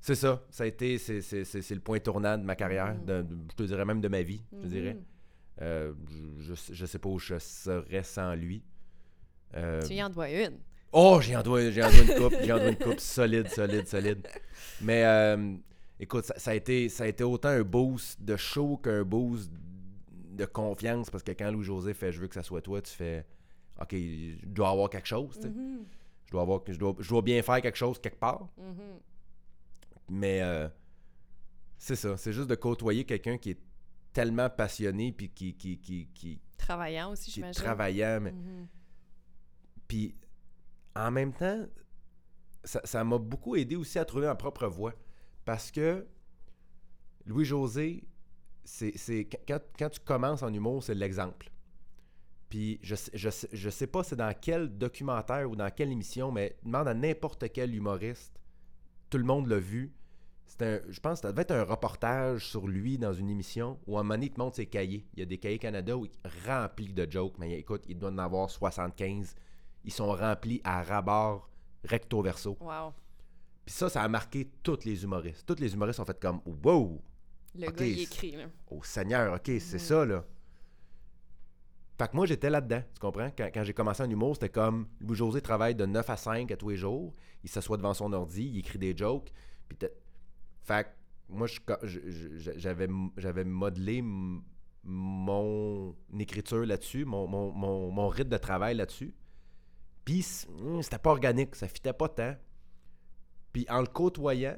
c'est 0.00 0.16
ça. 0.16 0.42
Ça 0.50 0.64
a 0.64 0.66
été, 0.66 0.98
c'est, 0.98 1.20
c'est- 1.20 1.44
c'est- 1.44 1.62
c'est 1.62 1.74
le 1.76 1.80
point 1.80 2.00
tournant 2.00 2.36
de 2.36 2.42
ma 2.42 2.56
carrière, 2.56 2.94
Mhm. 2.94 3.04
de- 3.04 3.26
je 3.50 3.54
te 3.54 3.62
dirais 3.62 3.84
même 3.84 4.00
de 4.00 4.08
ma 4.08 4.22
vie, 4.22 4.42
je 4.52 4.62
te 4.62 4.66
dirais. 4.66 4.96
Euh, 5.60 5.92
je, 6.38 6.86
sais 6.86 6.98
pas 6.98 7.08
où 7.08 7.18
je 7.18 7.38
serais 7.38 8.02
sans 8.02 8.34
lui. 8.34 8.62
Euh, 9.54 9.82
Tu 9.86 9.94
y 9.94 10.02
en 10.02 10.10
dois 10.10 10.30
une. 10.30 10.58
Oh, 10.92 11.18
j'ai 11.20 11.36
en 11.36 11.42
dois, 11.42 11.70
j'ai 11.70 11.82
en 11.82 11.90
dois 11.90 12.00
une 12.00 12.14
coupe, 12.14 12.34
j'ai 12.42 12.52
en 12.52 12.58
dois 12.58 12.68
une 12.68 12.76
coupe 12.76 13.00
solide, 13.00 13.48
solide, 13.48 13.86
solide. 13.86 14.26
Mais 14.80 15.04
euh, 15.04 15.54
écoute, 15.98 16.24
ça, 16.24 16.38
ça 16.38 16.50
a 16.52 16.54
été, 16.54 16.88
ça 16.88 17.04
a 17.04 17.06
été 17.08 17.24
autant 17.24 17.48
un 17.48 17.62
boost 17.62 18.22
de 18.22 18.36
show 18.36 18.76
qu'un 18.76 19.02
boost 19.02 19.50
de 20.30 20.44
confiance 20.46 21.10
parce 21.10 21.24
que 21.24 21.32
quand 21.32 21.50
Louis-José 21.50 21.92
fait 21.92 22.12
Je 22.12 22.20
veux 22.20 22.28
que 22.28 22.34
ça 22.34 22.44
soit 22.44 22.62
toi, 22.62 22.80
tu 22.80 22.92
fais 22.92 23.26
OK, 23.80 23.92
je 23.92 24.46
dois 24.46 24.70
avoir 24.70 24.88
quelque 24.88 25.08
chose. 25.08 25.38
Mhm. 25.44 25.84
Je 26.26 26.30
dois 26.30 26.42
avoir, 26.42 26.60
je 26.66 26.78
dois, 26.78 26.94
je 27.00 27.08
dois 27.08 27.22
bien 27.22 27.42
faire 27.42 27.60
quelque 27.60 27.78
chose 27.78 27.98
quelque 27.98 28.18
part. 28.18 28.48
Mhm. 28.56 29.00
Mais 30.10 30.40
c'est 31.76 31.96
ça, 31.96 32.16
c'est 32.16 32.32
juste 32.32 32.48
de 32.48 32.54
côtoyer 32.54 33.04
quelqu'un 33.04 33.36
qui 33.36 33.50
est 33.50 33.67
tellement 34.12 34.50
passionné 34.50 35.12
puis 35.12 35.30
qui, 35.30 35.54
qui, 35.54 35.78
qui, 35.78 36.08
qui, 36.14 36.40
Travaillant 36.56 37.12
aussi, 37.12 37.26
qui 37.26 37.32
j'imagine. 37.40 37.62
travaillant. 37.62 38.20
mais- 38.20 38.32
Mhm. 38.32 38.66
Puis 39.86 40.14
en 40.96 41.10
même 41.10 41.32
temps, 41.32 41.66
ça 42.64 42.80
ça 42.84 43.04
m'a 43.04 43.18
beaucoup 43.18 43.56
aidé 43.56 43.76
aussi 43.76 43.98
à 43.98 44.04
trouver 44.04 44.26
ma 44.26 44.34
propre 44.34 44.66
voie. 44.66 44.92
Parce 45.44 45.70
que 45.70 46.06
Louis-José, 47.26 48.04
c'est, 48.64 48.96
c'est- 48.96 49.28
quand, 49.46 49.60
quand 49.78 49.90
tu 49.90 50.00
commences 50.00 50.42
en 50.42 50.52
humour, 50.52 50.82
c'est 50.82 50.94
l'exemple. 50.94 51.50
Puis 52.48 52.78
je, 52.82 52.94
je, 53.14 53.28
sais- 53.30 53.48
je 53.52 53.70
sais 53.70 53.86
pas 53.86 54.02
c'est 54.02 54.16
dans 54.16 54.34
quel 54.38 54.76
documentaire 54.76 55.50
ou 55.50 55.54
dans 55.56 55.70
quelle 55.70 55.92
émission, 55.92 56.32
mais 56.32 56.56
demande 56.64 56.88
à 56.88 56.94
n'importe 56.94 57.50
quel 57.52 57.74
humoriste. 57.74 58.38
Tout 59.10 59.18
le 59.18 59.24
monde 59.24 59.46
l'a 59.46 59.58
vu. 59.58 59.92
C'est 60.50 60.62
un, 60.62 60.80
je 60.88 60.98
pense 60.98 61.20
que 61.20 61.26
ça 61.26 61.30
devait 61.32 61.42
être 61.42 61.50
un 61.52 61.62
reportage 61.62 62.46
sur 62.48 62.66
lui 62.66 62.96
dans 62.98 63.12
une 63.12 63.28
émission 63.28 63.78
où 63.86 63.96
à 63.96 64.00
un 64.00 64.02
moment 64.02 64.14
donné, 64.14 64.26
il 64.26 64.32
te 64.32 64.40
montre 64.40 64.56
ses 64.56 64.66
cahiers. 64.66 65.06
Il 65.14 65.20
y 65.20 65.22
a 65.22 65.26
des 65.26 65.36
cahiers 65.38 65.58
Canada 65.58 65.96
où 65.96 66.06
il 66.06 66.10
remplis 66.46 66.92
de 66.92 67.06
jokes. 67.10 67.34
Mais 67.38 67.52
écoute, 67.58 67.84
il 67.88 67.98
doit 67.98 68.10
en 68.10 68.18
avoir 68.18 68.48
75. 68.50 69.34
Ils 69.84 69.92
sont 69.92 70.10
remplis 70.10 70.60
à 70.64 70.82
rabord, 70.82 71.48
recto 71.84 72.22
verso. 72.22 72.56
Wow. 72.60 72.92
Puis 73.66 73.74
ça, 73.74 73.88
ça 73.90 74.02
a 74.02 74.08
marqué 74.08 74.48
tous 74.62 74.84
les 74.86 75.04
humoristes. 75.04 75.44
Tous 75.46 75.60
les 75.60 75.72
humoristes 75.74 76.00
ont 76.00 76.04
fait 76.06 76.18
comme 76.18 76.40
Wow! 76.64 77.00
Le 77.54 77.70
gars, 77.70 77.84
il 77.86 78.00
écrit, 78.00 78.32
là. 78.32 78.44
Oh 78.70 78.80
Seigneur, 78.82 79.34
ok, 79.34 79.42
c'est 79.60 79.74
Mhm. 79.74 79.78
ça 79.78 80.04
là. 80.06 80.24
Fait 81.98 82.08
que 82.08 82.16
moi, 82.16 82.26
j'étais 82.26 82.48
là-dedans, 82.48 82.82
tu 82.94 83.00
comprends? 83.00 83.30
Quand, 83.36 83.50
quand 83.52 83.64
j'ai 83.64 83.74
commencé 83.74 84.02
en 84.02 84.08
humour, 84.10 84.34
c'était 84.36 84.48
comme 84.48 84.86
Louis-José 85.00 85.40
travaille 85.40 85.74
de 85.74 85.84
9 85.84 86.08
à 86.08 86.16
5 86.16 86.50
à 86.52 86.56
tous 86.56 86.68
les 86.70 86.76
jours. 86.76 87.12
Il 87.42 87.50
s'assoit 87.50 87.76
devant 87.76 87.92
son 87.92 88.12
ordi, 88.12 88.46
il 88.46 88.58
écrit 88.60 88.78
des 88.78 88.96
jokes. 88.96 89.32
Puis 89.68 89.76
fait 90.68 90.84
que 90.84 90.88
moi, 91.30 91.46
j'avais 92.56 92.88
j'avais 93.16 93.44
modelé 93.44 94.02
mon 94.84 95.94
écriture 96.18 96.64
là-dessus, 96.64 97.04
mon, 97.04 97.26
mon, 97.26 97.52
mon, 97.52 97.90
mon 97.90 98.08
rythme 98.08 98.30
de 98.30 98.38
travail 98.38 98.76
là-dessus. 98.76 99.14
Puis 100.04 100.24
hum, 100.48 100.82
c'était 100.82 100.98
pas 100.98 101.10
organique, 101.10 101.54
ça 101.56 101.68
fitait 101.68 101.92
pas 101.92 102.08
tant. 102.08 102.34
Puis 103.52 103.66
en 103.68 103.80
le 103.80 103.86
côtoyant, 103.86 104.56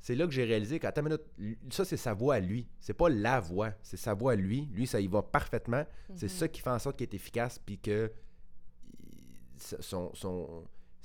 c'est 0.00 0.14
là 0.14 0.26
que 0.26 0.32
j'ai 0.32 0.44
réalisé 0.44 0.80
une 0.82 1.02
minute, 1.02 1.22
ça 1.70 1.84
c'est 1.84 1.96
sa 1.96 2.14
voix 2.14 2.36
à 2.36 2.40
lui. 2.40 2.66
C'est 2.80 2.94
pas 2.94 3.08
la 3.08 3.40
voix, 3.40 3.72
c'est 3.82 3.96
sa 3.96 4.14
voix 4.14 4.32
à 4.32 4.36
lui. 4.36 4.66
Lui, 4.72 4.86
ça 4.86 5.00
y 5.00 5.06
va 5.06 5.22
parfaitement. 5.22 5.84
C'est 6.14 6.26
Mhm. 6.26 6.38
ça 6.38 6.48
qui 6.48 6.60
fait 6.60 6.70
en 6.70 6.78
sorte 6.78 6.96
qu'il 6.96 7.04
est 7.08 7.14
efficace, 7.14 7.58
puis 7.58 7.78
que 7.78 8.10
son- 9.58 10.12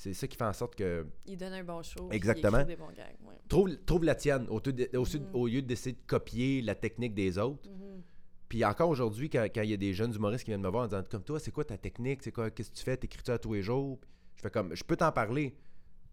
c'est 0.03 0.13
ça 0.13 0.27
qui 0.27 0.35
fait 0.37 0.43
en 0.43 0.51
sorte 0.53 0.75
que 0.75 1.05
Il 1.25 1.37
donne 1.37 1.53
un 1.53 1.63
bon 1.63 1.81
show. 1.81 2.09
Exactement. 2.11 2.57
Il 2.57 2.61
écrit 2.61 2.75
des 2.75 2.81
bons 2.81 2.91
gags. 2.91 3.15
Ouais. 3.25 3.35
trouve, 3.47 3.75
trouve 3.85 4.03
la 4.03 4.15
tienne 4.15 4.47
au, 4.49 4.59
lieu 4.59 4.73
de- 4.73 4.97
au, 4.97 5.03
Mhm. 5.05 5.27
au 5.33 5.47
lieu 5.47 5.61
d'essayer 5.61 5.93
de 5.95 6.01
copier 6.05 6.61
la 6.61 6.75
technique 6.75 7.13
des 7.13 7.37
autres. 7.37 7.69
Mhm. 7.69 8.01
Puis 8.49 8.65
encore 8.65 8.89
aujourd'hui, 8.89 9.29
quand, 9.29 9.43
quand 9.53 9.61
il 9.61 9.69
y 9.69 9.73
a 9.73 9.77
des 9.77 9.93
jeunes 9.93 10.13
humoristes 10.13 10.43
qui 10.43 10.51
viennent 10.51 10.61
me 10.61 10.69
voir 10.69 10.83
en 10.83 10.87
disant 10.87 11.03
comme 11.09 11.23
toi, 11.23 11.39
c'est 11.39 11.51
quoi 11.51 11.63
ta 11.63 11.77
technique, 11.77 12.21
c'est 12.21 12.31
quoi, 12.31 12.51
qu'est-ce 12.51 12.69
que 12.71 12.75
tu 12.75 12.83
fais, 12.83 12.97
t'écris-tu 12.97 13.31
à 13.31 13.39
tous 13.39 13.53
les 13.53 13.63
jours, 13.63 13.99
je 14.35 14.41
fais 14.41 14.49
comme, 14.51 14.75
je 14.75 14.83
peux 14.83 14.95
t'en 14.97 15.11
parler, 15.11 15.55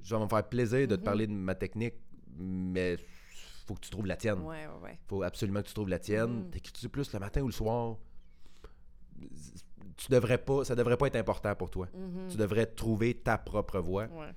je 0.02 0.14
vais 0.14 0.22
me 0.22 0.28
faire 0.28 0.48
plaisir 0.48 0.86
de 0.86 0.94
te 0.96 1.00
Mhm. 1.00 1.04
parler 1.04 1.26
de 1.26 1.32
ma 1.32 1.54
technique, 1.54 1.94
mais 2.38 2.96
faut 3.66 3.74
que 3.74 3.80
tu 3.80 3.90
trouves 3.90 4.06
la 4.06 4.16
tienne. 4.16 4.38
Ouais, 4.40 4.66
ouais, 4.68 4.82
ouais. 4.82 4.98
faut 5.08 5.22
absolument 5.22 5.60
que 5.62 5.66
tu 5.68 5.74
trouves 5.74 5.88
la 5.88 5.98
tienne. 5.98 6.48
T'écris-tu 6.50 6.88
plus 6.88 7.12
le 7.12 7.18
matin 7.18 7.42
ou 7.42 7.46
le 7.46 7.52
soir? 7.52 7.96
Tu 10.00 10.10
devrais 10.10 10.38
pas, 10.38 10.64
ça 10.64 10.74
devrait 10.74 10.96
pas 10.96 11.08
être 11.08 11.16
important 11.16 11.54
pour 11.54 11.68
toi. 11.70 11.86
Mhm. 11.94 12.28
Tu 12.30 12.36
devrais 12.38 12.64
trouver 12.64 13.12
ta 13.14 13.36
propre 13.36 13.80
voie. 13.80 14.04
Ouais. 14.04 14.32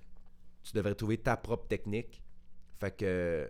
Tu 0.62 0.74
devrais 0.74 0.94
trouver 0.94 1.18
ta 1.18 1.38
propre 1.38 1.68
technique. 1.68 2.22
Fait 2.82 2.92
que 2.92 3.50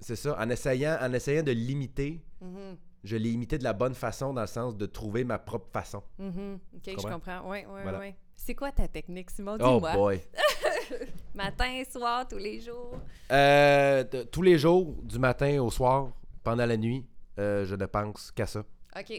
c'est 0.00 0.16
ça. 0.16 0.36
En 0.38 0.50
essayant, 0.50 0.98
en 1.00 1.10
essayant 1.14 1.42
de 1.42 1.52
l'imiter, 1.52 2.20
Mhm. 2.42 2.76
je 3.04 3.16
l'ai 3.16 3.30
imité 3.30 3.56
de 3.56 3.64
la 3.64 3.72
bonne 3.72 3.94
façon 3.94 4.34
dans 4.34 4.42
le 4.42 4.46
sens 4.46 4.76
de 4.76 4.84
trouver 4.84 5.24
ma 5.24 5.38
propre 5.38 5.70
façon. 5.72 6.02
Mhm. 6.18 6.58
Ok, 6.76 6.82
je 6.86 7.06
comprends? 7.08 7.48
ouais, 7.48 7.64
Voilà. 7.66 7.98
ouais. 8.00 8.16
C'est 8.36 8.54
quoi 8.54 8.70
ta 8.70 8.86
technique, 8.88 9.30
Simon? 9.30 9.56
Oh 9.60 9.74
Dis-moi. 9.76 9.92
boy. 9.94 10.20
Matin, 11.34 11.82
soir, 11.90 12.26
tous 12.28 12.38
les 12.38 12.60
jours? 12.60 12.98
Euh, 13.32 14.04
tous 14.30 14.42
les 14.42 14.58
jours, 14.58 14.94
du 15.02 15.18
matin 15.18 15.62
au 15.62 15.70
soir, 15.70 16.10
pendant 16.42 16.66
la 16.66 16.76
nuit, 16.76 17.06
euh, 17.38 17.64
je 17.64 17.74
ne 17.76 17.86
pense 17.86 18.30
qu'à 18.32 18.46
ça. 18.46 18.64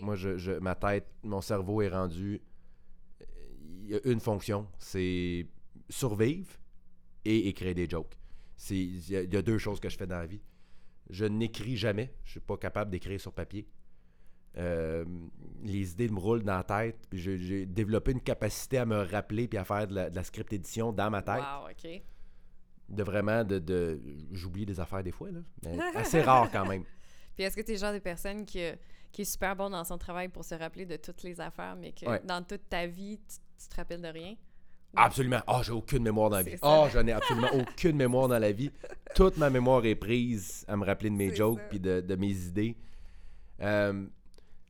Moi, 0.01 0.15
je, 0.15 0.38
je- 0.38 0.51
ma 0.60 0.75
tête, 0.75 1.07
mon 1.23 1.41
cerveau 1.41 1.81
est 1.81 1.89
rendu. 1.89 2.41
Il 3.84 3.89
y 3.89 3.95
a 3.95 3.99
une 4.05 4.19
fonction, 4.19 4.67
c'est 4.77 5.47
survivre 5.89 6.51
et 7.25 7.47
écrire 7.49 7.75
des 7.75 7.89
jokes. 7.89 8.13
C'est- 8.55 8.75
Il 8.77 9.10
y, 9.10 9.15
a- 9.17 9.21
il 9.23 9.34
y 9.34 9.38
a 9.38 9.41
deux 9.41 9.57
choses 9.57 9.79
que 9.79 9.89
je 9.89 9.97
fais 9.97 10.07
dans 10.07 10.17
la 10.19 10.27
vie. 10.27 10.41
Je 11.10 11.25
n'écris 11.25 11.75
jamais. 11.77 12.13
Je 12.23 12.31
suis 12.31 12.39
pas 12.39 12.57
capable 12.57 12.91
d'écrire 12.91 13.19
sur 13.19 13.34
papier. 13.34 13.67
Euh, 14.57 15.05
les 15.63 15.91
idées 15.91 16.10
me 16.10 16.19
roulent 16.19 16.43
dans 16.43 16.57
la 16.57 16.63
tête. 16.63 16.97
Puis 17.10 17.19
j'ai- 17.19 17.65
développé 17.65 18.12
une 18.12 18.21
capacité 18.21 18.77
à 18.77 18.86
me 18.86 19.01
rappeler 19.03 19.47
puis 19.47 19.57
à 19.57 19.63
faire 19.63 19.88
de 19.88 19.95
la, 19.95 20.10
de 20.10 20.15
la 20.15 20.23
script 20.23 20.51
édition 20.53 20.91
dans 20.91 21.10
ma 21.10 21.21
tête. 21.21 21.36
Wow, 21.38 21.69
OK. 21.71 22.01
De 22.89 23.03
vraiment 23.03 23.43
de. 23.45 23.60
de 23.60 23.99
J'oublie 24.34 24.65
des 24.65 24.79
affaires 24.79 25.03
des 25.03 25.12
fois, 25.12 25.31
là. 25.31 25.39
Mais 25.63 25.77
assez 25.95 26.21
rare 26.21 26.51
quand 26.51 26.65
même. 26.67 26.84
Puis 27.36 27.43
est-ce 27.45 27.55
que 27.55 27.62
tu 27.62 27.71
es 27.71 27.73
le 27.75 27.79
genre 27.79 27.93
de 27.93 27.99
personne 27.99 28.45
qui, 28.45 28.60
qui 29.12 29.24
est 29.24 29.26
super 29.26 29.56
bon 29.56 29.69
dans 29.69 29.84
son 29.84 29.97
travail 29.97 30.28
pour 30.30 30.43
se 30.45 30.56
rappeler 30.56 30.86
de 30.86 30.95
toutes 30.97 31.24
les 31.24 31.39
affaires, 31.41 31.76
mais 31.76 31.91
que 31.91 32.06
Ouais. 32.06 32.21
dans 32.26 32.43
toute 32.43 32.69
ta 32.69 32.88
vie, 32.88 33.19
tu, 33.28 33.38
tu 33.62 33.67
te 33.69 33.76
rappelles 33.76 34.02
de 34.02 34.08
rien? 34.08 34.36
Absolument. 34.95 35.39
Ah, 35.47 35.62
j'ai 35.63 35.71
aucune 35.71 36.04
mémoire 36.04 36.30
dans 36.30 36.38
la 36.38 36.43
vie. 36.43 36.56
Ah, 36.62 36.84
ça. 36.86 36.89
je 36.89 37.00
n'ai 37.00 37.13
absolument 37.13 37.47
aucune 37.54 37.95
mémoire 37.95 38.28
dans 38.28 38.39
la 38.39 38.52
vie. 38.52 38.71
Toute 39.15 39.38
ma 39.38 39.50
mémoire 39.50 39.86
est 39.86 39.95
prise 39.95 40.65
à 40.67 40.76
me 40.76 40.86
rappeler 40.86 41.10
de 41.10 41.15
mes 41.15 41.34
jokes 41.34 41.62
puis 41.69 41.80
de, 41.80 42.02
de 42.02 42.15
mes 42.15 42.32
idées. 42.47 42.76
Euh, 43.62 44.06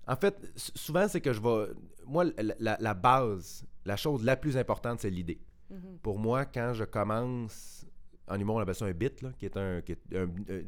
en 0.07 0.15
fait, 0.15 0.35
souvent, 0.55 1.07
c'est 1.07 1.21
que 1.21 1.33
je 1.33 1.39
vais. 1.41 1.73
Moi, 2.05 2.25
la, 2.37 2.53
la- 2.59 2.77
la 2.79 2.93
base, 2.93 3.65
la 3.85 3.95
chose 3.95 4.23
la 4.23 4.35
plus 4.35 4.57
importante, 4.57 4.99
c'est 4.99 5.09
l'idée. 5.09 5.39
Mhm. 5.69 5.97
Pour 6.03 6.19
moi, 6.19 6.45
quand 6.45 6.73
je 6.73 6.83
commence. 6.83 7.85
En 8.27 8.39
humour, 8.39 8.57
on 8.57 8.59
appelle 8.59 8.75
ça 8.75 8.85
un 8.85 8.91
bit, 8.91 9.21
là, 9.23 9.31
qui 9.37 9.45
est 9.45 9.57
un. 9.57 9.81
qui 9.81 9.93
est 9.93 10.15
un- 10.15 10.23
un- 10.25 10.63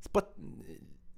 c'est 0.00 0.12
pas. 0.12 0.32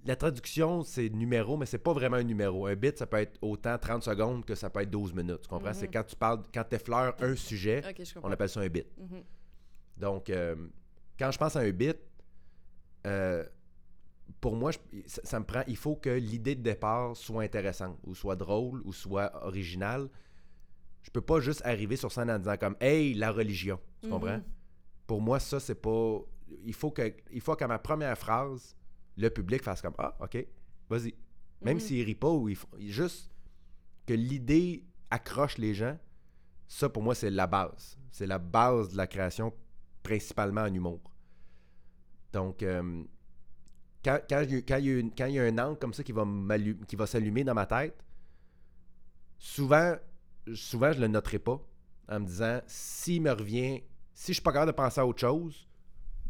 La 0.06 0.14
traduction, 0.16 0.82
c'est 0.84 1.08
numéro, 1.08 1.56
mais 1.56 1.66
c'est 1.66 1.78
pas 1.78 1.92
vraiment 1.92 2.16
un 2.16 2.22
numéro. 2.22 2.66
Un 2.66 2.74
bit, 2.76 2.96
ça 2.96 3.06
peut 3.06 3.16
être 3.18 3.38
autant 3.42 3.76
30 3.76 4.02
secondes 4.04 4.44
que 4.44 4.54
ça 4.54 4.70
peut 4.70 4.80
être 4.80 4.90
12 4.90 5.12
minutes. 5.12 5.42
Tu 5.42 5.48
comprends? 5.48 5.68
Mhm. 5.70 5.74
C'est 5.74 5.88
quand 5.88 6.04
tu 6.04 6.14
parles, 6.16 6.42
quand 6.54 6.64
tu 6.68 6.76
effleures 6.76 7.14
un 7.20 7.34
sujet, 7.34 7.82
on 8.22 8.30
appelle 8.30 8.48
ça 8.48 8.60
un 8.60 8.68
bit. 8.68 8.86
Mhm. 8.98 9.22
Donc, 9.98 10.30
euh, 10.30 10.54
quand 11.18 11.30
je 11.30 11.38
pense 11.38 11.56
à 11.56 11.60
un 11.60 11.70
bit, 11.70 11.96
euh, 13.06 13.44
pour 14.40 14.54
moi, 14.54 14.70
je- 14.72 14.78
ça, 15.06 15.20
ça 15.24 15.40
me 15.40 15.44
prend. 15.44 15.62
Il 15.66 15.76
faut 15.76 15.96
que 15.96 16.10
l'idée 16.10 16.54
de 16.54 16.62
départ 16.62 17.16
soit 17.16 17.42
intéressante, 17.42 17.98
ou 18.04 18.14
soit 18.14 18.36
drôle, 18.36 18.82
ou 18.84 18.92
soit 18.92 19.32
originale. 19.44 20.08
Je 21.02 21.10
peux 21.10 21.20
pas 21.20 21.40
juste 21.40 21.62
arriver 21.64 21.96
sur 21.96 22.10
scène 22.12 22.30
en 22.30 22.38
disant 22.38 22.56
comme 22.56 22.76
Hey, 22.80 23.14
la 23.14 23.30
religion. 23.32 23.78
Tu 24.02 24.06
Mhm. 24.08 24.12
comprends? 24.12 24.40
Pour 25.06 25.20
moi, 25.20 25.38
ça, 25.40 25.58
c'est 25.60 25.74
pas. 25.80 26.18
Il 26.64 26.74
faut 26.74 26.90
que 26.90 27.12
il 27.32 27.40
faut 27.40 27.54
qu'à 27.56 27.66
ma 27.68 27.78
première 27.78 28.16
phrase, 28.18 28.74
le 29.16 29.30
public 29.30 29.62
fasse 29.62 29.80
comme 29.82 29.94
Ah, 29.98 30.16
ok, 30.20 30.46
vas-y. 30.88 31.14
Même 31.62 31.74
Mhm. 31.76 31.80
s'il 31.80 32.04
rit 32.04 32.14
pas 32.14 32.30
ou 32.30 32.48
il 32.48 32.58
juste 32.92 33.30
que 34.06 34.12
l'idée 34.14 34.84
accroche 35.10 35.58
les 35.58 35.74
gens, 35.74 35.98
ça 36.68 36.88
pour 36.88 37.02
moi 37.02 37.14
c'est 37.14 37.30
la 37.30 37.46
base. 37.46 37.98
C'est 38.10 38.26
la 38.26 38.38
base 38.38 38.90
de 38.90 38.96
la 38.96 39.06
création, 39.06 39.52
principalement 40.02 40.62
en 40.62 40.72
humour. 40.72 41.00
Donc, 42.32 42.62
euh, 42.62 43.02
quand, 44.04 44.20
quand, 44.28 44.40
il 44.42 44.50
y 44.52 44.56
a- 44.56 44.62
quand 44.62 44.76
il 44.76 44.84
y 44.86 44.90
a 44.90 44.98
une- 44.98 45.14
quand 45.14 45.26
il 45.26 45.34
y 45.34 45.38
a 45.38 45.44
un 45.44 45.58
angle 45.58 45.78
comme 45.78 45.94
ça 45.94 46.02
qui 46.02 46.12
va, 46.12 46.24
m'allu- 46.24 46.78
qui 46.86 46.96
va 46.96 47.06
s'allumer 47.06 47.44
dans 47.44 47.54
ma 47.54 47.66
tête, 47.66 47.96
souvent, 49.38 49.96
souvent 50.54 50.92
je 50.92 51.00
le 51.00 51.08
noterai 51.08 51.38
pas 51.38 51.60
en 52.08 52.20
me 52.20 52.26
disant 52.26 52.60
s'il 52.66 53.22
me 53.22 53.30
revient, 53.32 53.82
si 54.14 54.28
je 54.28 54.34
suis 54.34 54.42
pas 54.42 54.52
capable 54.52 54.72
de 54.72 54.76
penser 54.76 55.00
à 55.00 55.06
autre 55.06 55.20
chose, 55.20 55.68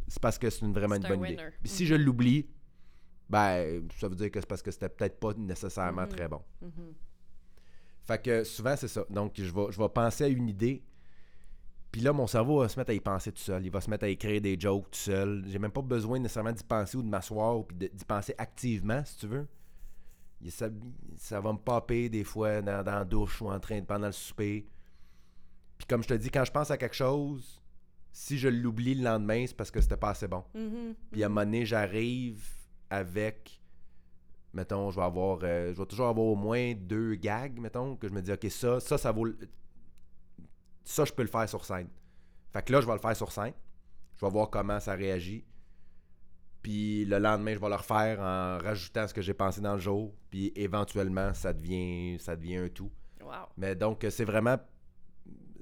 c'est 0.08 0.20
parce 0.20 0.38
que 0.38 0.48
c'est 0.50 0.64
une, 0.64 0.72
vraiment 0.72 0.94
une 0.96 1.04
un 1.06 1.08
bonne 1.16 1.24
idée. 1.24 1.42
si 1.64 1.86
je 1.86 1.94
l'oublie, 1.94 2.46
ben 3.28 3.82
ça 3.98 4.08
veut 4.08 4.14
dire 4.14 4.30
que 4.30 4.40
c'est 4.40 4.46
parce 4.48 4.62
que 4.62 4.70
c'était 4.70 4.88
peut-être 4.88 5.18
pas 5.18 5.32
nécessairement 5.34 6.02
Mhm. 6.02 6.08
très 6.08 6.28
bon. 6.28 6.42
Mhm. 6.62 6.94
Fait 8.04 8.22
que 8.22 8.44
souvent, 8.44 8.76
c'est 8.76 8.88
ça. 8.88 9.04
Donc, 9.10 9.32
je 9.36 9.52
vais, 9.52 9.66
je 9.72 9.78
vais 9.78 9.88
penser 9.88 10.24
à 10.24 10.28
une 10.28 10.48
idée. 10.48 10.82
Puis 11.90 12.00
là, 12.02 12.12
mon 12.12 12.26
cerveau 12.26 12.60
va 12.60 12.68
se 12.68 12.78
mettre 12.78 12.90
à 12.90 12.94
y 12.94 13.00
penser 13.00 13.32
tout 13.32 13.40
seul. 13.42 13.64
Il 13.64 13.70
va 13.70 13.80
se 13.80 13.88
mettre 13.90 14.04
à 14.04 14.08
écrire 14.08 14.40
des 14.40 14.58
jokes 14.60 14.90
tout 14.90 14.98
seul. 14.98 15.44
J'ai 15.48 15.58
même 15.58 15.70
pas 15.72 15.82
besoin 15.82 16.18
nécessairement 16.18 16.52
d'y 16.52 16.62
penser 16.62 16.96
ou 16.98 17.02
de 17.02 17.08
m'asseoir 17.08 17.64
puis 17.66 17.76
d'y 17.92 18.04
penser 18.04 18.34
activement, 18.38 19.02
si 19.04 19.16
tu 19.18 19.26
veux. 19.26 19.46
Il- 20.42 20.52
Ça, 20.52 20.68
ça 21.16 21.40
va 21.40 21.52
me 21.52 21.58
popper 21.58 22.08
des 22.08 22.22
fois 22.22 22.60
dans, 22.62 22.84
dans 22.84 22.94
la 22.96 23.04
douche 23.04 23.40
ou 23.42 23.48
en 23.50 23.58
train 23.58 23.80
de 23.80 23.86
pendant 23.86 24.06
le 24.06 24.12
souper. 24.12 24.68
Puis 25.78 25.86
comme 25.86 26.02
je 26.02 26.08
te 26.08 26.14
dis, 26.14 26.30
quand 26.30 26.44
je 26.44 26.52
pense 26.52 26.70
à 26.70 26.76
quelque 26.76 26.94
chose, 26.94 27.60
si 28.12 28.38
je 28.38 28.48
l'oublie 28.48 28.94
le 28.94 29.02
lendemain, 29.04 29.44
c'est 29.46 29.56
parce 29.56 29.70
que 29.70 29.80
c'était 29.80 29.96
pas 29.96 30.10
assez 30.10 30.28
bon. 30.28 30.44
Mhm, 30.54 30.94
Puis 31.10 31.22
à 31.22 31.26
un 31.26 31.28
moment 31.28 31.44
donné, 31.44 31.64
j'arrive 31.66 32.44
avec, 32.90 33.60
mettons, 34.52 34.90
je 34.90 34.96
vais 34.96 35.04
avoir, 35.06 35.40
euh, 35.42 35.72
je 35.74 35.78
vais 35.78 35.86
toujours 35.86 36.08
avoir 36.08 36.26
au 36.26 36.36
moins 36.36 36.74
deux 36.74 37.14
gags, 37.14 37.58
mettons, 37.58 37.96
que 37.96 38.08
je 38.08 38.12
me 38.12 38.20
dis, 38.22 38.32
ok, 38.32 38.46
ça, 38.50 38.80
ça, 38.80 38.96
ça 38.98 39.12
vaut, 39.12 39.24
le- 39.24 39.38
ça, 40.84 41.04
je 41.04 41.12
peux 41.12 41.22
le 41.22 41.28
faire 41.28 41.48
sur 41.48 41.64
scène. 41.64 41.88
Fait 42.52 42.62
que 42.64 42.72
là, 42.72 42.80
je 42.80 42.86
vais 42.86 42.92
le 42.92 42.98
faire 43.00 43.16
sur 43.16 43.32
scène. 43.32 43.52
Je 44.16 44.24
vais 44.24 44.30
voir 44.30 44.48
comment 44.50 44.80
ça 44.80 44.94
réagit. 44.94 45.44
Puis 46.62 47.04
le 47.04 47.18
lendemain, 47.18 47.54
je 47.54 47.58
vais 47.60 47.68
le 47.68 47.74
refaire 47.74 48.18
en 48.20 48.58
rajoutant 48.58 49.06
ce 49.06 49.14
que 49.14 49.20
j'ai 49.22 49.34
pensé 49.34 49.60
dans 49.60 49.74
le 49.74 49.80
jour. 49.80 50.14
Puis 50.30 50.52
éventuellement, 50.56 51.32
ça 51.34 51.52
devient, 51.52 52.16
ça 52.18 52.34
devient 52.34 52.56
un 52.56 52.68
tout. 52.68 52.90
Wow. 53.22 53.46
Mais 53.56 53.74
donc, 53.74 54.04
c'est 54.10 54.24
vraiment, 54.24 54.56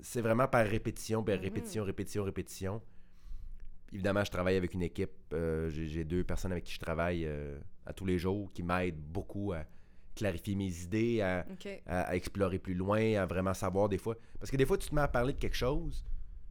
c'est 0.02 0.20
vraiment 0.20 0.46
par 0.48 0.66
répétition, 0.66 1.20
Mhm. 1.22 1.28
répétition, 1.40 1.84
répétition, 1.84 2.24
répétition. 2.24 2.82
Évidemment, 3.94 4.24
je 4.24 4.30
travaille 4.30 4.56
avec 4.56 4.74
une 4.74 4.82
équipe. 4.82 5.10
euh, 5.32 5.70
j'ai, 5.70 6.04
deux 6.04 6.24
personnes 6.24 6.52
avec 6.52 6.64
qui 6.64 6.74
je 6.74 6.80
travaille 6.80 7.24
euh, 7.26 7.58
à 7.86 7.92
tous 7.92 8.04
les 8.04 8.18
jours 8.18 8.52
qui 8.52 8.62
m'aident 8.62 9.00
beaucoup 9.00 9.52
à 9.52 9.64
clarifier 10.16 10.54
mes 10.56 10.82
idées, 10.82 11.20
à, 11.22 11.46
OK. 11.50 11.68
à- 11.86 12.02
à 12.02 12.14
explorer 12.16 12.58
plus 12.58 12.74
loin, 12.74 13.14
à 13.14 13.24
vraiment 13.26 13.54
savoir 13.54 13.88
des 13.88 13.98
fois. 13.98 14.16
Parce 14.38 14.50
que 14.50 14.56
des 14.56 14.66
fois, 14.66 14.76
tu 14.78 14.88
te 14.88 14.94
mets 14.94 15.00
à 15.00 15.08
parler 15.08 15.32
de 15.32 15.38
quelque 15.38 15.56
chose, 15.56 16.04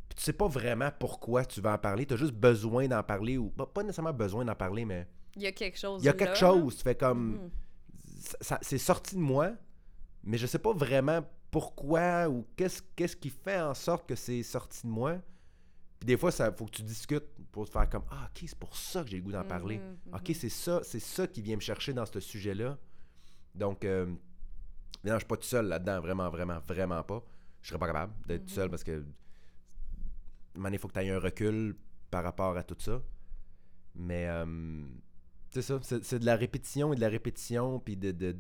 puis 0.10 0.16
tu 0.18 0.24
sais 0.24 0.34
pas 0.34 0.48
vraiment 0.48 0.90
pourquoi 1.00 1.46
tu 1.46 1.60
vas 1.62 1.74
en 1.74 1.78
parler. 1.78 2.06
Tu 2.06 2.14
as 2.14 2.18
juste 2.18 2.34
besoin 2.34 2.88
d'en 2.88 3.04
parler, 3.04 3.38
ou 3.38 3.50
pas, 3.50 3.66
pas 3.66 3.84
nécessairement 3.84 4.14
besoin 4.14 4.46
d'en 4.46 4.56
parler, 4.56 4.86
mais 4.86 5.06
Il 5.36 5.42
y 5.44 5.48
a 5.48 5.52
quelque 5.52 5.78
chose 5.78 6.02
il 6.02 6.06
y 6.06 6.10
a 6.10 6.14
quelque 6.14 6.30
là. 6.30 6.36
chose. 6.36 6.78
Tu 6.78 6.84
fais 6.84 6.96
comme 6.96 7.34
Mhm. 7.34 7.50
c'est 8.62 8.78
sorti 8.78 9.16
de 9.16 9.22
moi, 9.22 9.52
mais 10.24 10.38
je 10.38 10.46
sais 10.48 10.60
pas 10.60 10.74
vraiment 10.74 11.22
pourquoi 11.52 12.28
ou 12.30 12.46
qu'est-ce 12.56 12.82
qu'est-ce 12.96 13.16
qui 13.16 13.30
fait 13.30 13.60
en 13.62 13.74
sorte 13.74 14.08
que 14.08 14.16
c'est 14.16 14.44
sorti 14.44 14.84
de 14.84 14.92
moi. 14.92 15.18
Puis 16.04 16.08
des 16.08 16.18
fois, 16.18 16.32
ça 16.32 16.52
faut 16.52 16.66
que 16.66 16.72
tu 16.72 16.84
discutes 16.84 17.24
pour 17.54 17.66
te 17.66 17.72
faire 17.72 17.90
comme 17.90 18.04
ah 18.12 18.28
ok 18.30 18.44
c'est 18.46 18.60
pour 18.60 18.76
ça 18.76 19.06
que 19.06 19.10
j'ai 19.10 19.16
le 19.16 19.24
goût 19.24 19.32
d'en 19.32 19.46
parler. 19.46 19.78
Mhm, 19.78 19.98
Ok 20.16 20.28
mhm. 20.28 20.36
c'est 20.36 20.50
ça 20.50 20.82
c'est 20.84 21.00
ça 21.00 21.28
qui 21.28 21.42
vient 21.42 21.56
me 21.56 21.62
chercher 21.62 21.94
dans 21.94 22.06
ce 22.06 22.20
sujet 22.20 22.54
là. 22.54 22.78
Donc 23.56 23.86
euh, 23.86 24.06
non 25.06 25.14
je 25.14 25.20
suis 25.20 25.26
pas 25.28 25.38
tout 25.38 25.48
seul 25.48 25.66
là-dedans 25.68 26.02
vraiment 26.02 26.30
vraiment 26.30 26.60
vraiment 26.60 27.02
pas. 27.04 27.24
Je 27.62 27.70
serais 27.70 27.80
pas 27.80 27.88
capable 27.88 28.12
d'être 28.28 28.44
tout 28.48 28.52
seul 28.52 28.66
Mhm. 28.66 28.70
parce 28.72 28.84
que 28.84 29.06
il 30.58 30.78
faut 30.78 30.90
que 30.90 30.94
tu 30.94 31.00
aies 31.00 31.10
un 31.10 31.20
recul 31.20 31.78
par 32.12 32.26
rapport 32.26 32.58
à 32.58 32.64
tout 32.64 32.76
ça. 32.80 33.02
Mais 33.96 34.28
euh, 34.28 34.84
c'est 35.52 35.62
ça, 35.62 35.80
c'est 35.84 36.04
c'est 36.04 36.20
de 36.20 36.26
la 36.26 36.36
répétition 36.36 36.92
et 36.92 36.98
de 36.98 37.02
la 37.02 37.08
répétition, 37.08 37.80
puis 37.80 37.96
de, 37.96 38.12
de, 38.12 38.36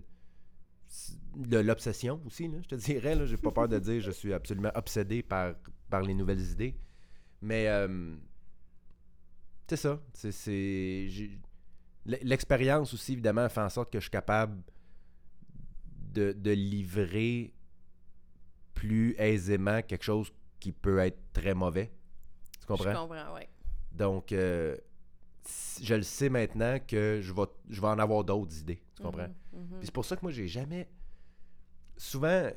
de 1.38 1.58
l'obsession 1.60 2.22
aussi, 2.26 2.50
là, 2.50 2.58
je 2.62 2.68
te 2.68 2.76
dirais. 2.90 3.16
là. 3.16 3.26
J'ai 3.26 3.38
pas 3.38 3.52
peur 3.52 3.70
de 3.70 3.80
dire 3.80 4.02
je 4.02 4.12
suis 4.12 4.34
absolument 4.34 4.72
obsédé 4.76 5.24
par, 5.24 5.54
par 5.90 6.02
les 6.02 6.14
nouvelles 6.14 6.42
idées. 6.52 6.76
Mais 7.44 7.68
euh, 7.68 8.16
c'est 9.68 9.76
ça. 9.78 10.00
c'est- 10.14 11.10
L'expérience 12.06 12.94
aussi, 12.94 13.14
évidemment, 13.14 13.48
fait 13.50 13.62
en 13.62 13.70
sorte 13.70 13.92
que 13.92 14.00
je 14.00 14.04
suis 14.04 14.12
capable 14.12 14.62
de, 16.14 16.32
de 16.32 16.52
livrer 16.52 17.54
plus 18.74 19.16
aisément 19.18 19.82
quelque 19.82 20.04
chose 20.04 20.32
qui 20.60 20.72
peut 20.72 21.00
être 21.00 21.18
très 21.34 21.54
mauvais. 21.54 21.92
Tu 22.60 22.66
comprends? 22.66 22.92
Je 22.94 22.98
comprends, 22.98 23.34
ouais. 23.36 23.50
Donc, 23.92 24.32
euh, 24.32 24.78
je 25.82 25.96
le 25.96 26.04
sais 26.04 26.30
maintenant 26.30 26.78
que 26.86 27.20
je 27.22 27.34
vais, 27.34 27.42
je 27.70 27.82
vais 27.82 27.88
en 27.88 28.00
avoir 28.00 28.24
d'autres 28.24 28.58
idées. 28.58 28.82
Tu 28.96 29.04
comprends? 29.04 29.28
Mhm, 29.54 29.60
mhm. 29.62 29.78
Puis 29.80 29.86
c'est 29.88 29.94
pour 29.94 30.06
ça 30.06 30.16
que 30.16 30.22
moi, 30.22 30.32
j'ai 30.32 30.48
jamais. 30.48 30.90
Souvent, 31.98 32.50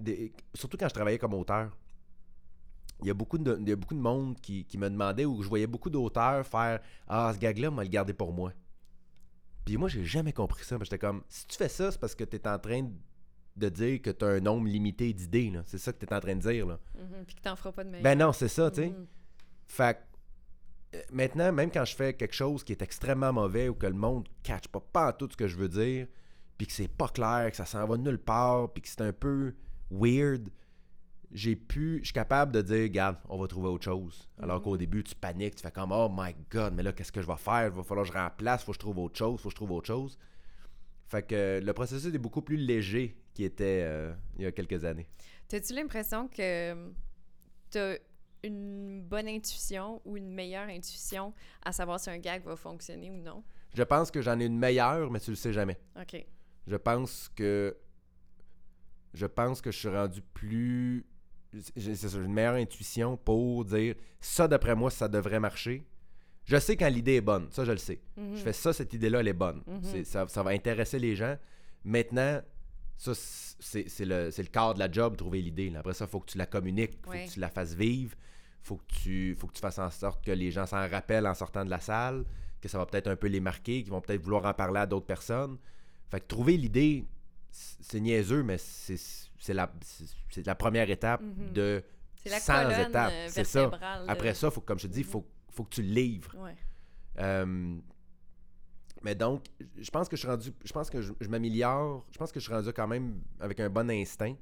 des- 0.00 0.32
surtout 0.54 0.76
quand 0.76 0.88
je 0.88 0.94
travaillais 0.94 1.18
comme 1.18 1.34
auteur, 1.34 1.76
il 3.04 3.08
y 3.08 3.10
a 3.10 3.14
beaucoup 3.14 3.36
de, 3.36 3.58
il 3.60 3.68
y 3.68 3.72
a 3.72 3.76
beaucoup 3.76 3.94
de 3.94 4.00
monde 4.00 4.40
qui, 4.40 4.64
qui 4.64 4.78
me 4.78 4.88
demandait 4.88 5.26
ou 5.26 5.42
je 5.42 5.48
voyais 5.48 5.66
beaucoup 5.66 5.90
d'auteurs 5.90 6.46
faire 6.46 6.80
Ah, 7.06 7.30
ce 7.34 7.38
gag-là, 7.38 7.70
on 7.70 7.74
va 7.74 7.82
le 7.84 7.90
garder 7.90 8.14
pour 8.14 8.32
moi. 8.32 8.52
Puis 9.64 9.76
moi, 9.76 9.88
j'ai 9.90 10.04
jamais 10.04 10.32
compris 10.32 10.64
ça. 10.64 10.78
J'étais 10.80 10.98
comme 10.98 11.22
Si 11.28 11.46
tu 11.46 11.56
fais 11.56 11.68
ça, 11.68 11.90
c'est 11.90 12.00
parce 12.00 12.14
que 12.14 12.24
tu 12.24 12.36
es 12.36 12.48
en 12.48 12.58
train 12.58 12.88
de 13.56 13.68
dire 13.68 14.00
que 14.00 14.10
tu 14.10 14.24
as 14.24 14.28
un 14.28 14.40
nombre 14.40 14.66
limité 14.68 15.12
d'idées. 15.12 15.52
C'est 15.66 15.78
ça 15.78 15.92
que 15.92 15.98
tu 15.98 16.06
es 16.06 16.14
en 16.14 16.20
train 16.20 16.34
de 16.34 16.40
dire. 16.40 16.66
Là. 16.66 16.78
Mhm, 16.98 17.24
Puis 17.26 17.36
que 17.36 17.42
t'en 17.42 17.56
feras 17.56 17.72
pas 17.72 17.84
de 17.84 17.90
meilleur. 17.90 18.02
Ben 18.04 18.18
non, 18.18 18.32
c'est 18.32 18.48
ça, 18.48 18.70
tu 18.70 18.82
sais. 18.82 18.88
Mhm. 18.88 19.06
Fait 19.66 19.98
que, 20.92 20.96
euh, 20.96 21.02
maintenant, 21.12 21.52
même 21.52 21.70
quand 21.70 21.84
je 21.84 21.94
fais 21.94 22.14
quelque 22.14 22.34
chose 22.34 22.64
qui 22.64 22.72
est 22.72 22.82
extrêmement 22.82 23.32
mauvais 23.34 23.68
ou 23.68 23.74
que 23.74 23.86
le 23.86 23.92
monde 23.94 24.28
catch 24.42 24.68
pas, 24.68 24.80
pas 24.80 25.12
tout 25.12 25.28
ce 25.30 25.36
que 25.36 25.46
je 25.46 25.56
veux 25.56 25.68
dire, 25.68 26.06
puis 26.56 26.66
que 26.66 26.72
c'est 26.72 26.88
pas 26.88 27.08
clair, 27.08 27.50
que 27.50 27.56
ça 27.56 27.66
s'en 27.66 27.86
va 27.86 27.96
nulle 27.98 28.18
part, 28.18 28.72
puis 28.72 28.80
que 28.82 28.88
c'est 28.88 29.02
un 29.02 29.12
peu 29.12 29.54
weird, 29.90 30.48
j'ai 31.34 31.56
pu, 31.56 31.98
je 31.98 32.04
suis 32.04 32.12
capable 32.12 32.52
de 32.52 32.62
dire, 32.62 32.82
regarde, 32.84 33.16
on 33.28 33.36
va 33.36 33.48
trouver 33.48 33.68
autre 33.68 33.84
chose. 33.84 34.28
Alors 34.40 34.62
qu'au 34.62 34.76
début, 34.76 35.02
tu 35.02 35.16
paniques, 35.16 35.56
tu 35.56 35.62
fais 35.62 35.72
comme, 35.72 35.90
oh 35.90 36.08
my 36.08 36.34
god, 36.48 36.72
mais 36.74 36.84
là, 36.84 36.92
qu'est-ce 36.92 37.10
que 37.10 37.20
je 37.20 37.26
vais 37.26 37.36
faire? 37.36 37.66
Il 37.66 37.72
va 37.72 37.82
falloir 37.82 38.06
que 38.06 38.12
je 38.12 38.16
remplace, 38.16 38.62
faut 38.62 38.70
que 38.70 38.76
je 38.76 38.80
trouve 38.80 38.98
autre 39.00 39.18
chose, 39.18 39.40
faut 39.40 39.48
que 39.48 39.52
je 39.52 39.56
trouve 39.56 39.72
autre 39.72 39.88
chose. 39.88 40.16
Fait 41.08 41.26
que 41.26 41.34
euh, 41.34 41.60
le 41.60 41.72
processus 41.72 42.14
est 42.14 42.18
beaucoup 42.18 42.40
plus 42.40 42.56
léger 42.56 43.16
qu'il 43.34 43.44
était 43.44 43.82
euh, 43.82 44.14
il 44.36 44.44
y 44.44 44.46
a 44.46 44.52
quelques 44.52 44.84
années. 44.84 45.08
T'as-tu 45.48 45.74
l'impression 45.74 46.28
que 46.28 46.92
t'as 47.70 47.96
une 48.44 49.02
bonne 49.02 49.28
intuition 49.28 50.00
ou 50.04 50.16
une 50.16 50.30
meilleure 50.30 50.68
intuition 50.68 51.34
à 51.64 51.72
savoir 51.72 51.98
si 51.98 52.10
un 52.10 52.18
gag 52.18 52.44
va 52.44 52.54
fonctionner 52.54 53.10
ou 53.10 53.16
non? 53.16 53.42
Je 53.74 53.82
pense 53.82 54.10
que 54.10 54.22
j'en 54.22 54.38
ai 54.38 54.44
une 54.44 54.58
meilleure, 54.58 55.10
mais 55.10 55.18
tu 55.18 55.30
le 55.30 55.36
sais 55.36 55.52
jamais. 55.52 55.78
OK. 56.00 56.24
Je 56.66 56.76
pense 56.76 57.28
que 57.34 57.76
je 59.12 59.26
pense 59.26 59.60
que 59.60 59.70
je 59.70 59.78
suis 59.78 59.88
rendu 59.88 60.22
plus 60.22 61.06
c'est 61.76 61.94
ça, 61.96 62.08
j'ai 62.08 62.18
une 62.24 62.32
meilleure 62.32 62.54
intuition 62.54 63.16
pour 63.16 63.64
dire 63.64 63.94
ça 64.20 64.48
d'après 64.48 64.74
moi 64.74 64.90
ça 64.90 65.08
devrait 65.08 65.40
marcher. 65.40 65.84
Je 66.44 66.58
sais 66.58 66.76
quand 66.76 66.88
l'idée 66.88 67.14
est 67.16 67.20
bonne, 67.22 67.48
ça 67.50 67.64
je 67.64 67.72
le 67.72 67.78
sais. 67.78 68.00
Mhm. 68.16 68.36
Je 68.36 68.42
fais 68.42 68.52
ça 68.52 68.72
cette 68.72 68.92
idée 68.92 69.08
là 69.10 69.20
elle 69.20 69.28
est 69.28 69.32
bonne. 69.32 69.62
Mhm. 69.66 70.04
Ça, 70.04 70.26
ça 70.28 70.42
va 70.42 70.50
intéresser 70.50 70.98
les 70.98 71.16
gens. 71.16 71.36
Maintenant 71.84 72.40
ça 72.96 73.12
c'est 73.14 74.04
le 74.04 74.30
le 74.36 74.44
cadre 74.44 74.74
de 74.74 74.78
la 74.78 74.90
job 74.90 75.16
trouver 75.16 75.40
l'idée. 75.42 75.72
Après 75.76 75.94
ça 75.94 76.06
faut 76.06 76.20
que 76.20 76.30
tu 76.30 76.38
la 76.38 76.46
communiques, 76.46 76.98
faut 77.04 77.10
Ouais. 77.10 77.26
que 77.26 77.30
tu 77.32 77.40
la 77.40 77.48
fasses 77.48 77.74
vivre, 77.74 78.14
faut 78.62 78.76
que 78.76 78.94
tu 79.02 79.34
faut 79.34 79.46
que 79.46 79.54
tu 79.54 79.60
fasses 79.60 79.78
en 79.78 79.90
sorte 79.90 80.24
que 80.24 80.30
les 80.32 80.50
gens 80.50 80.66
s'en 80.66 80.88
rappellent 80.88 81.26
en 81.26 81.34
sortant 81.34 81.64
de 81.64 81.70
la 81.70 81.80
salle, 81.80 82.24
que 82.60 82.68
ça 82.68 82.78
va 82.78 82.86
peut-être 82.86 83.08
un 83.08 83.16
peu 83.16 83.26
les 83.28 83.40
marquer, 83.40 83.82
qu'ils 83.82 83.90
vont 83.92 84.00
peut-être 84.00 84.22
vouloir 84.22 84.44
en 84.46 84.54
parler 84.54 84.80
à 84.80 84.86
d'autres 84.86 85.06
personnes. 85.06 85.58
Fait 86.10 86.20
que 86.20 86.26
trouver 86.26 86.56
l'idée, 86.56 87.06
c'est 87.50 88.00
niaiseux, 88.00 88.42
mais 88.42 88.58
c'est 88.58 88.96
c'est 89.44 89.52
la, 89.54 89.70
c'est- 90.30 90.46
la 90.46 90.54
première 90.54 90.88
étape 90.88 91.20
Mhm. 91.20 91.52
de 91.52 91.82
C'est 92.16 92.30
la 92.30 92.40
100 92.40 92.62
colonne 92.62 92.80
étapes. 92.88 93.12
euh, 93.12 93.26
C'est 93.28 93.44
ça. 93.44 93.66
de- 93.66 94.10
Après 94.10 94.32
ça, 94.34 94.50
faut, 94.50 94.62
comme 94.62 94.78
je 94.78 94.86
te 94.86 94.92
dis, 94.92 95.00
il 95.00 95.04
faut, 95.06 95.26
faut 95.50 95.64
que 95.64 95.74
tu 95.74 95.82
livres. 95.82 96.34
Ouais. 96.38 96.56
Euh, 97.18 97.76
mais 99.02 99.14
donc, 99.14 99.44
je 99.78 99.90
pense 99.90 100.08
que 100.08 100.16
je 100.16 100.20
suis 100.22 100.28
rendu. 100.30 100.50
Je 100.64 100.72
pense 100.72 100.88
que 100.88 101.02
je, 101.02 101.12
je 101.20 101.28
m'améliore. 101.28 102.06
Je 102.10 102.16
pense 102.16 102.32
que 102.32 102.40
je 102.40 102.44
suis 102.46 102.54
rendu 102.54 102.72
quand 102.72 102.88
même 102.88 103.20
avec 103.38 103.60
un 103.60 103.68
bon 103.68 103.90
instinct. 103.90 104.34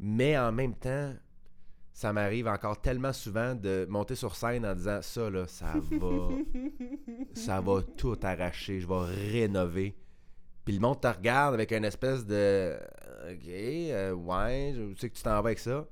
Mais 0.00 0.36
en 0.36 0.50
même 0.50 0.74
temps, 0.74 1.14
ça 1.92 2.12
m'arrive 2.12 2.48
encore 2.48 2.80
tellement 2.80 3.12
souvent 3.12 3.54
de 3.54 3.86
monter 3.88 4.16
sur 4.16 4.34
scène 4.34 4.66
en 4.66 4.74
disant 4.74 5.00
ça 5.02 5.30
là, 5.30 5.46
ça 5.46 5.72
va. 5.92 6.28
ça 7.34 7.60
va 7.60 7.82
tout 7.96 8.18
arracher. 8.24 8.80
Je 8.80 8.88
vais 8.88 9.30
rénover. 9.30 9.96
Puis 10.64 10.74
le 10.74 10.80
monde 10.80 11.00
te 11.00 11.06
regarde 11.06 11.54
avec 11.54 11.70
une 11.72 11.84
espèce 11.84 12.26
de. 12.26 12.76
Ok, 13.30 13.48
euh, 13.48 14.12
ouais, 14.12 14.74
je 14.76 14.98
sais 15.00 15.08
que 15.10 15.16
tu 15.16 15.22
t'en 15.22 15.30
vas 15.30 15.38
avec 15.38 15.58
ça. 15.58 15.86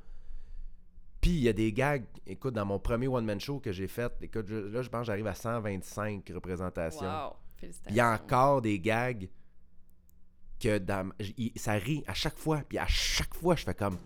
Puis 1.20 1.30
il 1.30 1.41
y 1.43 1.49
a 1.49 1.53
des 1.53 1.72
gags. 1.72 2.05
Écoute, 2.26 2.55
dans 2.55 2.66
mon 2.66 2.78
premier 2.78 3.09
one-man 3.09 3.41
show 3.41 3.59
que 3.61 3.72
j'ai 3.72 3.87
fait, 3.89 4.12
écoute, 4.22 4.47
je- 4.49 4.57
là, 4.57 4.83
je 4.83 4.89
pense 4.89 5.01
que 5.03 5.07
j'arrive 5.07 5.26
à 5.28 5.35
125 5.35 6.30
représentations. 6.35 7.07
Wow. 7.07 7.37
Il 7.89 7.95
y 7.95 8.01
a 8.01 8.11
encore 8.12 8.61
des 8.61 8.78
gags 8.80 9.28
que 10.61 10.78
dans, 10.78 11.11
j- 11.20 11.35
il- 11.39 11.53
ça 11.61 11.72
rit 11.74 12.03
à 12.07 12.14
chaque 12.14 12.37
fois. 12.39 12.62
Puis 12.68 12.78
à 12.78 12.87
chaque 12.89 13.35
fois, 13.35 13.55
je 13.57 13.64
fais 13.64 13.74
comme 13.74 13.97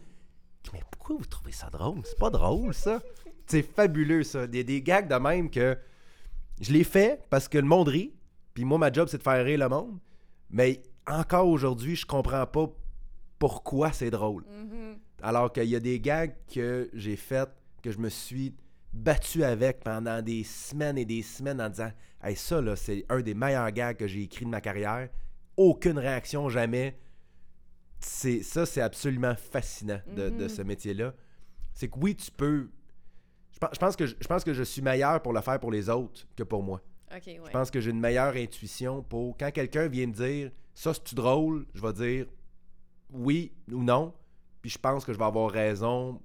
Mais 0.73 0.83
pourquoi 0.91 1.17
vous 1.17 1.25
trouvez 1.27 1.53
ça 1.53 1.71
drôle? 1.71 2.01
C'est 2.05 2.19
pas 2.19 2.29
drôle, 2.31 2.75
ça. 2.75 3.01
C'est 3.47 3.63
fabuleux, 3.63 4.25
ça. 4.25 4.45
Il 4.47 4.57
y 4.57 4.61
a 4.61 4.63
des 4.65 4.83
gags 4.83 5.09
de 5.09 5.15
même 5.15 5.49
que 5.49 5.79
je 6.61 6.73
les 6.73 6.83
fais 6.85 7.21
parce 7.31 7.47
que 7.49 7.57
le 7.59 7.65
monde 7.67 7.89
rit. 7.89 8.13
Puis 8.53 8.65
moi, 8.65 8.77
ma 8.77 8.91
job, 8.93 9.07
c'est 9.09 9.19
de 9.19 9.23
faire 9.23 9.45
rire 9.45 9.59
le 9.61 9.69
monde. 9.69 9.99
Mais 10.51 10.83
encore 11.07 11.47
aujourd'hui, 11.47 11.95
je 11.95 12.05
comprends 12.05 12.47
pas 12.47 12.69
pourquoi 13.39 13.93
c'est 13.93 14.11
drôle. 14.11 14.45
Mhm. 14.45 14.99
Alors 15.23 15.53
qu'il 15.53 15.65
y 15.65 15.77
a 15.77 15.81
des 15.81 16.01
gags 16.01 16.35
que 16.53 16.89
j'ai 16.95 17.17
fait, 17.17 17.49
que 17.83 17.91
je 17.91 17.99
me 17.99 18.09
suis 18.09 18.55
battu 18.93 19.45
avec 19.45 19.81
pendant 19.85 20.23
des 20.23 20.43
semaines 20.45 20.97
et 20.99 21.05
des 21.05 21.23
semaines 21.23 21.61
en 21.61 21.69
disant 21.69 21.91
Hey, 22.23 22.35
ça, 22.35 22.61
là, 22.61 22.77
c'est 22.77 23.05
un 23.09 23.21
des 23.21 23.35
meilleurs 23.35 23.71
gags 23.71 23.97
que 23.97 24.07
j'ai 24.07 24.23
écrit 24.23 24.45
de 24.47 24.51
ma 24.51 24.61
carrière. 24.61 25.09
Aucune 25.57 25.99
réaction, 25.99 26.49
jamais. 26.49 26.99
c'est 27.99 28.43
ça, 28.43 28.67
c'est 28.67 28.81
absolument 28.83 29.35
fascinant 29.35 30.01
de, 30.15 30.29
de 30.29 30.43
Mhm. 30.45 30.49
ce 30.49 30.63
métier-là. 30.63 31.15
C'est 31.73 31.89
que 31.89 31.99
oui, 31.99 32.15
tu 32.15 32.31
peux. 32.31 32.69
Je 33.53 33.59
pense, 33.59 33.71
je 33.73 33.79
pense 33.79 33.97
que 33.97 34.07
je, 34.07 34.15
je 34.21 34.27
pense 34.27 34.45
que 34.45 34.53
je 34.53 34.63
suis 34.63 34.83
meilleur 34.83 35.23
pour 35.23 35.33
le 35.33 35.41
faire 35.41 35.59
pour 35.59 35.71
les 35.71 35.89
autres 35.89 36.27
que 36.37 36.43
pour 36.43 36.63
moi. 36.63 36.83
Ouais. 37.11 37.21
Je 37.25 37.51
pense 37.51 37.71
que 37.71 37.81
j'ai 37.81 37.91
une 37.91 38.01
meilleure 38.01 38.35
intuition 38.37 39.03
pour 39.03 39.37
quand 39.39 39.51
quelqu'un 39.51 39.89
vient 39.89 40.07
me 40.09 40.13
dire 40.13 40.51
ça 40.75 40.93
c'est-tu 40.93 41.15
drôle, 41.15 41.67
je 41.73 41.81
vais 41.81 41.93
dire 41.93 42.27
oui 43.11 43.53
ou 43.71 43.83
non. 43.83 44.15
Puis 44.63 44.71
je 44.71 44.79
pense 44.79 45.05
que 45.05 45.13
je 45.13 45.19
vais 45.19 45.25
avoir 45.25 45.51
raison 45.51 46.21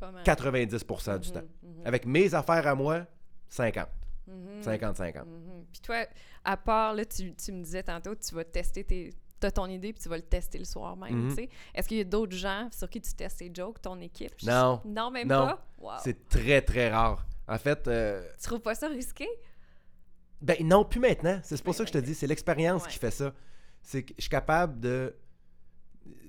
Pas 0.00 0.10
mal. 0.10 0.22
90% 0.24 1.18
du 1.18 1.28
Mhm, 1.28 1.34
temps. 1.34 1.42
mhm, 1.62 1.86
Avec 1.86 2.06
mes 2.06 2.34
affaires 2.34 2.66
à 2.66 2.74
moi, 2.74 3.06
50. 3.48 3.88
mhm, 4.26 4.62
50-50. 4.62 5.26
mhm. 5.26 5.64
Puis 5.72 5.80
toi, 5.82 6.06
à 6.44 6.56
part, 6.56 6.94
là, 6.94 7.04
tu, 7.04 7.34
tu 7.34 7.52
me 7.52 7.62
disais 7.62 7.82
tantôt, 7.82 8.14
tu 8.14 8.34
vas 8.34 8.44
tester 8.44 8.84
tes... 8.84 9.12
T'as 9.40 9.52
ton 9.52 9.66
idée, 9.66 9.92
puis 9.92 10.02
tu 10.02 10.08
vas 10.08 10.16
le 10.16 10.22
tester 10.24 10.58
le 10.58 10.64
soir 10.64 10.96
même, 10.96 11.28
tu 11.28 11.34
sais. 11.36 11.48
Est-ce 11.72 11.86
qu'il 11.86 11.98
y 11.98 12.00
a 12.00 12.04
d'autres 12.04 12.34
gens 12.36 12.68
sur 12.72 12.90
qui 12.90 13.00
tu 13.00 13.14
testes 13.14 13.38
tes 13.38 13.52
jokes, 13.54 13.80
ton 13.80 14.00
équipe? 14.00 14.32
Je- 14.38 14.46
Non. 14.46 14.80
Non, 14.84 15.12
même 15.12 15.28
Non. 15.28 15.46
pas? 15.46 15.64
Wow. 15.78 15.92
C'est 16.02 16.28
très 16.28 16.60
très 16.60 16.90
rare. 16.90 17.24
En 17.46 17.56
fait, 17.56 17.86
euh, 17.86 18.28
Tu 18.36 18.48
trouves 18.48 18.58
pas 18.60 18.74
ça 18.74 18.88
risqué? 18.88 19.28
ben 20.40 20.56
non, 20.66 20.84
plus 20.84 20.98
maintenant. 21.00 21.38
C'est 21.44 21.62
pour 21.62 21.72
ça 21.74 21.84
que 21.84 21.88
je 21.88 21.92
te 21.92 21.98
dis, 21.98 22.14
c'est 22.14 22.26
l'expérience 22.26 22.82
Ouais. 22.84 22.90
qui 22.90 22.98
fait 22.98 23.10
ça. 23.12 23.32
C'est 23.80 24.02
que 24.02 24.12
je 24.16 24.22
suis 24.22 24.28
capable 24.30 24.80
de. 24.80 25.14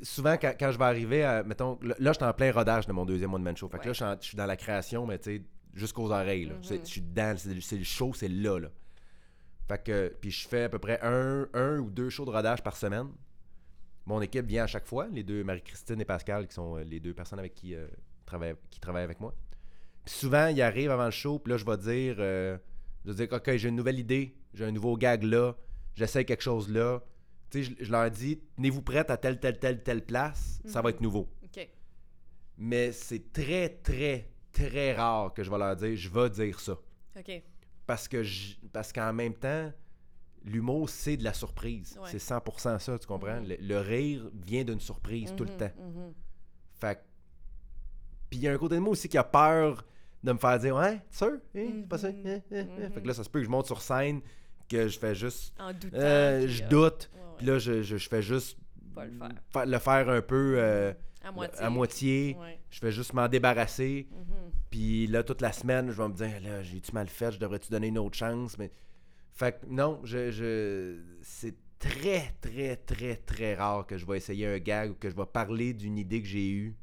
Souvent, 0.02 0.38
quand, 0.38 0.54
quand 0.60 0.72
je 0.72 0.78
vais 0.78 0.86
arriver 0.86 1.24
à. 1.24 1.44
Mettons, 1.44 1.78
là, 1.82 1.96
je 2.00 2.14
suis 2.14 2.24
en 2.24 2.34
plein 2.34 2.52
rodage 2.52 2.88
de 2.88 2.94
mon 2.94 3.06
deuxième 3.06 3.34
one-man 3.34 3.56
show. 3.58 3.68
Fait 3.70 3.80
que 3.80 3.88
là, 3.90 3.94
je 3.94 4.26
suis, 4.28 4.38
dans 4.38 4.46
la 4.46 4.56
création, 4.58 5.06
mais 5.06 5.18
tu 5.20 5.38
sais, 5.38 5.44
jusqu'aux 5.74 6.12
oreilles. 6.12 6.46
là. 6.46 6.54
Mhm. 6.56 6.64
C'est- 6.64 6.80
Je 6.86 6.90
suis 6.90 7.02
dedans, 7.02 7.34
c'est 7.38 7.78
le 7.78 7.84
show, 7.84 8.14
c'est 8.14 8.28
là, 8.30 8.60
là. 8.60 8.70
Fait 9.68 9.84
que. 9.84 10.16
Puis 10.22 10.32
je 10.32 10.48
fais 10.48 10.64
à 10.64 10.70
peu 10.70 10.80
près 10.80 11.00
un, 11.02 11.48
un 11.54 11.80
ou 11.80 11.90
deux 11.90 12.10
shows 12.10 12.26
de 12.26 12.32
rodage 12.32 12.64
par 12.64 12.76
semaine. 12.78 13.08
Mon 14.06 14.22
équipe 14.22 14.46
vient 14.48 14.64
à 14.64 14.68
chaque 14.68 14.88
fois, 14.88 15.08
les 15.12 15.24
deux, 15.24 15.44
Marie-Christine 15.44 16.02
et 16.02 16.06
Pascal, 16.06 16.48
qui 16.48 16.54
sont 16.56 16.78
euh, 16.78 16.84
les 16.84 17.00
deux 17.00 17.14
personnes 17.14 17.38
avec 17.40 17.54
qui, 17.54 17.76
euh, 17.76 17.86
travaillent, 18.26 18.56
qui 18.72 18.80
travaillent 18.80 19.04
avec 19.04 19.20
moi. 19.20 19.36
Puis 20.06 20.16
souvent, 20.16 20.48
ils 20.48 20.62
arrivent 20.64 20.90
avant 20.90 21.06
le 21.06 21.12
show, 21.12 21.38
puis 21.38 21.52
là, 21.52 21.58
je 21.58 21.66
vais 21.66 21.78
dire, 21.78 22.16
euh, 22.18 22.58
je 23.06 23.12
vais 23.12 23.28
dire, 23.28 23.36
OK, 23.38 23.56
j'ai 23.58 23.70
une 23.70 23.76
nouvelle 23.76 24.00
idée, 24.00 24.36
j'ai 24.56 24.66
un 24.66 24.72
nouveau 24.72 24.98
gag 24.98 25.22
là, 25.24 25.54
j'essaie 25.94 26.26
quelque 26.26 26.42
chose 26.42 26.70
là. 26.72 27.02
Je, 27.54 27.72
je 27.80 27.92
leur 27.92 28.10
dis, 28.12 28.40
tenez-vous 28.56 28.82
prête 28.82 29.10
à 29.10 29.18
telle, 29.18 29.40
telle, 29.40 29.58
telle, 29.60 29.82
telle 29.84 30.06
place, 30.06 30.62
ça 30.66 30.82
va 30.82 30.90
Mhm. 30.90 30.96
être 30.96 31.02
nouveau. 31.02 31.30
Mais 32.58 32.92
c'est 32.92 33.32
très, 33.32 33.70
très, 33.70 34.30
très 34.52 34.94
rare 34.94 35.34
que 35.34 35.44
je 35.44 35.50
vais 35.50 35.58
leur 35.58 35.76
dire, 35.76 35.96
je 35.96 36.10
vais 36.10 36.30
dire 36.30 36.60
ça. 36.60 36.78
Parce 37.86 38.08
que 38.08 38.22
parce 38.72 38.92
qu'en 38.94 39.14
même 39.14 39.34
temps, 39.34 39.72
l'humour, 40.44 40.90
c'est 40.90 41.18
de 41.18 41.24
la 41.24 41.34
surprise. 41.34 41.98
Ouais. 42.02 42.10
C'est 42.12 42.20
100% 42.20 42.78
ça, 42.80 43.00
tu 43.00 43.08
comprends? 43.08 43.40
Mhm. 43.42 43.48
le, 43.48 43.56
le 43.62 43.80
rire 43.80 44.30
vient 44.46 44.64
d'une 44.64 44.80
surprise 44.80 45.34
tout 45.36 45.46
le 45.46 45.52
Mhm, 45.52 45.58
temps. 45.58 45.72
Fait 46.80 47.00
Puis 48.30 48.40
il 48.40 48.44
y 48.44 48.48
a 48.48 48.54
un 48.54 48.58
côté 48.58 48.76
de 48.76 48.80
moi 48.82 48.92
aussi 48.92 49.10
qui 49.10 49.18
a 49.18 49.24
peur 49.24 49.86
de 50.24 50.32
me 50.34 50.38
faire 50.38 50.60
dire 50.60 50.76
Ouais, 50.76 51.00
sûr? 51.10 51.40
Hein, 51.56 51.72
c'est 51.82 51.88
pas 51.88 51.98
ça? 51.98 52.08
Hein, 52.10 52.14
hein, 52.26 52.42
hein? 52.52 52.90
Fait 52.94 53.02
que 53.02 53.08
là, 53.08 53.14
ça 53.14 53.24
se 53.24 53.30
peut 53.30 53.40
que 53.40 53.46
je 53.46 53.50
monte 53.50 53.66
sur 53.68 53.82
scène, 53.82 54.22
que 54.70 54.88
je 54.88 54.98
fais 55.00 55.16
juste. 55.16 55.54
En 55.60 55.74
doutant. 55.74 55.98
euh, 55.98 56.48
je 56.48 56.64
euh, 56.64 56.68
doute. 56.68 57.10
Puis 57.38 57.46
là, 57.48 57.58
je, 57.60 57.82
je- 57.82 57.98
je 57.98 58.10
fais 58.10 58.22
juste. 58.22 58.58
Pas 58.96 59.06
le 59.06 59.12
faire. 59.18 59.30
fa- 59.52 59.66
le 59.66 59.80
faire 59.80 60.10
un 60.10 60.22
peu 60.22 60.56
euh, 60.58 60.94
À 61.24 61.32
moitié. 61.32 61.60
à 61.64 61.70
moitié. 61.70 62.38
Ouais. 62.40 62.60
Je 62.70 62.80
fais 62.80 62.92
juste 62.92 63.14
m'en 63.14 63.28
débarrasser. 63.28 64.08
Mhm. 64.12 64.52
Puis 64.70 65.08
là, 65.08 65.24
toute 65.24 65.42
la 65.42 65.52
semaine, 65.52 65.90
je 65.92 65.98
vais 66.02 66.08
me 66.08 66.14
dire 66.14 66.40
Là, 66.44 66.62
j'ai-tu 66.64 66.92
mal 66.94 67.08
fait? 67.08 67.32
Je 67.32 67.40
devrais-tu 67.40 67.70
donner 67.72 67.88
une 67.88 67.98
autre 67.98 68.18
chance? 68.18 68.58
Mais. 68.58 68.72
Fait 69.34 69.58
que 69.60 69.66
non, 69.68 70.02
je, 70.04 70.32
je... 70.32 71.00
c'est 71.22 71.56
très, 71.80 72.34
très, 72.42 72.76
très, 72.76 73.16
très 73.16 73.56
rare 73.56 73.88
que 73.88 73.98
je 73.98 74.06
vais 74.06 74.18
essayer 74.18 74.46
un 74.48 74.58
gag 74.58 74.92
ou 74.92 74.94
que 74.96 75.10
je 75.10 75.16
vais 75.16 75.26
parler 75.26 75.74
d'une 75.74 75.98
idée 75.98 76.22
que 76.22 76.28
j'ai 76.28 76.50
eue 76.50 76.76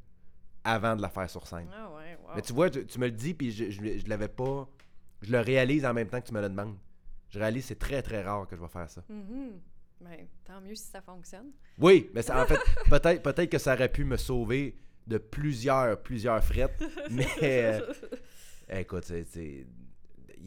avant 0.63 0.95
de 0.95 1.01
la 1.03 1.09
faire 1.09 1.29
sur 1.29 1.45
scène. 1.45 1.67
Ah 1.71 1.91
ouais, 1.95 2.17
wow. 2.23 2.31
Mais 2.35 2.41
tu 2.41 2.53
vois, 2.53 2.71
tu, 2.71 2.83
tu 2.87 2.97
me 2.99 3.05
le 3.05 3.11
dis, 3.11 3.35
puis 3.35 3.51
je, 3.51 3.69
je, 3.69 3.79
je 3.99 4.09
l'avais 4.09 4.27
pas. 4.27 4.67
Je 5.21 5.31
le 5.31 5.39
réalise 5.39 5.85
en 5.85 5.93
même 5.93 6.07
temps 6.07 6.19
que 6.19 6.25
tu 6.27 6.33
me 6.33 6.41
le 6.41 6.49
demandes. 6.49 6.75
Je 7.29 7.39
réalise 7.39 7.65
c'est 7.65 7.79
très 7.79 8.01
très 8.01 8.23
rare 8.23 8.47
que 8.47 8.55
je 8.55 8.61
vais 8.61 8.67
faire 8.67 8.89
ça. 8.89 9.03
Mhm. 9.09 9.59
Ben, 9.99 10.27
tant 10.45 10.61
mieux 10.61 10.75
si 10.75 10.85
ça 10.85 11.01
fonctionne. 11.01 11.51
Oui, 11.79 12.09
mais 12.13 12.21
ça, 12.21 12.41
en 12.41 12.45
fait, 12.45 12.59
peut-être 12.89 13.23
peut-être 13.23 13.49
que 13.49 13.57
ça 13.57 13.73
aurait 13.73 13.91
pu 13.91 14.05
me 14.05 14.17
sauver 14.17 14.77
de 15.07 15.17
plusieurs, 15.17 16.01
plusieurs 16.01 16.43
frettes. 16.43 16.83
mais 17.11 17.27
euh, 17.43 17.81
écoute, 18.69 19.11
il 19.35 19.65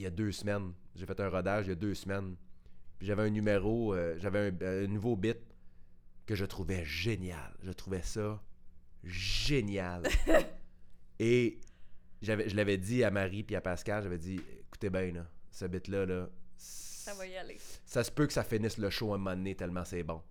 y 0.01 0.07
a 0.07 0.11
deux 0.11 0.31
semaines, 0.31 0.72
j'ai 0.95 1.07
fait 1.07 1.18
un 1.18 1.28
rodage 1.28 1.66
il 1.66 1.70
y 1.70 1.72
a 1.72 1.76
deux 1.76 1.95
semaines. 1.95 2.37
Puis 2.99 3.09
j'avais 3.09 3.22
un 3.22 3.31
numéro, 3.31 3.95
euh, 3.95 4.14
j'avais 4.18 4.51
un, 4.51 4.85
un 4.85 4.87
nouveau 4.87 5.16
bit 5.16 5.39
que 6.26 6.35
je 6.35 6.45
trouvais 6.45 6.85
génial. 6.85 7.57
Je 7.62 7.72
trouvais 7.72 8.03
ça 8.03 8.41
génial. 9.03 10.03
Et 11.18 11.59
je 12.22 12.57
l'avais 12.57 12.78
dit 12.78 13.03
à 13.05 13.11
Marie 13.11 13.43
puis 13.43 13.57
à 13.57 13.61
Pascal, 13.61 14.03
j'avais 14.03 14.18
dit, 14.18 14.41
écoutez 14.66 14.91
bien, 14.91 15.12
là, 15.12 15.26
ce 15.51 15.64
bit-là, 15.64 16.07
là, 16.07 16.28
Ça 17.11 17.18
va 17.18 17.26
y 17.26 17.36
aller. 17.36 17.58
ça 17.84 18.04
se 18.04 18.11
peut 18.11 18.26
que 18.26 18.32
ça 18.32 18.44
finisse 18.44 18.78
le 18.78 18.90
show 18.90 19.12
à 19.12 19.16
un 19.16 19.18
moment 19.18 19.36
donné 19.36 19.54
tellement 19.54 19.84
c'est 19.84 20.02
bon. 20.02 20.22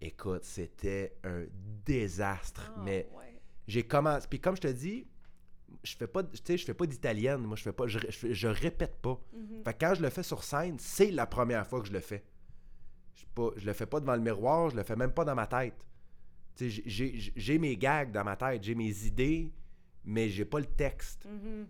Écoute, 0.00 0.44
c'était 0.44 1.16
un 1.24 1.44
désastre. 1.86 2.72
Ah, 2.76 2.80
mais 2.84 3.08
ouais. 3.16 3.40
j'ai 3.68 3.84
commencé. 3.84 4.26
Puis 4.28 4.40
comme 4.40 4.56
je 4.56 4.62
te 4.62 4.68
dis, 4.68 5.06
je 5.84 5.96
fais 5.96 6.06
pas, 6.08 6.24
tu 6.24 6.30
sais, 6.44 6.56
je 6.58 6.64
fais 6.64 6.74
pas 6.74 6.86
d'italienne. 6.86 7.38
Moi, 7.42 7.56
je 7.56 7.62
fais 7.62 7.72
pas, 7.72 7.86
je, 7.86 7.98
je, 8.08 8.32
je 8.32 8.48
répète 8.48 8.96
pas. 9.00 9.20
Mhm. 9.32 9.62
Fait 9.64 9.74
que 9.74 9.78
quand 9.86 9.94
je 9.94 10.02
le 10.02 10.10
fais 10.10 10.22
sur 10.24 10.42
scène, 10.42 10.76
c'est 10.78 11.10
la 11.10 11.26
première 11.26 11.66
fois 11.66 11.80
que 11.80 11.86
je 11.86 11.92
le 11.92 12.00
fais. 12.00 12.24
Je, 13.14 13.24
pas, 13.34 13.50
je 13.56 13.64
le 13.64 13.72
fais 13.72 13.86
pas 13.86 14.00
devant 14.00 14.16
le 14.16 14.22
miroir, 14.22 14.70
je 14.70 14.76
le 14.76 14.82
fais 14.82 14.96
même 14.96 15.12
pas 15.12 15.24
dans 15.24 15.34
ma 15.36 15.46
tête. 15.46 15.86
Tu 16.56 16.70
sais, 16.70 16.82
j'ai- 16.84 17.18
j'ai 17.20 17.32
j'ai 17.36 17.58
mes 17.58 17.76
gags 17.76 18.10
dans 18.10 18.24
ma 18.24 18.36
tête, 18.36 18.62
j'ai 18.64 18.74
mes 18.74 19.04
idées, 19.06 19.52
mais 20.04 20.28
j'ai 20.28 20.44
pas 20.44 20.58
le 20.58 20.66
texte. 20.66 21.24
Mhm. 21.26 21.66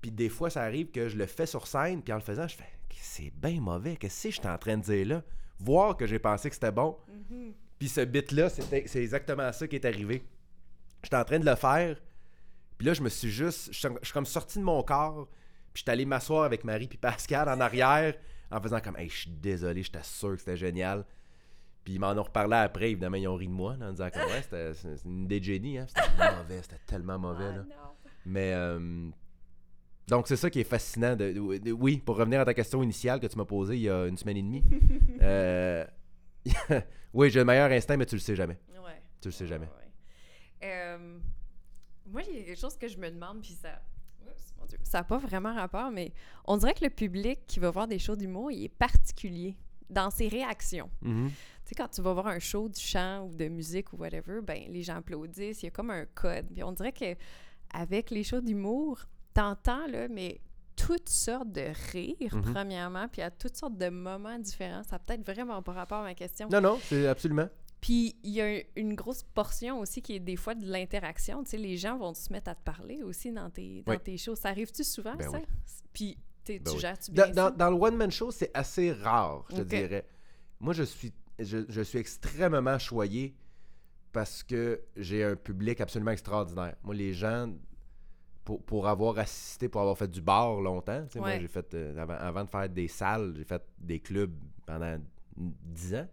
Puis 0.00 0.10
des 0.10 0.28
fois, 0.28 0.50
ça 0.50 0.62
arrive 0.62 0.90
que 0.90 1.08
je 1.08 1.16
le 1.16 1.26
fais 1.26 1.46
sur 1.46 1.66
scène, 1.66 2.02
puis 2.02 2.12
en 2.12 2.16
le 2.16 2.22
faisant, 2.22 2.46
je 2.48 2.56
fais 2.56 2.64
c'est 3.02 3.30
bien 3.30 3.60
mauvais. 3.60 3.96
Qu'est-ce 3.96 4.24
que 4.28 4.30
je 4.34 4.40
suis 4.40 4.48
en 4.48 4.58
train 4.58 4.76
de 4.76 4.82
dire 4.82 5.06
là? 5.06 5.22
Voir 5.58 5.96
que 5.96 6.06
j'ai 6.06 6.18
pensé 6.18 6.48
que 6.48 6.54
c'était 6.54 6.72
bon. 6.72 6.96
Mhm. 7.30 7.52
Puis 7.78 7.88
ce 7.88 8.00
bit-là, 8.02 8.48
c'était- 8.48 8.84
c'est 8.86 9.02
exactement 9.02 9.50
ça 9.52 9.66
qui 9.66 9.76
est 9.76 9.84
arrivé. 9.84 10.24
J'étais 11.02 11.16
en 11.16 11.24
train 11.24 11.38
de 11.38 11.44
le 11.46 11.54
faire, 11.56 11.96
puis 12.78 12.86
là, 12.86 12.94
je 12.94 13.02
me 13.02 13.08
suis 13.08 13.30
juste. 13.30 13.72
Je 13.72 13.78
suis 14.02 14.12
comme 14.12 14.26
sorti 14.26 14.58
de 14.58 14.64
mon 14.64 14.82
corps, 14.82 15.28
puis 15.72 15.80
j'étais 15.80 15.92
allé 15.92 16.04
m'asseoir 16.04 16.44
avec 16.44 16.64
Marie 16.64 16.88
puis 16.88 16.98
Pascal 16.98 17.48
en 17.48 17.60
arrière, 17.60 18.14
en 18.50 18.60
faisant 18.60 18.80
comme 18.80 18.96
Hey, 18.96 19.08
je 19.08 19.16
suis 19.20 19.30
désolé, 19.30 19.82
j'étais 19.82 20.02
sûr 20.02 20.32
que 20.32 20.38
c'était 20.38 20.56
génial. 20.56 21.04
Puis 21.84 21.94
ils 21.94 22.00
m'en 22.00 22.12
ont 22.12 22.22
reparlé 22.22 22.56
après, 22.56 22.90
évidemment, 22.90 23.16
ils 23.16 23.28
ont 23.28 23.36
ri 23.36 23.46
de 23.46 23.52
moi, 23.52 23.76
là, 23.76 23.86
en 23.88 23.90
disant 23.92 24.10
comme 24.10 24.22
Ouais, 24.30 24.42
c'était 24.42 24.72
une 25.04 25.24
idée 25.24 25.38
de 25.40 25.44
génie, 25.44 25.78
hein. 25.78 25.86
C'était 25.88 26.02
mauvais, 26.36 26.62
c'était 26.62 26.80
tellement 26.86 27.18
mauvais, 27.18 27.50
Ah, 27.50 27.56
là. 27.56 27.64
Mais 28.24 28.52
euh, 28.54 29.08
donc 30.08 30.28
c'est 30.28 30.36
ça 30.36 30.50
qui 30.50 30.60
est 30.60 30.64
fascinant. 30.64 31.16
De, 31.16 31.32
de- 31.32 31.58
de- 31.58 31.72
oui, 31.72 31.98
pour 31.98 32.16
revenir 32.16 32.40
à 32.40 32.44
ta 32.44 32.54
question 32.54 32.82
initiale 32.82 33.20
que 33.20 33.26
tu 33.26 33.36
m'as 33.36 33.44
posée 33.44 33.76
il 33.76 33.82
y 33.82 33.90
a 33.90 34.06
une 34.06 34.16
semaine 34.16 34.36
et 34.36 34.42
demie. 34.42 34.64
euh, 35.22 35.84
oui, 37.12 37.30
j'ai 37.30 37.40
le 37.40 37.44
meilleur 37.44 37.70
instinct, 37.70 37.96
mais 37.96 38.06
tu 38.06 38.14
le 38.14 38.20
sais 38.20 38.36
jamais. 38.36 38.58
Ouais. 38.84 39.02
Tu 39.20 39.28
le 39.28 39.32
sais 39.32 39.46
jamais. 39.46 39.66
Ouais, 39.66 39.72
ouais. 39.78 40.68
Euh, 40.68 41.18
moi, 42.06 42.22
il 42.28 42.36
y 42.38 42.40
a 42.40 42.44
quelque 42.44 42.60
chose 42.60 42.76
que 42.76 42.88
je 42.88 42.98
me 42.98 43.10
demande, 43.10 43.40
puis 43.42 43.52
ça. 43.60 43.82
Oups, 44.26 44.54
mon 44.58 44.66
Dieu. 44.66 44.78
Ça 44.82 44.98
n'a 44.98 45.04
pas 45.04 45.18
vraiment 45.18 45.54
rapport, 45.54 45.90
mais 45.90 46.12
on 46.44 46.56
dirait 46.56 46.74
que 46.74 46.84
le 46.84 46.90
public 46.90 47.40
qui 47.46 47.58
va 47.60 47.70
voir 47.70 47.86
des 47.88 47.98
shows 47.98 48.16
d'humour, 48.16 48.50
il 48.52 48.64
est 48.64 48.68
particulier 48.68 49.56
dans 49.90 50.10
ses 50.10 50.28
réactions. 50.28 50.90
Mhm. 51.02 51.28
Tu 51.30 51.34
sais, 51.70 51.74
quand 51.74 51.88
tu 51.88 52.00
vas 52.02 52.12
voir 52.12 52.28
un 52.28 52.38
show 52.38 52.68
du 52.68 52.80
chant 52.80 53.24
ou 53.26 53.34
de 53.34 53.48
musique 53.48 53.92
ou 53.92 53.96
whatever, 53.96 54.40
ben 54.42 54.64
les 54.68 54.82
gens 54.82 54.96
applaudissent, 54.96 55.62
il 55.62 55.66
y 55.66 55.68
a 55.68 55.70
comme 55.72 55.90
un 55.90 56.06
code. 56.06 56.46
Puis 56.52 56.62
on 56.62 56.72
dirait 56.72 56.92
que 56.92 57.16
avec 57.72 58.10
les 58.10 58.22
shows 58.24 58.40
d'humour, 58.40 59.00
t'entends, 59.36 59.86
là, 59.86 60.08
mais 60.08 60.40
toutes 60.76 61.08
sortes 61.08 61.52
de 61.52 61.68
rires, 61.92 62.34
Mhm. 62.34 62.52
premièrement, 62.52 63.08
puis 63.08 63.22
à 63.22 63.30
toutes 63.30 63.56
sortes 63.56 63.78
de 63.78 63.88
moments 63.88 64.38
différents. 64.38 64.82
Ça 64.82 64.98
peut-être 64.98 65.24
vraiment 65.24 65.62
pas 65.62 65.72
rapport 65.72 65.98
à 65.98 66.02
ma 66.04 66.14
question. 66.14 66.48
Non, 66.50 66.60
non, 66.60 66.78
c'est 66.82 67.06
absolument. 67.06 67.48
Puis 67.80 68.16
il 68.24 68.30
y 68.32 68.40
a 68.40 68.46
un- 68.46 68.60
une 68.76 68.94
grosse 68.94 69.22
portion 69.22 69.78
aussi 69.80 70.02
qui 70.02 70.14
est 70.16 70.20
des 70.20 70.36
fois 70.36 70.54
de 70.54 70.66
l'interaction. 70.66 71.44
Tu 71.44 71.50
sais, 71.50 71.56
les 71.56 71.76
gens 71.76 71.96
vont 71.98 72.14
se 72.14 72.32
mettre 72.32 72.50
à 72.50 72.54
te 72.54 72.62
parler 72.64 73.02
aussi 73.02 73.30
dans 73.32 73.48
tes, 73.50 73.82
dans 73.86 73.92
Oui. 73.92 73.98
tes 74.00 74.16
shows. 74.16 74.34
Ça 74.34 74.48
arrive-tu 74.48 74.82
souvent, 74.84 75.14
Ben 75.16 75.30
ça? 75.30 75.38
oui. 75.38 75.44
Puis 75.92 76.18
Ben 76.46 76.62
tu 76.64 76.72
oui. 76.72 76.78
gères-tu 76.80 77.10
bien 77.12 77.28
Dans, 77.28 77.34
ça? 77.34 77.50
dans- 77.50 77.56
dans 77.56 77.70
le 77.70 77.76
one-man 77.76 78.10
show, 78.10 78.30
c'est 78.30 78.50
assez 78.54 78.92
rare, 78.92 79.44
je 79.50 79.56
te 79.56 79.62
dirais. 79.62 80.06
Moi, 80.60 80.72
je 80.74 80.82
suis, 80.84 81.12
je, 81.38 81.58
je 81.68 81.80
suis 81.82 81.98
extrêmement 81.98 82.78
choyé 82.78 83.34
parce 84.12 84.42
que 84.42 84.80
j'ai 84.96 85.22
un 85.24 85.36
public 85.36 85.80
absolument 85.80 86.12
extraordinaire. 86.12 86.76
Moi, 86.82 86.94
les 86.94 87.12
gens, 87.12 87.52
pour, 88.46 88.62
pour 88.62 88.86
avoir 88.88 89.18
assisté, 89.18 89.68
pour 89.68 89.80
avoir 89.82 89.98
fait 89.98 90.08
du 90.08 90.22
bar 90.22 90.60
longtemps, 90.60 91.04
moi, 91.16 91.38
j'ai 91.38 91.48
fait, 91.48 91.74
euh, 91.74 91.98
avant, 91.98 92.14
avant 92.14 92.44
de 92.44 92.48
faire 92.48 92.68
des 92.68 92.88
salles, 92.88 93.34
j'ai 93.36 93.44
fait 93.44 93.62
des 93.78 93.98
clubs 94.00 94.32
pendant 94.64 94.98
10 95.36 95.94
ans. 95.96 96.08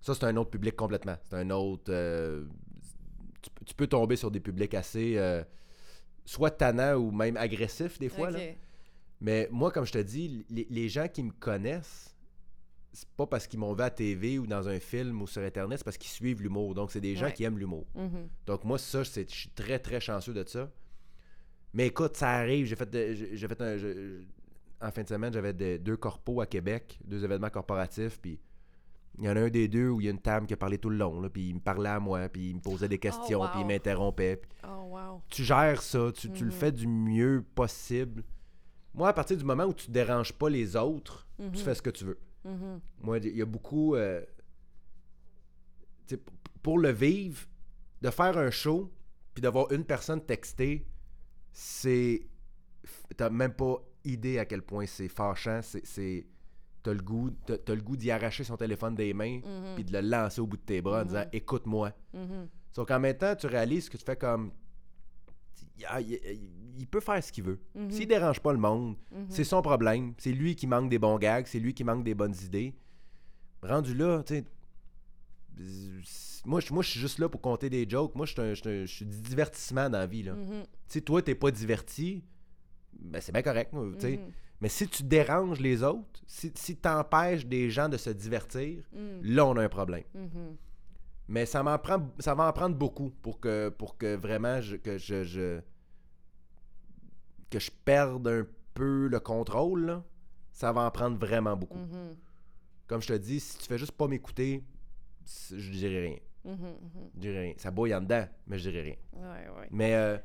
Ça, 0.00 0.14
c'est 0.14 0.24
un 0.24 0.36
autre 0.36 0.50
public 0.50 0.76
complètement. 0.76 1.16
C'est 1.22 1.36
un 1.36 1.48
autre. 1.50 1.84
euh, 1.90 2.44
tu, 3.42 3.50
peux- 3.50 3.64
tu 3.64 3.74
peux 3.74 3.86
tomber 3.86 4.16
sur 4.16 4.30
des 4.30 4.40
publics 4.40 4.74
assez. 4.74 5.16
euh, 5.16 5.42
soit 6.24 6.50
tannants 6.50 6.94
ou 6.96 7.12
même 7.12 7.36
agressifs, 7.36 7.98
des 8.00 8.08
fois. 8.08 8.30
Là. 8.32 8.40
Mais 9.20 9.48
moi, 9.52 9.70
comme 9.70 9.86
je 9.86 9.92
te 9.92 9.98
dis, 9.98 10.44
les, 10.50 10.66
les 10.68 10.88
gens 10.88 11.06
qui 11.08 11.22
me 11.22 11.30
connaissent, 11.30 12.14
c'est 12.92 13.08
pas 13.10 13.26
parce 13.26 13.46
qu'ils 13.46 13.60
m'ont 13.60 13.72
vu 13.74 13.82
à 13.82 13.90
TV 13.90 14.38
ou 14.38 14.46
dans 14.46 14.68
un 14.68 14.80
film 14.80 15.22
ou 15.22 15.26
sur 15.28 15.42
Internet, 15.42 15.78
c'est 15.78 15.84
parce 15.84 15.96
qu'ils 15.98 16.10
suivent 16.10 16.42
l'humour. 16.42 16.74
Donc, 16.74 16.90
c'est 16.90 17.00
des 17.00 17.14
gens 17.14 17.26
Ouais. 17.26 17.32
qui 17.32 17.44
aiment 17.44 17.58
l'humour. 17.58 17.86
Mhm. 17.94 18.28
Donc, 18.46 18.64
moi, 18.64 18.78
ça, 18.78 19.04
je 19.04 19.22
suis 19.28 19.50
très, 19.50 19.78
très 19.78 20.00
chanceux 20.00 20.34
de 20.34 20.44
ça. 20.48 20.68
Mais 21.76 21.88
écoute, 21.88 22.16
ça 22.16 22.30
arrive. 22.30 22.64
J'ai 22.66 22.74
fait, 22.74 22.88
de- 22.90 23.12
j'ai 23.36 23.46
fait 23.48 23.60
un. 23.60 23.76
je- 23.76 24.22
en 24.80 24.90
fin 24.90 25.02
de 25.02 25.08
semaine, 25.08 25.32
j'avais 25.32 25.52
de- 25.52 25.76
deux 25.76 25.96
corpos 25.96 26.40
à 26.40 26.46
Québec, 26.46 26.98
deux 27.04 27.22
événements 27.22 27.50
corporatifs, 27.50 28.18
puis 28.20 28.38
il 29.18 29.24
y 29.24 29.28
en 29.28 29.36
a 29.36 29.40
un 29.42 29.48
des 29.50 29.68
deux 29.68 29.88
où 29.90 30.00
il 30.00 30.04
y 30.04 30.08
a 30.08 30.10
une 30.10 30.20
table 30.20 30.46
qui 30.46 30.54
a 30.54 30.56
parlé 30.56 30.78
tout 30.78 30.88
le 30.90 30.96
long, 30.96 31.20
là, 31.20 31.28
puis 31.28 31.50
il 31.50 31.54
me 31.54 31.60
parlait 31.60 31.88
à 31.90 32.00
moi, 32.00 32.28
puis 32.30 32.48
il 32.50 32.56
me 32.56 32.60
posait 32.60 32.88
des 32.88 32.98
questions, 32.98 33.40
wow. 33.40 33.48
puis 33.52 33.60
il 33.60 33.66
m'interrompait. 33.66 34.36
puis 34.36 34.50
Oh, 34.66 34.88
wow. 34.96 35.22
tu 35.28 35.44
gères 35.44 35.82
ça, 35.82 36.10
tu, 36.14 36.30
tu 36.32 36.44
le 36.44 36.50
Mhm. 36.50 36.56
fais 36.56 36.72
du 36.72 36.86
mieux 36.86 37.44
possible. 37.54 38.22
Moi, 38.94 39.08
à 39.10 39.12
partir 39.12 39.36
du 39.36 39.44
moment 39.44 39.64
où 39.64 39.74
tu 39.74 39.90
déranges 39.90 40.32
pas 40.32 40.48
les 40.48 40.76
autres, 40.76 41.26
tu 41.52 41.62
fais 41.62 41.74
ce 41.74 41.82
que 41.82 41.90
tu 41.90 42.04
veux. 42.06 42.18
Mhm. 42.44 42.80
Moi, 43.02 43.18
il 43.18 43.36
y 43.36 43.42
a 43.42 43.46
beaucoup. 43.46 43.94
euh, 43.96 44.24
pour 46.62 46.78
le 46.78 46.90
vivre, 46.90 47.46
de 48.02 48.10
faire 48.10 48.36
un 48.38 48.50
show, 48.50 48.90
puis 49.34 49.42
d'avoir 49.42 49.70
une 49.72 49.84
personne 49.84 50.20
textée, 50.20 50.86
c'est. 51.58 52.20
T'as 53.16 53.30
même 53.30 53.54
pas 53.54 53.76
idée 54.04 54.38
à 54.38 54.44
quel 54.44 54.60
point 54.62 54.84
c'est 54.86 55.08
fâchant. 55.08 55.60
C'est. 55.62 55.84
c'est- 55.86 56.26
T'as 56.82 56.92
le 56.92 57.02
goût, 57.02 57.30
t'as, 57.46 57.58
t'as 57.58 57.74
le 57.74 57.80
goût 57.80 57.96
d'y 57.96 58.12
arracher 58.12 58.44
son 58.44 58.56
téléphone 58.56 58.94
des 58.94 59.12
mains, 59.12 59.38
Mhm. 59.38 59.74
puis 59.74 59.82
de 59.82 59.92
le 59.92 60.02
lancer 60.08 60.40
au 60.40 60.46
bout 60.46 60.56
de 60.56 60.62
tes 60.62 60.80
bras 60.80 60.98
en 60.98 61.00
Mhm. 61.00 61.06
disant 61.08 61.24
Écoute-moi. 61.32 61.90
Mhm. 62.14 62.46
Sauf 62.70 62.86
qu'en 62.86 63.00
même 63.00 63.16
temps, 63.16 63.34
tu 63.34 63.46
réalises 63.48 63.88
que 63.88 63.96
tu 63.96 64.04
fais 64.04 64.14
comme. 64.16 64.52
Il, 65.78 65.84
il- 66.12 66.50
il 66.78 66.86
peut 66.86 67.00
faire 67.00 67.24
ce 67.24 67.32
qu'il 67.32 67.42
veut. 67.44 67.58
Mhm. 67.74 67.90
S'il 67.90 68.06
dérange 68.06 68.38
pas 68.40 68.52
le 68.52 68.58
monde, 68.60 68.96
Mhm. 69.10 69.26
c'est 69.30 69.42
son 69.44 69.62
problème. 69.62 70.14
C'est 70.18 70.30
lui 70.32 70.54
qui 70.54 70.66
manque 70.68 70.88
des 70.90 70.98
bons 71.00 71.18
gags, 71.18 71.46
c'est 71.48 71.58
lui 71.58 71.74
qui 71.74 71.82
manque 71.82 72.04
des 72.04 72.14
bonnes 72.14 72.34
idées. 72.44 72.72
Rendu 73.62 73.94
là, 73.94 74.22
tu 74.22 74.34
sais. 74.34 74.44
Moi, 76.44 76.60
je 76.60 76.72
moi, 76.72 76.82
je 76.82 76.90
suis 76.90 77.00
juste 77.00 77.18
là 77.18 77.28
pour 77.28 77.40
compter 77.40 77.68
des 77.70 77.88
jokes. 77.88 78.14
Moi, 78.14 78.26
je 78.26 78.84
suis 78.86 79.06
du 79.06 79.20
divertissement 79.20 79.88
dans 79.90 79.98
la 79.98 80.06
vie. 80.06 80.22
Là. 80.22 80.34
Mhm. 80.34 80.62
Tu 80.62 80.68
sais, 80.88 81.00
toi, 81.00 81.22
t'es 81.22 81.34
pas 81.34 81.50
diverti, 81.50 82.22
ben 82.98 83.20
c'est 83.20 83.32
bien 83.32 83.42
correct. 83.42 83.72
tu. 83.98 84.06
Mhm. 84.18 84.18
Mais 84.60 84.68
si 84.68 84.88
tu 84.88 85.02
déranges 85.02 85.60
les 85.60 85.82
autres, 85.82 86.22
si, 86.26 86.50
si 86.54 86.76
t'empêches 86.76 87.44
des 87.46 87.68
gens 87.70 87.88
de 87.88 87.96
se 87.96 88.10
divertir, 88.10 88.84
Mhm. 88.92 89.20
là, 89.22 89.46
on 89.46 89.56
a 89.56 89.62
un 89.64 89.68
problème. 89.68 90.04
Mais 91.28 91.44
ça 91.46 91.62
m'en 91.62 91.76
prend 91.78 92.08
ça 92.20 92.34
va 92.34 92.48
en 92.48 92.52
prendre 92.52 92.76
beaucoup 92.76 93.10
pour 93.22 93.40
que 93.40 93.68
pour 93.70 93.98
que 93.98 94.14
vraiment 94.14 94.60
je, 94.60 94.76
que 94.76 94.96
je, 94.96 95.24
je- 95.24 95.60
que 97.50 97.58
je 97.58 97.70
perde 97.84 98.28
un 98.28 98.46
peu 98.74 99.08
le 99.08 99.20
contrôle 99.20 99.86
là. 99.86 100.04
Ça 100.52 100.72
va 100.72 100.82
en 100.82 100.90
prendre 100.90 101.18
vraiment 101.18 101.56
beaucoup. 101.56 101.78
Comme 102.86 103.02
je 103.02 103.08
te 103.08 103.12
dis, 103.14 103.40
si 103.40 103.58
tu 103.58 103.64
fais 103.66 103.76
juste 103.78 103.92
pas 103.92 104.06
m'écouter, 104.08 104.62
je 105.50 105.70
dirais 105.70 106.00
rien. 106.06 106.18
Mhm. 106.44 106.54
Mhm. 106.54 107.10
Je 107.14 107.20
dirais 107.20 107.40
rien. 107.40 107.54
Ça 107.58 107.70
bouille 107.70 107.94
en 107.94 108.00
dedans, 108.00 108.26
mais 108.46 108.58
je 108.58 108.70
dirais 108.70 108.82
rien. 108.82 108.96
Ouais, 109.12 109.48
ouais. 109.58 109.68
Mais 109.70 109.94
euh, 109.94 110.16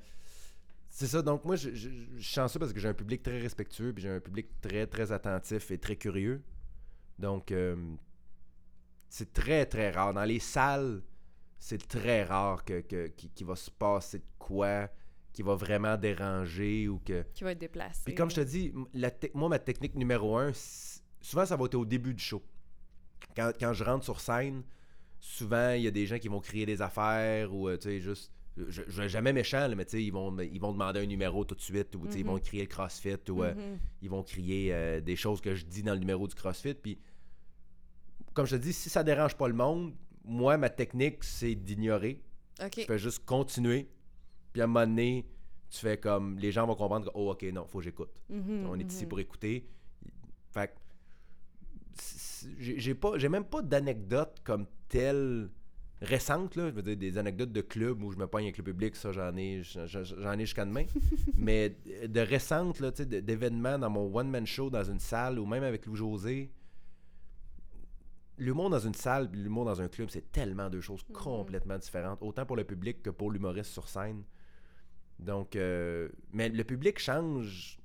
c'est 0.89 1.07
ça. 1.07 1.21
Donc 1.21 1.45
moi, 1.45 1.55
je, 1.55 1.71
je- 1.73 1.89
je 1.89 2.21
suis 2.21 2.33
chanceux 2.35 2.59
parce 2.59 2.73
que 2.73 2.79
j'ai 2.79 2.87
un 2.89 2.93
public 2.93 3.23
très 3.23 3.39
respectueux, 3.39 3.93
puis 3.93 4.03
j'ai 4.03 4.09
un 4.09 4.19
public 4.19 4.47
très 4.61 4.85
très 4.87 5.11
attentif 5.11 5.71
et 5.71 5.77
très 5.77 5.95
curieux. 5.95 6.41
Donc 7.19 7.51
euh, 7.51 7.75
c'est 9.09 9.33
très 9.33 9.65
très 9.65 9.91
rare. 9.91 10.13
Dans 10.13 10.23
les 10.23 10.39
salles, 10.39 11.01
c'est 11.59 11.87
très 11.87 12.23
rare 12.23 12.63
que, 12.65 12.81
que- 12.81 13.07
qu'il 13.07 13.45
va 13.45 13.55
se 13.55 13.69
passer 13.71 14.19
de 14.19 14.25
quoi, 14.39 14.89
qui 15.33 15.41
va 15.43 15.55
vraiment 15.55 15.97
déranger 15.97 16.87
ou 16.87 16.99
que. 16.99 17.23
Qui 17.33 17.43
va 17.43 17.51
être 17.51 17.59
déplacé. 17.59 18.01
Puis 18.05 18.15
comme 18.15 18.29
je 18.29 18.35
te 18.35 18.41
dis, 18.41 18.73
la 18.93 19.11
moi 19.33 19.49
ma 19.49 19.59
technique 19.59 19.95
numéro 19.95 20.37
un, 20.37 20.51
souvent 21.21 21.45
ça 21.45 21.55
va 21.55 21.65
être 21.65 21.75
au 21.75 21.85
début 21.85 22.13
du 22.13 22.23
show. 22.23 22.41
Quand, 23.35 23.51
quand 23.59 23.73
je 23.73 23.83
rentre 23.83 24.03
sur 24.03 24.19
scène, 24.19 24.63
souvent 25.21 25.71
il 25.71 25.83
y 25.83 25.87
a 25.87 25.91
des 25.91 26.05
gens 26.07 26.17
qui 26.19 26.27
vont 26.27 26.39
crier 26.41 26.65
des 26.65 26.81
affaires 26.81 27.53
ou 27.53 27.69
euh, 27.69 27.77
tu 27.77 27.83
sais 27.89 27.99
juste 28.01 28.31
je, 28.57 28.81
je 28.85 29.01
vais 29.01 29.07
jamais 29.07 29.31
méchant 29.31 29.65
là, 29.67 29.75
mais 29.75 29.85
tu 29.85 29.91
sais 29.91 30.03
ils 30.03 30.11
vont 30.11 30.37
ils 30.39 30.59
vont 30.59 30.73
demander 30.73 30.99
un 30.99 31.05
numéro 31.05 31.45
tout 31.45 31.55
de 31.55 31.61
suite 31.61 31.95
ou 31.95 32.05
tu 32.07 32.13
sais, 32.13 32.19
ils 32.19 32.25
Mhm. 32.25 32.31
vont 32.31 32.39
crier 32.39 32.63
le 32.63 32.67
CrossFit 32.67 33.15
ou 33.29 33.43
euh, 33.43 33.53
Mhm. 33.53 33.77
ils 34.01 34.09
vont 34.09 34.23
crier 34.23 34.73
euh, 34.73 34.99
des 34.99 35.15
choses 35.15 35.39
que 35.39 35.55
je 35.55 35.63
dis 35.65 35.83
dans 35.83 35.93
le 35.93 35.99
numéro 35.99 36.27
du 36.27 36.35
CrossFit 36.35 36.73
puis 36.73 36.97
comme 38.33 38.45
je 38.45 38.55
te 38.57 38.61
dis 38.61 38.73
si 38.73 38.89
ça 38.89 39.03
dérange 39.03 39.35
pas 39.37 39.47
le 39.47 39.53
monde, 39.53 39.93
moi 40.25 40.57
ma 40.57 40.69
technique 40.69 41.23
c'est 41.23 41.55
d'ignorer. 41.55 42.21
Ok. 42.63 42.71
Tu 42.71 42.81
fais 42.85 42.99
juste 42.99 43.25
continuer. 43.25 43.89
Puis 44.53 44.61
à 44.61 44.65
un 44.65 44.67
moment 44.67 44.85
donné, 44.85 45.25
tu 45.69 45.79
fais 45.79 45.97
comme 45.97 46.37
les 46.37 46.51
gens 46.51 46.67
vont 46.67 46.75
comprendre 46.75 47.05
que 47.05 47.11
oh 47.15 47.31
OK, 47.31 47.43
non, 47.53 47.65
faut 47.65 47.77
que 47.79 47.85
j'écoute. 47.85 48.21
Mhm. 48.29 48.67
On 48.69 48.77
est 48.79 48.91
ici 48.91 49.03
Mhm. 49.03 49.09
pour 49.09 49.19
écouter. 49.19 49.65
Fait 50.53 50.73
j'ai 52.57 52.95
pas 52.95 53.17
j'ai 53.17 53.29
même 53.29 53.45
pas 53.45 53.61
d'anecdotes 53.61 54.39
comme 54.43 54.65
telle 54.87 55.49
récentes 56.01 56.55
là, 56.55 56.69
je 56.69 56.73
veux 56.73 56.81
dire 56.81 56.97
des 56.97 57.17
anecdotes 57.19 57.51
de 57.51 57.61
club 57.61 58.01
où 58.01 58.11
je 58.11 58.17
me 58.17 58.25
pogne 58.25 58.45
avec 58.45 58.57
le 58.57 58.63
public, 58.63 58.95
ça 58.95 59.11
j'en 59.11 59.35
ai 59.37 59.61
j'en 59.63 60.33
ai 60.33 60.39
jusqu'à 60.39 60.65
demain. 60.65 60.85
Mais 61.35 61.75
de 62.07 62.19
récentes 62.19 62.79
là, 62.79 62.91
d'événements 62.91 63.77
dans 63.77 63.89
mon 63.89 64.11
one 64.15 64.29
man 64.29 64.45
show 64.47 64.69
dans 64.69 64.83
une 64.83 64.99
salle 64.99 65.37
ou 65.37 65.45
même 65.45 65.63
avec 65.63 65.85
Lou 65.85 65.95
José 65.95 66.51
L'humour 68.37 68.71
dans 68.71 68.79
une 68.79 68.95
salle 68.95 69.29
et 69.33 69.37
l'humour 69.37 69.65
dans 69.65 69.81
un 69.81 69.87
club, 69.87 70.09
c'est 70.09 70.31
tellement 70.31 70.69
deux 70.69 70.81
choses 70.81 71.03
Mhm. 71.09 71.15
complètement 71.15 71.77
différentes, 71.77 72.23
autant 72.23 72.45
pour 72.45 72.55
le 72.55 72.63
public 72.63 73.03
que 73.03 73.11
pour 73.11 73.29
l'humoriste 73.29 73.71
sur 73.71 73.87
scène. 73.87 74.23
Donc, 75.19 75.55
euh, 75.55 76.09
mais 76.33 76.49
le 76.49 76.63
public 76.63 76.97
change. 76.97 77.77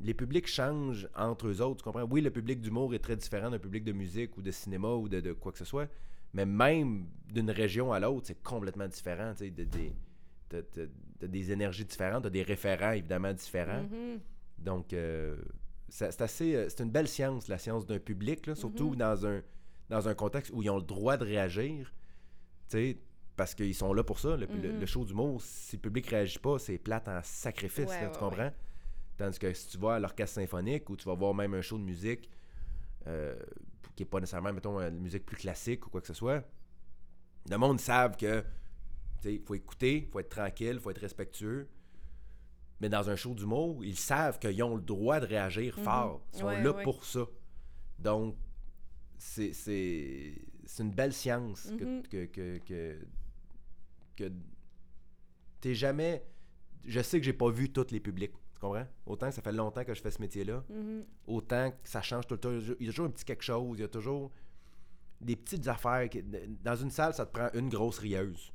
Les 0.00 0.14
publics 0.14 0.46
changent 0.46 1.08
entre 1.16 1.48
eux 1.48 1.60
autres, 1.60 1.78
tu 1.78 1.84
comprends? 1.84 2.04
Oui, 2.04 2.20
le 2.20 2.30
public 2.30 2.60
d'humour 2.60 2.94
est 2.94 3.00
très 3.00 3.16
différent 3.16 3.50
d'un 3.50 3.58
public 3.58 3.82
de 3.84 3.92
musique 3.92 4.36
ou 4.36 4.42
de 4.42 4.50
cinéma 4.52 4.94
ou 4.94 5.08
de, 5.08 5.20
de 5.20 5.32
quoi 5.32 5.50
que 5.52 5.58
ce 5.58 5.64
soit, 5.64 5.88
mais 6.32 6.46
même 6.46 7.06
d'une 7.32 7.50
région 7.50 7.92
à 7.92 7.98
l'autre, 7.98 8.26
c'est 8.28 8.42
complètement 8.42 8.86
différent. 8.86 9.32
Tu 9.36 9.50
de- 9.50 9.64
des- 11.26 11.50
énergies 11.52 11.84
différentes, 11.84 12.22
t'as 12.22 12.30
des 12.30 12.42
référents 12.42 12.92
évidemment 12.92 13.32
différents. 13.32 13.82
Mhm. 13.82 14.20
Donc, 14.58 14.92
euh, 14.92 15.36
c'est 15.88 16.20
assez. 16.22 16.54
euh, 16.54 16.68
C'est 16.68 16.82
une 16.84 16.90
belle 16.90 17.08
science, 17.08 17.48
la 17.48 17.58
science 17.58 17.84
d'un 17.86 17.98
public, 17.98 18.46
là, 18.46 18.54
surtout 18.54 18.90
Mhm. 18.90 18.96
dans, 18.96 19.26
un, 19.26 19.42
dans 19.90 20.08
un 20.08 20.14
contexte 20.14 20.52
où 20.54 20.62
ils 20.62 20.70
ont 20.70 20.76
le 20.76 20.82
droit 20.82 21.16
de 21.16 21.24
réagir. 21.24 21.92
Tu 22.68 22.76
sais, 22.78 22.98
parce 23.36 23.54
qu'ils 23.54 23.74
sont 23.74 23.92
là 23.92 24.04
pour 24.04 24.18
ça. 24.20 24.36
Le, 24.36 24.46
Mhm. 24.46 24.78
le 24.80 24.86
show 24.86 25.04
d'humour, 25.04 25.42
si 25.42 25.76
le 25.76 25.80
public 25.82 26.06
réagit 26.06 26.38
pas, 26.38 26.58
c'est 26.58 26.78
plate 26.78 27.08
en 27.08 27.20
sacrifice, 27.22 27.88
Ouais, 27.90 28.00
là, 28.00 28.06
ouais, 28.06 28.12
tu 28.12 28.18
comprends? 28.18 28.50
Tandis 29.18 29.38
que 29.38 29.52
si 29.52 29.68
tu 29.68 29.78
vas 29.78 29.96
à 29.96 29.98
l'orchestre 29.98 30.36
symphonique 30.36 30.88
ou 30.88 30.96
tu 30.96 31.04
vas 31.06 31.14
voir 31.14 31.34
même 31.34 31.52
un 31.54 31.60
show 31.60 31.76
de 31.76 31.82
musique 31.82 32.30
euh, 33.06 33.36
qui 33.96 34.04
est 34.04 34.06
pas 34.06 34.20
nécessairement, 34.20 34.52
mettons, 34.52 34.78
une 34.80 35.00
musique 35.00 35.26
plus 35.26 35.36
classique 35.36 35.86
ou 35.86 35.90
quoi 35.90 36.00
que 36.00 36.06
ce 36.06 36.14
soit, 36.14 36.44
le 37.50 37.56
monde 37.58 37.80
savent 37.80 38.16
que 38.16 38.44
il 39.24 39.40
faut 39.40 39.54
écouter, 39.54 40.04
il 40.06 40.06
faut 40.06 40.20
être 40.20 40.28
tranquille, 40.28 40.74
il 40.74 40.80
faut 40.80 40.90
être 40.90 41.00
respectueux. 41.00 41.68
Mais 42.80 42.88
dans 42.88 43.10
un 43.10 43.16
show 43.16 43.34
d'humour, 43.34 43.84
ils 43.84 43.98
savent 43.98 44.38
qu'ils 44.38 44.62
ont 44.62 44.76
le 44.76 44.82
droit 44.82 45.18
de 45.18 45.26
réagir 45.26 45.76
Mhm. 45.76 45.84
fort. 45.84 46.22
Ils 46.32 46.38
sont 46.38 46.46
Ouais, 46.46 46.62
là 46.62 46.70
ouais. 46.72 46.82
pour 46.84 47.04
ça. 47.04 47.26
Donc, 47.98 48.36
c'est 49.16 49.52
c'est- 49.52 50.34
c'est 50.64 50.82
une 50.84 50.92
belle 50.92 51.12
science 51.12 51.72
que, 51.76 51.84
Mhm. 51.84 52.02
que, 52.04 52.24
que, 52.26 52.58
que, 52.58 52.98
que 54.16 54.32
t'es 55.60 55.74
jamais... 55.74 56.24
Je 56.84 57.00
sais 57.00 57.18
que 57.18 57.24
j'ai 57.26 57.32
pas 57.32 57.50
vu 57.50 57.72
tous 57.72 57.90
les 57.90 57.98
publics, 58.00 58.32
tu 58.58 58.66
comprends? 58.66 58.86
Autant 59.06 59.28
que 59.28 59.34
ça 59.34 59.42
fait 59.42 59.52
longtemps 59.52 59.84
que 59.84 59.94
je 59.94 60.02
fais 60.02 60.10
ce 60.10 60.20
métier-là, 60.20 60.64
Mhm. 60.68 61.04
autant 61.28 61.70
que 61.70 61.88
ça 61.88 62.02
change 62.02 62.26
tout 62.26 62.34
le 62.34 62.40
temps. 62.40 62.50
Il 62.80 62.86
y 62.86 62.88
a 62.88 62.92
toujours 62.92 63.06
un 63.06 63.10
petit 63.10 63.24
quelque 63.24 63.44
chose, 63.44 63.78
il 63.78 63.82
y 63.82 63.84
a 63.84 63.88
toujours 63.88 64.32
des 65.20 65.36
petites 65.36 65.66
affaires. 65.68 66.08
qui- 66.08 66.22
Dans 66.62 66.76
une 66.76 66.90
salle, 66.90 67.14
ça 67.14 67.24
te 67.26 67.32
prend 67.32 67.48
une 67.54 67.68
grosse 67.68 67.98
rieuse. 67.98 68.52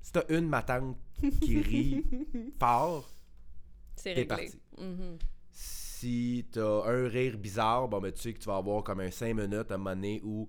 Si 0.00 0.12
t'as 0.12 0.24
une 0.28 0.48
matante 0.48 0.96
qui 1.42 1.60
rit 1.60 2.04
fort, 2.58 3.10
C'est 3.96 4.24
parti. 4.24 4.58
Mhm. 4.78 5.18
Si 5.50 6.46
t'as 6.52 6.84
un 6.86 7.08
rire 7.08 7.36
bizarre, 7.36 7.88
bon 7.88 8.00
ben 8.00 8.12
tu 8.12 8.20
sais 8.22 8.32
que 8.32 8.38
tu 8.38 8.46
vas 8.46 8.56
avoir 8.58 8.84
comme 8.84 9.00
un 9.00 9.10
5 9.10 9.34
minutes 9.34 9.70
à 9.70 9.74
un 9.74 9.78
moment 9.78 9.90
donné 9.96 10.20
où 10.22 10.48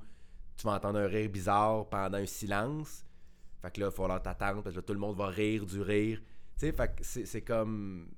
tu 0.56 0.66
vas 0.68 0.74
entendre 0.76 1.00
un 1.00 1.08
rire 1.08 1.30
bizarre 1.30 1.88
pendant 1.90 2.18
un 2.20 2.26
silence. 2.28 3.04
Fait 3.62 3.72
que 3.72 3.80
là, 3.82 3.88
il 3.88 3.90
va 3.90 3.92
falloir 3.92 4.22
t'attendre 4.22 4.62
parce 4.62 4.76
que 4.76 4.80
là, 4.80 4.86
tout 4.86 4.94
le 4.94 5.00
monde 5.00 5.18
va 5.18 5.28
rire 5.28 5.66
du 5.66 5.82
rire. 5.82 6.20
Tu 6.60 6.68
sais, 6.68 6.72
fait 6.72 6.96
que 6.96 7.04
c'est 7.04 7.42
comme. 7.42 8.10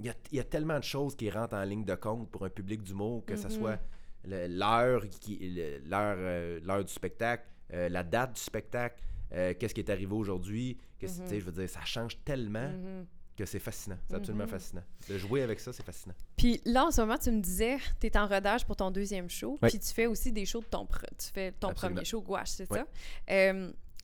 Il 0.00 0.06
y 0.06 0.08
a, 0.10 0.14
il 0.32 0.36
y 0.36 0.40
a 0.40 0.44
tellement 0.44 0.78
de 0.78 0.84
choses 0.84 1.16
qui 1.16 1.28
rentrent 1.30 1.54
en 1.56 1.64
ligne 1.64 1.84
de 1.84 1.94
compte 1.94 2.30
pour 2.30 2.44
un 2.44 2.50
public 2.50 2.82
d'humour, 2.82 3.24
que 3.26 3.36
ce 3.36 3.48
Mhm. 3.48 3.50
soit 3.52 3.78
l'heure 4.24 5.02
qui- 5.20 5.38
le- 5.40 5.78
l'heure 5.88 6.16
euh, 6.18 6.60
l'heure 6.62 6.84
du 6.84 6.92
spectacle, 6.92 7.44
euh, 7.72 7.88
la 7.88 8.02
date 8.02 8.34
du 8.34 8.40
spectacle, 8.40 9.02
euh, 9.32 9.54
qu'est-ce 9.58 9.74
qui 9.74 9.80
est 9.80 9.90
arrivé 9.90 10.12
aujourd'hui. 10.14 10.78
qu'est-ce- 10.98 11.22
sais, 11.28 11.38
Je 11.38 11.44
veux 11.44 11.52
dire, 11.52 11.68
ça 11.68 11.84
change 11.84 12.18
tellement 12.24 12.68
Mhm. 12.70 13.06
que 13.36 13.44
c'est 13.46 13.60
fascinant. 13.60 13.98
C'est 14.08 14.16
absolument 14.16 14.44
Mhm. 14.44 14.50
fascinant. 14.50 14.82
De 15.08 15.16
jouer 15.16 15.42
avec 15.42 15.60
ça, 15.60 15.72
c'est 15.72 15.84
fascinant. 15.84 16.14
Puis 16.36 16.60
là, 16.64 16.86
en 16.86 16.90
ce 16.90 17.00
moment, 17.00 17.16
tu 17.18 17.30
me 17.30 17.40
disais, 17.40 17.78
tu 18.00 18.08
es 18.08 18.16
en 18.18 18.26
rodage 18.26 18.66
pour 18.66 18.74
ton 18.74 18.90
deuxième 18.90 19.30
show, 19.30 19.56
Oui. 19.62 19.68
puis 19.68 19.78
tu 19.78 19.94
fais 19.94 20.06
aussi 20.06 20.32
des 20.32 20.44
shows 20.44 20.60
de 20.60 20.66
ton, 20.66 20.86
tu 20.86 21.28
fais 21.32 21.52
ton 21.52 21.68
Absolument. 21.68 21.94
premier 21.96 22.04
show 22.04 22.20
gouache, 22.20 22.48
c'est 22.50 22.68
Oui. 22.72 22.78
ça? 22.78 22.86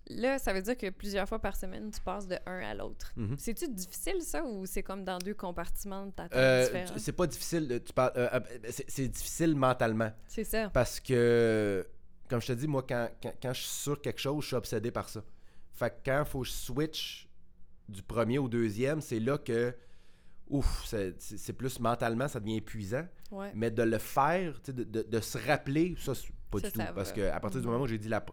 Là, 0.09 0.39
ça 0.39 0.53
veut 0.53 0.61
dire 0.61 0.77
que 0.77 0.91
plusieurs 0.91 1.27
fois 1.27 1.39
par 1.39 1.57
semaine, 1.57 1.91
tu 1.91 2.01
passes 2.01 2.27
de 2.29 2.37
un 2.47 2.59
à 2.61 2.75
l'autre. 2.75 3.13
Mhm. 3.17 3.37
C'est-tu 3.39 3.69
difficile, 3.69 4.21
ça, 4.21 4.45
ou 4.45 4.67
c'est 4.67 4.83
comme 4.83 5.03
dans 5.05 5.19
deux 5.19 5.33
compartiments 5.35 6.07
de 6.07 6.11
ta 6.13 6.29
tête 6.29 6.37
Euh, 6.39 6.65
différents? 6.67 6.99
c'est 6.99 7.13
pas 7.13 7.27
difficile. 7.27 7.69
de- 7.69 7.79
Tu 7.79 7.93
parles, 7.95 8.13
euh, 8.17 8.29
euh, 8.35 8.41
c'est, 8.87 9.09
difficile 9.09 9.57
mentalement. 9.57 10.13
C'est 10.27 10.45
ça. 10.45 10.69
Parce 10.71 11.01
que, 11.01 11.87
comme 12.29 12.41
je 12.43 12.49
te 12.49 12.53
dis, 12.53 12.67
moi, 12.69 12.85
quand, 12.87 13.09
quand, 13.23 13.33
quand 13.41 13.53
je 13.55 13.61
suis 13.63 13.71
sur 13.83 14.01
quelque 14.03 14.21
chose, 14.21 14.43
je 14.43 14.49
suis 14.49 14.57
obsédé 14.57 14.91
par 14.91 15.09
ça. 15.09 15.23
Fait 15.73 15.91
que 15.91 15.97
quand 16.11 16.23
il 16.27 16.29
faut 16.31 16.41
que 16.43 16.49
je 16.49 16.53
switch 16.53 17.29
du 17.89 18.03
premier 18.03 18.39
au 18.39 18.49
deuxième, 18.49 19.01
c'est 19.01 19.21
là 19.21 19.39
que, 19.39 19.75
ouf, 20.49 20.85
c'est, 20.87 21.53
plus 21.55 21.81
mentalement, 21.81 22.29
ça 22.29 22.41
devient 22.41 22.57
épuisant. 22.57 23.07
Ouais. 23.31 23.51
Mais 23.55 23.71
de 23.71 23.83
le 23.83 23.99
faire, 23.99 24.61
de, 24.67 24.85
de- 24.85 25.03
de 25.03 25.21
se 25.21 25.39
rappeler, 25.39 25.95
ça, 25.99 26.13
pas 26.51 26.59
Ça, 26.61 26.67
du 26.67 26.73
tout. 26.73 26.81
ça 26.81 26.93
Parce 26.93 27.09
va. 27.11 27.15
que 27.17 27.23
à 27.31 27.41
partir 27.41 27.61
du 27.61 27.67
Mhm. 27.67 27.73
moment 27.73 27.85
où 27.85 27.89
j'ai 27.89 27.99
dit 27.99 28.09
la. 28.09 28.25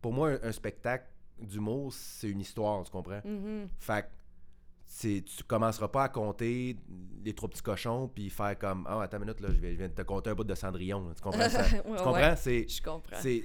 Pour 0.00 0.12
moi, 0.12 0.30
un, 0.30 0.48
un 0.48 0.52
spectacle 0.52 1.06
d'humour, 1.40 1.92
c'est 1.92 2.28
une 2.28 2.40
histoire, 2.40 2.82
tu 2.84 2.90
comprends? 2.90 3.20
Mhm. 3.24 3.68
Fait 3.78 4.02
que 4.02 4.08
c'est, 4.86 5.22
tu 5.24 5.44
commenceras 5.44 5.88
pas 5.88 6.04
à 6.04 6.08
compter 6.08 6.76
les 7.24 7.34
trois 7.34 7.48
petits 7.48 7.62
cochons 7.62 8.08
puis 8.08 8.30
faire 8.30 8.58
comme 8.58 8.86
Ah, 8.88 9.02
attends 9.02 9.18
une 9.18 9.24
minute, 9.24 9.40
là, 9.40 9.48
je 9.52 9.58
viens, 9.60 9.70
je 9.72 9.76
viens 9.76 9.88
de 9.88 9.92
te 9.92 10.02
compter 10.02 10.30
un 10.30 10.34
bout 10.34 10.44
de 10.44 10.54
Cendrillon. 10.54 11.06
là. 11.08 11.14
Tu 11.14 11.22
comprends 11.22 11.48
ça? 11.48 11.62
Ouais, 11.62 11.68
tu 11.84 11.90
ouais. 11.90 11.96
comprends? 12.02 12.34
C'est, 12.36 12.66
Je 12.68 12.82
comprends. 12.82 13.16
c'est, 13.20 13.44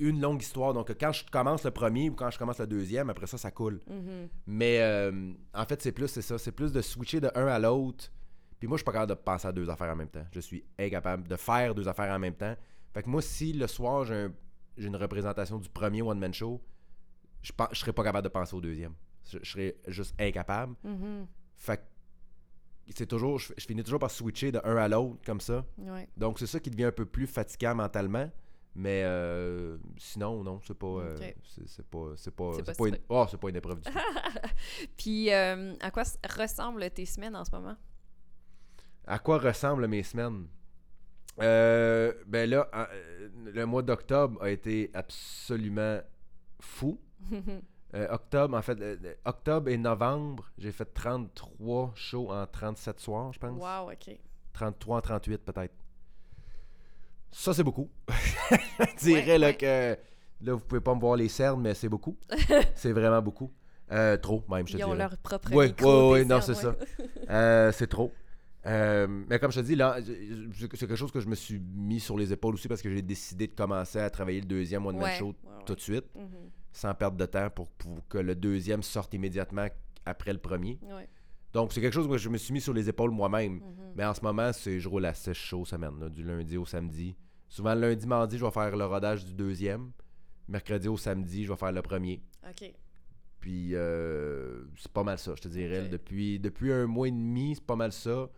une 0.00 0.20
longue 0.20 0.40
histoire. 0.42 0.72
Donc, 0.74 0.92
quand 0.98 1.12
je 1.12 1.24
commence 1.30 1.64
le 1.64 1.70
premier 1.70 2.08
ou 2.10 2.14
quand 2.14 2.30
je 2.30 2.38
commence 2.38 2.58
le 2.60 2.66
deuxième, 2.66 3.10
après 3.10 3.26
ça, 3.26 3.36
ça 3.38 3.50
coule. 3.50 3.80
Mhm. 3.88 4.28
Mais 4.46 4.80
euh, 4.80 5.32
en 5.54 5.64
fait, 5.64 5.80
c'est 5.82 5.92
plus, 5.92 6.08
c'est 6.08 6.22
ça. 6.22 6.38
C'est 6.38 6.52
plus 6.52 6.72
de 6.72 6.80
switcher 6.82 7.20
de 7.20 7.30
un 7.34 7.46
à 7.46 7.58
l'autre. 7.58 8.10
Puis 8.58 8.68
moi, 8.68 8.76
je 8.76 8.80
suis 8.80 8.84
pas 8.84 8.92
capable 8.92 9.10
de 9.10 9.14
penser 9.16 9.48
à 9.48 9.52
deux 9.52 9.68
affaires 9.70 9.90
en 9.92 9.96
même 9.96 10.08
temps. 10.08 10.24
Je 10.32 10.40
suis 10.40 10.64
incapable 10.78 11.26
de 11.28 11.36
faire 11.36 11.74
deux 11.74 11.86
affaires 11.88 12.12
en 12.14 12.18
même 12.18 12.34
temps. 12.34 12.54
Fait 12.94 13.02
que 13.02 13.08
moi, 13.08 13.20
si 13.22 13.52
le 13.52 13.66
soir, 13.66 14.04
j'ai, 14.04 14.14
un- 14.14 14.32
j'ai 14.76 14.88
une 14.88 14.96
représentation 14.96 15.58
du 15.58 15.68
premier 15.68 16.02
one-man 16.02 16.32
show, 16.32 16.62
je, 17.42 17.52
pense, 17.52 17.68
je 17.72 17.80
serais 17.80 17.92
pas 17.92 18.04
capable 18.04 18.24
de 18.24 18.32
penser 18.32 18.54
au 18.54 18.60
deuxième. 18.60 18.94
Je, 19.30 19.38
je 19.42 19.50
serais 19.50 19.76
juste 19.88 20.14
incapable. 20.18 20.74
Mhm. 20.84 21.26
Fait 21.56 21.78
que 21.78 21.82
c'est 22.94 23.06
toujours, 23.06 23.38
je, 23.38 23.52
je 23.56 23.66
finis 23.66 23.82
toujours 23.82 24.00
par 24.00 24.10
switcher 24.10 24.52
de 24.52 24.60
un 24.64 24.76
à 24.76 24.88
l'autre 24.88 25.20
comme 25.24 25.40
ça. 25.40 25.64
Ouais. 25.78 26.08
Donc 26.16 26.38
c'est 26.38 26.46
ça 26.46 26.60
qui 26.60 26.70
devient 26.70 26.84
un 26.84 26.92
peu 26.92 27.06
plus 27.06 27.26
fatigant 27.26 27.74
mentalement. 27.74 28.30
Mais 28.74 29.02
euh, 29.04 29.76
sinon, 29.98 30.42
non, 30.42 30.60
c'est 30.64 30.76
pas, 30.76 30.86
euh, 30.86 31.16
c'est, 31.18 31.68
c'est 31.68 31.86
pas, 31.86 32.12
c'est 32.16 32.30
pas, 32.30 32.52
C'est 32.52 32.56
c'est 32.58 32.64
pas 32.64 32.74
pas 32.74 32.84
si 32.84 32.88
une, 32.88 32.98
oh, 33.10 33.26
c'est 33.30 33.36
pas 33.38 33.48
une 33.50 33.56
épreuve 33.56 33.80
du 33.80 33.90
tout. 33.90 33.98
Puis, 34.96 35.30
euh, 35.30 35.74
à 35.80 35.90
quoi 35.90 36.04
ressemblent 36.38 36.90
tes 36.90 37.04
semaines 37.04 37.36
en 37.36 37.44
ce 37.44 37.50
moment? 37.50 37.76
À 39.06 39.18
quoi 39.18 39.38
ressemblent 39.38 39.86
mes 39.88 40.02
semaines? 40.02 40.46
Euh, 41.40 42.12
ben 42.26 42.48
là, 42.48 42.68
euh, 42.74 43.28
le 43.52 43.64
mois 43.64 43.82
d'octobre 43.82 44.42
a 44.42 44.50
été 44.50 44.90
absolument 44.94 46.00
fou. 46.60 46.98
Euh, 47.94 48.08
octobre, 48.08 48.56
en 48.56 48.62
fait, 48.62 48.80
euh, 48.80 48.96
octobre 49.26 49.68
et 49.68 49.76
novembre, 49.76 50.50
j'ai 50.56 50.72
fait 50.72 50.86
33 50.94 51.92
shows 51.94 52.32
en 52.32 52.46
37 52.46 52.98
soirs, 52.98 53.34
je 53.34 53.38
pense. 53.38 53.60
wow, 53.60 53.92
OK. 53.92 54.16
33 54.54 54.96
en 54.96 55.00
38 55.02 55.44
peut-être. 55.44 55.74
Ça, 57.30 57.52
c'est 57.52 57.62
beaucoup. 57.62 57.90
je 58.50 58.96
dirais 58.98 59.32
Ouais, 59.32 59.38
là, 59.38 59.46
ouais. 59.48 59.56
que 59.56 59.98
là, 60.40 60.54
vous 60.54 60.60
pouvez 60.60 60.80
pas 60.80 60.94
me 60.94 61.00
voir 61.00 61.16
les 61.16 61.28
cernes, 61.28 61.60
mais 61.60 61.74
c'est 61.74 61.90
beaucoup. 61.90 62.16
c'est 62.74 62.92
vraiment 62.92 63.20
beaucoup. 63.20 63.52
Euh, 63.90 64.16
trop, 64.16 64.42
même, 64.48 64.66
je 64.66 64.72
te 64.72 64.78
Ils 64.78 64.84
ont 64.84 64.94
leur 64.94 65.18
propre 65.18 65.52
ouais, 65.52 65.66
ouais, 65.82 66.22
tes 66.22 66.24
non, 66.24 66.40
c'est. 66.40 66.54
Euh, 67.28 67.72
c'est 67.72 67.88
trop. 67.88 68.10
Euh, 68.66 69.06
mais 69.28 69.38
comme 69.40 69.50
je 69.50 69.60
te 69.60 69.64
dis, 69.66 69.74
là, 69.74 69.96
c'est 70.54 70.78
quelque 70.78 70.94
chose 70.96 71.10
que 71.10 71.20
je 71.20 71.28
me 71.28 71.34
suis 71.34 71.58
mis 71.58 71.98
sur 72.00 72.16
les 72.16 72.32
épaules 72.32 72.54
aussi 72.54 72.68
parce 72.68 72.80
que 72.82 72.90
j'ai 72.94 73.02
décidé 73.02 73.48
de 73.48 73.54
commencer 73.54 73.98
à 73.98 74.08
travailler 74.08 74.40
le 74.40 74.46
deuxième 74.46 74.86
One 74.86 74.96
Man 74.96 75.04
Ouais, 75.04 75.14
Show 75.18 75.26
ouais, 75.28 75.34
ouais. 75.50 75.64
tout 75.66 75.74
de 75.74 75.80
suite, 75.80 76.04
Mhm. 76.14 76.28
sans 76.72 76.94
perdre 76.94 77.16
de 77.16 77.26
temps 77.26 77.50
pour, 77.50 77.68
pour 77.72 78.06
que 78.08 78.18
le 78.18 78.34
deuxième 78.36 78.82
sorte 78.82 79.14
immédiatement 79.14 79.66
après 80.06 80.32
le 80.32 80.38
premier. 80.38 80.78
Donc, 81.52 81.72
c'est 81.72 81.80
quelque 81.80 81.92
chose 81.92 82.08
que 82.08 82.16
je 82.16 82.28
me 82.28 82.38
suis 82.38 82.52
mis 82.54 82.60
sur 82.60 82.72
les 82.72 82.88
épaules 82.88 83.10
moi-même. 83.10 83.54
Mhm. 83.54 83.62
Mais 83.96 84.04
en 84.04 84.14
ce 84.14 84.22
moment, 84.22 84.52
c'est 84.52 84.78
je 84.80 84.88
roule 84.88 85.04
à 85.06 85.12
6 85.12 85.34
shows 85.34 85.64
semaine, 85.66 85.98
là, 86.00 86.08
du 86.08 86.22
lundi 86.22 86.56
au 86.56 86.64
samedi. 86.64 87.14
Souvent, 87.48 87.74
le 87.74 87.80
lundi, 87.82 88.06
mardi, 88.06 88.38
je 88.38 88.44
vais 88.44 88.50
faire 88.50 88.74
le 88.76 88.84
rodage 88.86 89.24
du 89.26 89.34
deuxième. 89.34 89.90
Mercredi 90.48 90.88
au 90.88 90.96
samedi, 90.96 91.44
je 91.44 91.50
vais 91.52 91.58
faire 91.58 91.72
le 91.72 91.82
premier. 91.82 92.22
OK. 92.48 92.72
Puis, 93.40 93.74
euh, 93.74 94.64
c'est 94.78 94.90
pas 94.92 95.02
mal 95.02 95.18
ça, 95.18 95.34
je 95.36 95.42
te 95.42 95.48
dirais. 95.48 95.88
Depuis, 95.88 96.38
depuis 96.38 96.72
un 96.72 96.86
mois 96.86 97.08
et 97.08 97.10
demi, 97.10 97.54
c'est 97.56 97.64
pas 97.66 97.76
mal 97.76 97.92
ça. 97.92 98.30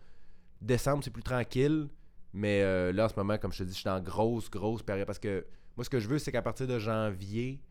Décembre, 0.61 1.03
c'est 1.03 1.11
plus 1.11 1.23
tranquille. 1.23 1.87
Mais 2.33 2.61
euh, 2.63 2.91
là, 2.91 3.05
en 3.05 3.09
ce 3.09 3.15
moment, 3.15 3.37
comme 3.37 3.51
je 3.53 3.59
te 3.59 3.63
dis, 3.63 3.73
je 3.73 3.79
suis 3.79 3.89
en 3.89 3.99
grosse, 4.01 4.49
grosse 4.49 4.83
période. 4.83 5.05
Parce 5.07 5.19
que 5.19 5.45
moi, 5.77 5.83
ce 5.83 5.89
que 5.89 5.99
je 5.99 6.07
veux, 6.07 6.19
c'est 6.19 6.31
qu'à 6.31 6.41
partir 6.41 6.67
de 6.67 6.79
janvier, 6.79 7.61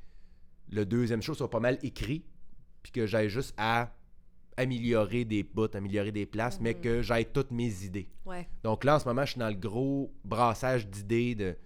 le 0.71 0.87
deuxième 0.87 1.21
show 1.23 1.35
soit 1.35 1.51
pas 1.51 1.61
mal 1.61 1.79
écrit. 1.83 2.25
Puis 2.83 2.93
que 2.93 3.07
j'aille 3.07 3.29
juste 3.29 3.55
à 3.57 3.91
améliorer 4.57 5.25
des 5.25 5.43
bouts, 5.43 5.69
améliorer 5.75 6.13
des 6.13 6.27
places, 6.27 6.61
mais 6.61 6.75
Mhm. 6.75 6.81
que 6.81 7.03
j'aille 7.03 7.27
toutes 7.27 7.51
mes 7.51 7.85
idées. 7.85 8.09
Ouais. 8.25 8.49
Donc 8.63 8.85
là, 8.85 8.97
en 8.97 8.99
ce 8.99 9.05
moment, 9.07 9.25
je 9.25 9.33
suis 9.33 9.41
dans 9.41 9.49
le 9.49 9.55
gros 9.55 10.13
brassage 10.25 10.87
d'idées, 10.89 11.35
de 11.35 11.57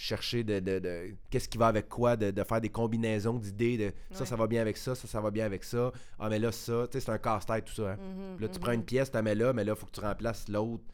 chercher 0.00 0.44
de, 0.44 0.60
de- 0.60 0.78
de- 0.78 1.14
qu'est-ce 1.28 1.48
qui 1.48 1.58
va 1.58 1.66
avec 1.66 1.88
quoi, 1.88 2.16
de, 2.16 2.30
de 2.30 2.44
faire 2.44 2.60
des 2.60 2.68
combinaisons 2.68 3.34
d'idées, 3.36 3.76
de 3.76 3.92
ça, 4.12 4.20
Ouais. 4.20 4.26
ça 4.26 4.36
va 4.36 4.46
bien 4.46 4.60
avec 4.62 4.76
ça, 4.76 4.94
ça, 4.94 5.08
ça 5.08 5.20
va 5.20 5.32
bien 5.32 5.44
avec 5.44 5.64
ça. 5.64 5.90
Ah, 6.20 6.28
mais 6.28 6.38
là, 6.38 6.52
ça, 6.52 6.86
tu 6.86 6.92
sais, 6.92 7.04
c'est 7.04 7.10
un 7.10 7.18
casse-tête, 7.18 7.64
tout 7.64 7.74
ça. 7.74 7.90
hein. 7.92 7.96
Mhm, 7.96 8.36
Puis 8.36 8.46
là, 8.46 8.48
tu 8.52 8.58
mhm. 8.58 8.62
prends 8.62 8.72
une 8.72 8.84
pièce, 8.84 9.10
tu 9.10 9.16
la 9.16 9.22
mets 9.22 9.34
là, 9.34 9.52
mais 9.52 9.64
là, 9.64 9.72
il 9.74 9.76
faut 9.78 9.86
que 9.86 9.90
tu 9.90 10.00
remplaces 10.00 10.48
l'autre. 10.48 10.84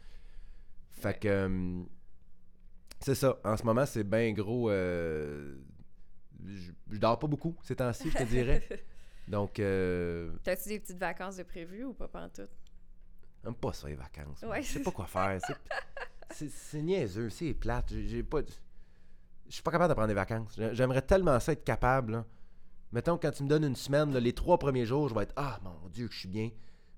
Fait 0.92 1.08
Ouais. 1.08 1.18
que. 1.18 1.28
euh, 1.28 1.82
c'est 3.00 3.14
ça. 3.14 3.38
En 3.44 3.58
ce 3.58 3.62
moment, 3.64 3.84
c'est 3.84 4.04
bien 4.04 4.32
gros. 4.32 4.70
euh, 4.70 5.54
je 6.46 6.72
je 6.90 6.98
dors 6.98 7.18
pas 7.18 7.26
beaucoup 7.26 7.54
ces 7.62 7.76
temps-ci, 7.76 8.10
je 8.10 8.16
te 8.16 8.22
dirais. 8.22 8.66
Donc, 9.28 9.58
euh, 9.60 10.32
T'as-tu 10.44 10.68
des 10.70 10.80
petites 10.80 10.98
vacances 10.98 11.36
de 11.36 11.42
prévues 11.42 11.84
ou 11.84 11.92
pas 11.92 12.08
pantoute? 12.08 12.48
J'aime 13.42 13.54
pas 13.54 13.72
ça, 13.74 13.86
les 13.88 13.94
vacances. 13.96 14.40
Ouais. 14.42 14.62
Je 14.62 14.68
sais 14.68 14.82
pas 14.82 14.90
quoi 14.92 15.06
faire. 15.06 15.38
C'est- 16.30 16.80
niaiseux, 16.82 17.28
c'est 17.28 17.52
plate. 17.52 17.92
J'ai 18.06 18.22
pas. 18.22 18.40
Je 19.48 19.54
suis 19.54 19.62
pas 19.62 19.70
capable 19.70 19.90
de 19.90 19.94
prendre 19.94 20.08
des 20.08 20.14
vacances. 20.14 20.54
J'ai- 20.56 20.74
J'aimerais 20.74 21.02
tellement 21.02 21.38
ça 21.40 21.52
être 21.52 21.64
capable. 21.64 22.12
là. 22.12 22.24
Mettons, 22.92 23.18
quand 23.18 23.30
tu 23.30 23.42
me 23.42 23.48
donnes 23.48 23.64
une 23.64 23.76
semaine, 23.76 24.12
là, 24.12 24.20
les 24.20 24.32
trois 24.32 24.58
premiers 24.58 24.86
jours, 24.86 25.08
je 25.08 25.14
vais 25.14 25.22
être 25.22 25.32
Ah, 25.36 25.58
mon 25.62 25.88
Dieu, 25.92 26.06
que 26.08 26.14
je 26.14 26.20
suis 26.20 26.28
bien. 26.28 26.50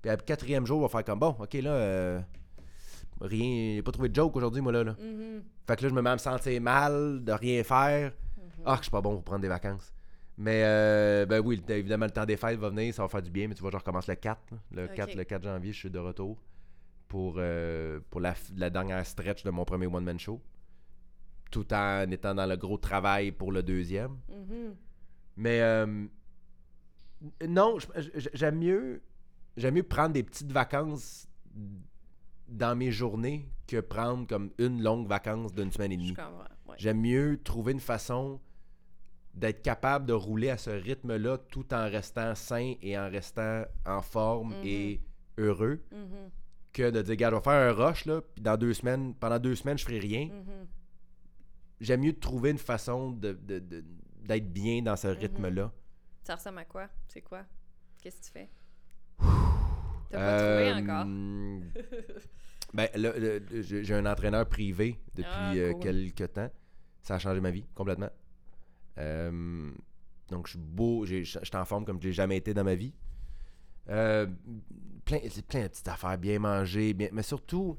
Puis 0.03 0.11
le 0.11 0.17
quatrième 0.19 0.67
jour, 0.67 0.81
je 0.81 0.87
vais 0.87 0.93
faire 0.93 1.05
comme 1.05 1.19
Bon, 1.19 1.35
ok, 1.39 1.55
là, 1.55 1.71
euh, 1.73 2.21
rien. 3.21 3.75
J'ai 3.77 3.83
pas 3.83 3.93
trouvé 3.93 4.09
de 4.09 4.15
joke 4.15 4.37
aujourd'hui, 4.37 4.61
moi, 4.63 4.73
là, 4.73 4.85
là. 4.85 4.93
Mhm. 5.01 5.43
Fait 5.67 5.77
que 5.77 5.83
là, 5.83 5.89
je 5.89 5.95
me 5.95 6.03
mets 6.03 6.11
à 6.11 6.15
me 6.15 6.19
sentir 6.19 6.61
mal 6.61 7.25
de 7.25 7.33
rien 7.33 7.63
faire. 7.65 8.13
Ah, 8.65 8.73
que 8.73 8.79
je 8.79 8.83
suis 8.85 8.91
pas 8.91 9.01
bon 9.01 9.15
pour 9.15 9.25
prendre 9.25 9.43
des 9.43 9.49
vacances. 9.49 9.93
Mais, 10.39 10.63
euh, 10.65 11.25
ben 11.25 11.41
oui, 11.41 11.63
évidemment, 11.69 12.05
le 12.07 12.11
temps 12.11 12.27
des 12.27 12.37
fêtes 12.37 12.59
va 12.59 12.69
venir, 12.69 12.93
ça 12.93 13.03
va 13.03 13.09
faire 13.09 13.23
du 13.23 13.31
bien, 13.31 13.49
mais 13.49 13.55
tu 13.55 13.63
vois, 13.63 13.71
je 13.71 13.77
recommence 13.77 14.07
le 14.07 14.17
4. 14.17 14.41
là. 14.51 14.59
Le, 14.73 14.85
Ok. 14.85 14.95
4 14.95 15.15
le 15.15 15.25
4 15.25 15.43
janvier, 15.45 15.73
je 15.73 15.79
suis 15.79 15.91
de 15.91 15.99
retour 15.99 16.37
pour, 17.09 17.37
euh, 17.39 18.01
pour 18.11 18.21
la 18.21 18.35
dernière 18.71 19.05
stretch 19.07 19.45
de 19.45 19.51
mon 19.51 19.65
premier 19.65 19.87
one-man 19.87 20.19
show. 20.19 20.41
Tout 21.51 21.73
en 21.73 22.11
étant 22.11 22.35
dans 22.35 22.47
le 22.47 22.57
gros 22.57 22.77
travail 22.79 23.33
pour 23.33 23.53
le 23.53 23.63
deuxième. 23.63 24.19
Mhm. 24.29 24.75
Mais 25.37 25.61
euh, 25.61 26.07
non, 27.47 27.79
j'aime 28.35 28.59
mieux 28.59 29.03
j'aime 29.57 29.75
mieux 29.75 29.83
prendre 29.83 30.13
des 30.13 30.23
petites 30.23 30.53
vacances 30.53 31.27
dans 32.49 32.77
mes 32.77 32.91
journées 32.91 33.49
que 33.67 33.81
prendre 33.81 34.27
comme 34.27 34.51
une 34.59 34.83
longue 34.83 35.07
vacance 35.09 35.53
d'une 35.55 35.71
semaine 35.73 35.93
et 35.93 35.97
demie. 35.97 36.15
Ouais. 36.69 36.75
J'aime 36.79 37.01
mieux 37.01 37.41
trouver 37.43 37.73
une 37.73 37.81
façon 37.81 38.41
d'être 39.35 39.63
capable 39.63 40.07
de 40.07 40.13
rouler 40.13 40.51
à 40.51 40.59
ce 40.59 40.71
rythme-là 40.71 41.39
tout 41.51 41.73
en 41.75 41.85
restant 41.91 42.35
sain 42.35 42.75
et 42.83 42.99
en 42.99 43.09
restant 43.11 43.65
en 43.87 44.01
forme 44.03 44.51
Mhm. 44.59 44.65
et 44.65 45.01
heureux 45.39 45.81
Mhm. 45.93 46.31
que 46.73 46.91
de 46.91 47.03
dire, 47.03 47.17
gars, 47.17 47.31
je 47.31 47.35
vais 47.37 47.41
faire 47.43 47.71
un 47.71 47.73
rush, 47.73 48.05
là, 48.07 48.21
puis 48.35 48.43
dans 48.43 48.57
deux 48.57 48.73
semaines, 48.75 49.15
pendant 49.15 49.39
deux 49.39 49.55
semaines, 49.55 49.79
je 49.79 49.85
ferai 49.85 49.99
rien. 49.99 50.29
J'aime 51.81 52.01
mieux 52.03 52.19
trouver 52.19 52.51
une 52.51 52.59
façon 52.59 53.11
de, 53.13 53.33
de- 53.33 53.59
de- 53.59 53.85
d'être 54.25 54.53
bien 54.53 54.83
dans 54.83 54.93
Mhm. 54.93 54.97
ce 54.97 55.09
rythme-là. 55.09 55.73
Ça 56.25 56.35
ressemble 56.37 56.59
à 56.59 56.65
quoi? 56.65 56.89
C'est 57.09 57.21
quoi? 57.23 57.45
Qu'est-ce 58.03 58.21
que 58.21 58.27
tu 58.27 58.31
fais? 58.33 58.51
T'as 60.09 60.19
pas 60.19 60.39
trouvé 60.39 60.71
Euh, 60.71 60.81
encore? 60.83 61.07
ben, 62.75 62.89
le- 62.95 63.63
j'ai 63.63 63.95
un 63.95 64.07
entraîneur 64.07 64.49
privé 64.49 64.99
depuis 65.15 65.31
Ah, 65.35 65.53
euh, 65.55 65.73
cool. 65.73 65.83
quelques 65.83 66.33
temps. 66.33 66.51
Ça 67.03 67.17
a 67.17 67.19
changé 67.19 67.41
ma 67.41 67.51
vie 67.51 67.65
complètement. 67.75 68.11
Euh, 68.99 69.71
donc, 70.29 70.47
je 70.47 70.53
suis 70.53 70.59
beau, 70.59 71.05
je 71.07 71.23
suis 71.23 71.41
en 71.55 71.65
forme 71.65 71.85
comme 71.85 72.01
je 72.01 72.09
l'ai 72.09 72.13
jamais 72.13 72.37
été 72.39 72.55
dans 72.55 72.65
ma 72.65 72.75
vie. 72.75 72.95
Euh, 73.89 74.27
plein, 75.05 75.19
c'est 75.31 75.47
plein 75.47 75.63
de 75.63 75.69
petites 75.69 75.87
affaires, 75.89 76.19
bien 76.19 76.39
manger, 76.41 76.93
bien, 76.95 77.09
mais 77.13 77.23
surtout, 77.23 77.79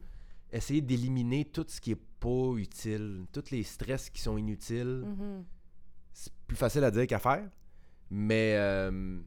essayer 0.52 0.82
d'éliminer 0.82 1.46
tout 1.46 1.66
ce 1.68 1.80
qui 1.82 1.92
est 1.92 2.02
pas 2.20 2.54
utile, 2.56 3.26
tous 3.32 3.52
les 3.52 3.64
stress 3.64 4.10
qui 4.10 4.22
sont 4.22 4.38
inutiles. 4.38 5.04
Mhm. 5.06 5.46
C'est 6.14 6.34
plus 6.48 6.56
facile 6.58 6.84
à 6.84 6.92
dire 6.92 7.06
qu'à 7.08 7.20
faire. 7.20 7.48
Mais. 8.10 8.54
euh, 8.58 9.20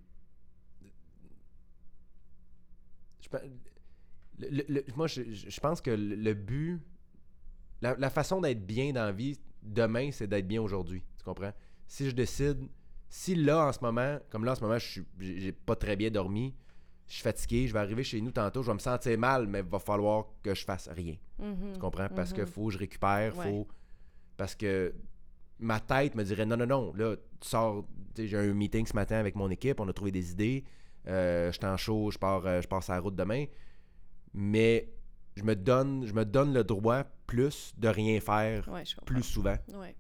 je, 3.21 3.29
le- 4.39 4.65
le- 4.69 4.85
moi, 4.97 5.07
je, 5.07 5.61
pense 5.61 5.81
que 5.81 5.91
le, 5.91 6.35
but. 6.35 6.81
La, 7.83 7.97
la 7.97 8.11
façon 8.11 8.41
d'être 8.41 8.67
bien 8.67 8.93
dans 8.93 9.05
la 9.05 9.13
vie, 9.13 9.39
demain, 9.63 10.11
c'est 10.13 10.27
d'être 10.27 10.47
bien 10.47 10.61
aujourd'hui. 10.61 11.03
Tu 11.19 11.25
comprends? 11.25 11.53
Si 11.87 12.09
je 12.09 12.15
décide 12.15 12.69
Si 13.09 13.35
là, 13.35 13.67
en 13.69 13.73
ce 13.73 13.81
moment, 13.81 14.19
comme 14.31 14.45
là, 14.45 14.53
en 14.53 14.55
ce 14.55 14.61
moment, 14.63 14.79
je 14.79 15.01
j'ai 15.19 15.53
pas 15.53 15.77
très 15.77 15.97
bien 15.97 16.11
dormi, 16.11 16.55
je 17.11 17.15
suis 17.17 17.23
fatigué, 17.25 17.67
je 17.67 17.73
vais 17.73 17.81
arriver 17.81 18.05
chez 18.05 18.21
nous 18.21 18.31
tantôt, 18.31 18.63
je 18.63 18.69
vais 18.69 18.75
me 18.75 18.79
sentir 18.79 19.19
mal, 19.19 19.47
mais 19.49 19.59
il 19.59 19.65
va 19.67 19.81
falloir 19.81 20.27
que 20.43 20.55
je 20.55 20.65
fasse 20.65 20.89
rien. 20.89 21.17
Mhm. 21.41 21.73
Tu 21.75 21.79
comprends? 21.81 22.09
Parce 22.09 22.33
que 22.33 22.43
Mhm. 22.43 22.47
faut 22.47 22.67
que 22.69 22.73
je 22.75 22.79
récupère, 22.79 23.37
Ouais. 23.37 23.45
faut. 23.51 23.69
Parce 24.37 24.55
que 24.55 24.95
ma 25.59 25.81
tête 25.81 26.15
me 26.15 26.23
dirait 26.23 26.47
non, 26.47 26.57
non, 26.57 26.67
non, 26.67 26.93
là, 26.95 27.17
tu 27.41 27.49
sors. 27.49 27.85
J'ai 28.17 28.37
un 28.39 28.55
meeting 28.55 28.87
ce 28.87 28.95
matin 28.95 29.17
avec 29.17 29.35
mon 29.35 29.51
équipe, 29.51 29.81
on 29.81 29.89
a 29.89 29.93
trouvé 29.93 30.13
des 30.13 30.31
idées. 30.33 30.65
Euh, 31.09 31.51
je 31.51 31.57
suis 31.59 31.67
en 31.67 31.77
show, 31.77 32.11
je 32.13 32.19
pars, 32.19 32.47
euh, 32.47 32.63
je 32.63 32.69
pars 32.69 32.83
sur 32.83 32.93
la 32.93 33.01
route 33.01 33.17
demain. 33.17 33.45
Mais 34.33 34.89
je 35.37 35.43
me 35.43 35.55
donne, 35.57 36.07
je 36.07 36.13
me 36.13 36.25
donne 36.25 36.53
le 36.55 36.63
droit 36.65 37.05
plus 37.27 37.73
de 37.77 37.89
rien 37.89 38.21
faire 38.21 38.69
Ouais, 38.69 38.85
plus 39.05 39.23
souvent 39.23 39.57
Ouais. 39.75 39.97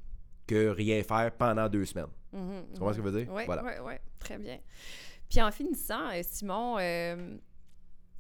que 0.46 0.68
rien 0.68 1.02
faire 1.02 1.32
pendant 1.36 1.68
deux 1.68 1.84
semaines. 1.84 2.06
Mhm, 2.32 2.64
Tu 2.74 2.78
comprends 2.78 2.92
ce 2.92 2.98
que 2.98 3.04
je 3.04 3.08
veux 3.08 3.24
dire? 3.24 3.32
Oui, 3.34 3.42
Voilà. 3.46 3.64
oui, 3.64 3.72
oui. 3.84 3.94
Très 4.18 4.38
bien. 4.38 4.58
Puis 5.30 5.40
en 5.40 5.52
finissant, 5.52 6.10
euh, 6.10 6.22
Simon, 6.24 6.76
euh, 6.80 7.36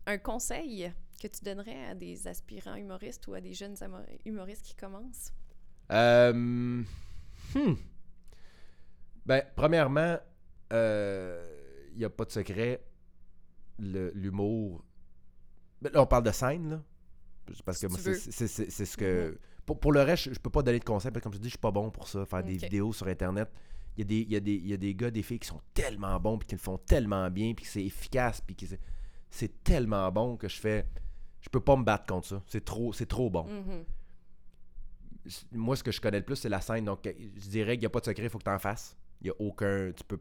un 0.06 0.18
conseil 0.18 0.92
que 1.20 1.26
tu 1.26 1.44
donnerais 1.44 1.86
à 1.88 1.94
des 1.96 2.28
aspirants 2.28 2.76
humoristes 2.76 3.26
ou 3.26 3.34
à 3.34 3.40
des 3.40 3.52
jeunes 3.52 3.76
humoristes 4.24 4.64
qui 4.64 4.76
commencent? 4.76 5.32
Euh, 5.90 6.32
hmm. 6.32 7.74
Ben, 9.26 9.42
premièrement, 9.56 10.18
il 10.70 11.96
n'y 11.96 12.04
a 12.04 12.10
pas 12.10 12.24
de 12.24 12.30
secret. 12.30 12.86
L'humour. 13.78 14.84
Ben, 15.82 15.92
là, 15.92 16.02
on 16.02 16.06
parle 16.06 16.24
de 16.24 16.30
scène, 16.30 16.70
là. 16.70 16.82
Parce 17.64 17.80
que 17.80 17.88
Si 17.88 18.04
moi, 18.06 18.14
c'est 18.14 18.86
ce 18.86 18.96
que. 18.96 19.36
Pour, 19.66 19.80
pour 19.80 19.92
le 19.92 20.02
reste, 20.02 20.24
je, 20.24 20.34
je 20.34 20.38
peux 20.38 20.50
pas 20.50 20.62
donner 20.62 20.78
de 20.78 20.84
conseils, 20.84 21.10
parce 21.10 21.20
que 21.20 21.24
comme 21.24 21.32
je 21.32 21.38
te 21.38 21.42
dis, 21.42 21.48
je 21.48 21.54
suis 21.54 21.58
pas 21.58 21.70
bon 21.70 21.90
pour 21.90 22.08
ça, 22.08 22.24
faire 22.24 22.44
des 22.44 22.56
vidéos 22.56 22.92
sur 22.92 23.08
Internet. 23.08 23.50
Il 24.00 24.02
y, 24.02 24.02
a 24.02 24.06
des, 24.06 24.20
il, 24.22 24.32
y 24.32 24.36
a 24.36 24.40
des, 24.40 24.54
il 24.54 24.66
y 24.68 24.72
a 24.72 24.76
des 24.76 24.94
gars, 24.94 25.10
des 25.10 25.22
filles 25.22 25.38
qui 25.40 25.48
sont 25.48 25.60
tellement 25.74 26.18
bons, 26.18 26.38
puis 26.38 26.46
qui 26.48 26.54
le 26.54 26.60
font 26.60 26.78
tellement 26.78 27.30
bien, 27.30 27.52
puis 27.54 27.64
que 27.64 27.70
c'est 27.70 27.84
efficace, 27.84 28.40
puis 28.40 28.56
que 28.56 28.66
c'est- 28.66 28.80
c'est 29.30 29.62
tellement 29.62 30.10
bon 30.10 30.36
que 30.36 30.48
je 30.48 30.56
fais. 30.56 30.86
Je 31.42 31.48
peux 31.50 31.60
pas 31.60 31.76
me 31.76 31.84
battre 31.84 32.06
contre 32.06 32.26
ça. 32.28 32.42
C'est 32.46 32.64
trop, 32.64 32.92
c'est 32.92 33.06
trop 33.06 33.28
bon 33.30 33.44
Mhm. 33.44 33.84
moi, 35.52 35.76
ce 35.76 35.82
que 35.82 35.92
je 35.92 36.00
connais 36.00 36.18
le 36.18 36.24
plus, 36.24 36.36
c'est 36.36 36.48
la 36.48 36.60
scène. 36.60 36.84
Donc, 36.86 37.00
je 37.04 37.48
dirais 37.48 37.74
qu'il 37.74 37.80
n'y 37.80 37.86
a 37.86 37.90
pas 37.90 38.00
de 38.00 38.06
secret, 38.06 38.24
il 38.24 38.30
faut 38.30 38.38
que 38.38 38.44
tu 38.44 38.50
en 38.50 38.58
fasses. 38.58 38.96
Il 39.20 39.24
n'y 39.24 39.30
a 39.30 39.34
aucun. 39.38 39.92
Tu 39.92 40.02
peux. 40.04 40.18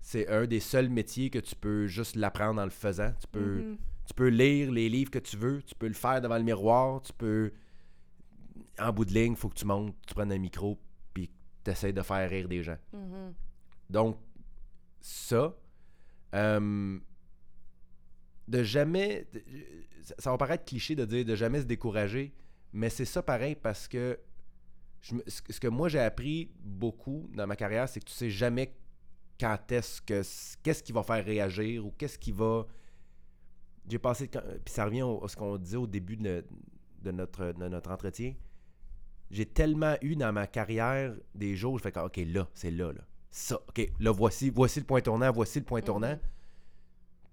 C'est 0.00 0.28
un 0.28 0.46
des 0.46 0.60
seuls 0.60 0.88
métiers 0.88 1.30
que 1.30 1.38
tu 1.38 1.54
peux 1.54 1.86
juste 1.86 2.16
l'apprendre 2.16 2.60
en 2.60 2.64
le 2.64 2.70
faisant. 2.70 3.12
Tu 3.20 3.26
peux, 3.26 3.58
Mhm. 3.62 3.76
tu 4.06 4.14
peux 4.14 4.28
lire 4.28 4.70
les 4.72 4.88
livres 4.88 5.10
que 5.10 5.18
tu 5.18 5.36
veux, 5.36 5.62
tu 5.62 5.74
peux 5.74 5.88
le 5.88 5.94
faire 5.94 6.20
devant 6.20 6.38
le 6.38 6.44
miroir, 6.44 7.02
tu 7.02 7.12
peux. 7.12 7.52
En 8.78 8.92
bout 8.92 9.04
de 9.04 9.12
ligne, 9.12 9.32
il 9.32 9.36
faut 9.36 9.48
que 9.48 9.54
tu 9.58 9.64
montes, 9.66 9.94
tu 10.06 10.14
prennes 10.14 10.32
un 10.32 10.38
micro, 10.38 10.78
essaies 11.68 11.92
de 11.92 12.02
faire 12.02 12.28
rire 12.28 12.48
des 12.48 12.62
gens. 12.62 12.78
Mhm. 12.92 13.34
Donc, 13.90 14.18
ça. 15.00 15.54
euh, 16.34 16.98
de 18.48 18.62
jamais. 18.62 19.26
ça- 20.18 20.30
va 20.30 20.38
paraître 20.38 20.64
cliché 20.64 20.94
de 20.94 21.04
dire 21.04 21.24
de 21.24 21.34
jamais 21.34 21.60
se 21.60 21.66
décourager, 21.66 22.32
mais 22.72 22.90
c'est 22.90 23.04
ça 23.04 23.22
pareil 23.22 23.54
parce 23.56 23.88
que 23.88 24.18
je 25.00 25.16
ce 25.26 25.60
que- 25.60 25.68
moi 25.68 25.88
j'ai 25.88 26.00
appris 26.00 26.50
beaucoup 26.60 27.28
dans 27.34 27.46
ma 27.46 27.56
carrière, 27.56 27.88
c'est 27.88 28.00
que 28.00 28.04
tu 28.06 28.12
sais 28.12 28.30
jamais 28.30 28.74
quand 29.40 29.58
est-ce 29.72 30.00
que. 30.02 30.22
Qu'est-ce 30.62 30.82
qui 30.82 30.92
va 30.92 31.02
faire 31.02 31.24
réagir 31.24 31.84
ou 31.86 31.90
qu'est-ce 31.92 32.18
qui 32.18 32.32
va. 32.32 32.66
J'ai 33.88 33.98
passé. 33.98 34.28
Puis 34.28 34.74
ça 34.74 34.84
revient 34.84 35.02
à 35.22 35.28
ce 35.28 35.36
qu'on 35.36 35.56
disait 35.58 35.76
au 35.76 35.86
début 35.86 36.16
de 36.16 36.42
notre, 37.12 37.52
de 37.52 37.68
notre 37.68 37.90
entretien. 37.90 38.34
J'ai 39.30 39.46
tellement 39.46 39.96
eu 40.02 40.16
dans 40.16 40.32
ma 40.32 40.46
carrière 40.46 41.14
des 41.34 41.56
jours 41.56 41.74
où 41.74 41.78
je 41.78 41.82
fais 41.82 41.98
OK, 41.98 42.16
là, 42.26 42.48
c'est 42.54 42.70
là, 42.70 42.92
là. 42.92 43.00
Ça, 43.30 43.56
OK, 43.68 43.90
là, 43.98 44.12
voici, 44.12 44.50
voici 44.50 44.80
le 44.80 44.86
point 44.86 45.00
tournant, 45.00 45.30
voici 45.30 45.58
le 45.58 45.64
point 45.64 45.82
tournant. 45.82 46.12
Mhm. 46.12 46.20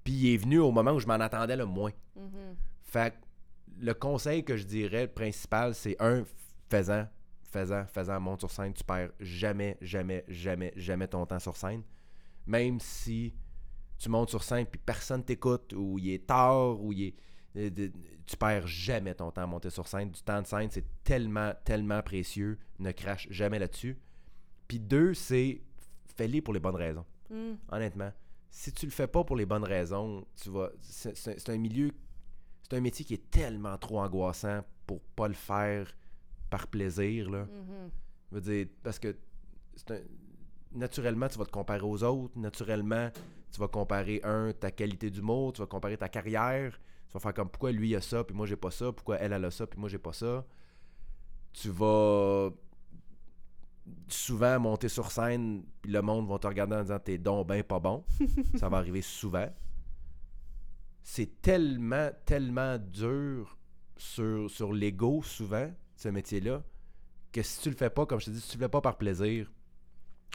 Puis 0.03 0.13
il 0.13 0.33
est 0.33 0.37
venu 0.37 0.59
au 0.59 0.71
moment 0.71 0.91
où 0.91 0.99
je 0.99 1.07
m'en 1.07 1.13
attendais 1.13 1.55
le 1.55 1.65
moins. 1.65 1.91
Mhm. 2.15 2.55
Fait 2.81 3.11
que 3.11 3.17
le 3.79 3.93
conseil 3.93 4.43
que 4.43 4.57
je 4.57 4.65
dirais, 4.65 5.03
le 5.03 5.11
principal, 5.11 5.73
c'est 5.73 5.95
un, 5.99 6.23
faisant, 6.69 7.07
faisant, 7.43 7.85
faisant, 7.85 8.19
monte 8.19 8.39
sur 8.39 8.51
scène, 8.51 8.73
tu 8.73 8.83
perds 8.83 9.11
jamais, 9.19 9.77
jamais, 9.81 10.25
jamais, 10.27 10.73
jamais 10.75 11.07
ton 11.07 11.25
temps 11.25 11.39
sur 11.39 11.55
scène. 11.55 11.83
Même 12.45 12.79
si 12.79 13.33
tu 13.97 14.09
montes 14.09 14.29
sur 14.29 14.43
scène 14.43 14.65
puis 14.65 14.81
personne 14.83 15.23
t'écoute, 15.23 15.73
ou 15.73 15.97
il 15.99 16.13
est 16.13 16.27
tard, 16.27 16.81
ou 16.81 16.91
il 16.91 17.03
est. 17.03 17.15
euh, 17.55 17.69
Tu 18.25 18.37
perds 18.37 18.67
jamais 18.67 19.13
ton 19.15 19.31
temps 19.31 19.43
à 19.43 19.47
monter 19.47 19.69
sur 19.69 19.87
scène. 19.87 20.09
Du 20.11 20.21
temps 20.21 20.41
de 20.41 20.47
scène, 20.47 20.69
c'est 20.71 20.85
tellement, 21.03 21.53
tellement 21.65 22.01
précieux. 22.01 22.57
Ne 22.79 22.91
crache 22.91 23.27
jamais 23.29 23.59
là-dessus. 23.59 23.97
Puis 24.67 24.79
deux, 24.79 25.13
c'est 25.13 25.61
fais-les 26.15 26.41
pour 26.41 26.53
les 26.53 26.59
bonnes 26.59 26.75
raisons 26.75 27.05
Mhm. 27.29 27.57
honnêtement. 27.71 28.11
Si 28.49 28.71
tu 28.71 28.85
le 28.85 28.91
fais 28.91 29.07
pas 29.07 29.23
pour 29.23 29.35
les 29.35 29.45
bonnes 29.45 29.63
raisons, 29.63 30.25
tu 30.41 30.49
vas. 30.51 30.69
C'est 30.81 31.49
un 31.49 31.57
milieu. 31.57 31.91
C'est 32.61 32.77
un 32.77 32.81
métier 32.81 33.03
qui 33.03 33.15
est 33.15 33.31
tellement 33.31 33.77
trop 33.77 33.99
angoissant 33.99 34.63
pour 34.85 35.01
pas 35.01 35.27
le 35.27 35.33
faire 35.33 35.91
par 36.49 36.67
plaisir. 36.67 37.29
Là. 37.31 37.43
Mhm. 37.45 37.89
Je 38.31 38.35
veux 38.35 38.41
dire, 38.41 38.67
parce 38.83 38.99
que 38.99 39.15
c'est 39.75 39.91
un- 39.91 40.01
naturellement, 40.73 41.27
tu 41.27 41.37
vas 41.37 41.45
te 41.45 41.51
comparer 41.51 41.83
aux 41.83 42.03
autres. 42.03 42.37
Naturellement, 42.37 43.09
tu 43.51 43.59
vas 43.59 43.67
comparer, 43.67 44.21
un, 44.23 44.51
ta 44.53 44.71
qualité 44.71 45.09
d'humour, 45.09 45.53
tu 45.53 45.61
vas 45.61 45.67
comparer 45.67 45.97
ta 45.97 46.09
carrière. 46.09 46.79
Tu 47.07 47.13
vas 47.13 47.19
faire 47.19 47.33
comme 47.33 47.49
pourquoi 47.49 47.71
lui 47.71 47.95
a 47.95 48.01
ça, 48.01 48.23
puis 48.23 48.35
moi 48.35 48.47
j'ai 48.47 48.55
pas 48.55 48.71
ça, 48.71 48.91
pourquoi 48.91 49.17
elle, 49.17 49.33
elle 49.33 49.45
a 49.45 49.51
ça, 49.51 49.67
puis 49.67 49.79
moi 49.79 49.87
j'ai 49.87 49.99
pas 49.99 50.13
ça. 50.13 50.43
Tu 51.51 51.69
vas 51.69 52.49
souvent 54.07 54.59
monter 54.59 54.89
sur 54.89 55.11
scène, 55.11 55.63
puis 55.81 55.91
le 55.91 56.01
monde 56.01 56.27
va 56.27 56.39
te 56.39 56.47
regarder 56.47 56.75
en 56.75 56.81
disant 56.81 56.99
t'es 56.99 57.19
donc 57.19 57.47
ben 57.47 57.61
pas 57.63 57.79
bon. 57.79 58.03
ça 58.55 58.69
va 58.69 58.77
arriver 58.77 59.01
souvent. 59.01 59.47
C'est 61.03 61.41
tellement, 61.41 62.09
tellement 62.25 62.77
dur 62.79 63.57
sur, 63.97 64.49
sur 64.49 64.73
l'ego, 64.73 65.21
souvent, 65.21 65.69
ce 65.95 66.09
métier-là, 66.09 66.63
que 67.31 67.43
si 67.43 67.61
tu 67.61 67.69
le 67.69 67.75
fais 67.75 67.89
pas, 67.89 68.05
comme 68.05 68.19
je 68.19 68.27
te 68.27 68.31
dis, 68.31 68.41
si 68.41 68.51
tu 68.51 68.57
le 68.57 68.63
fais 68.63 68.69
pas 68.69 68.81
par 68.81 68.97
plaisir, 68.97 69.51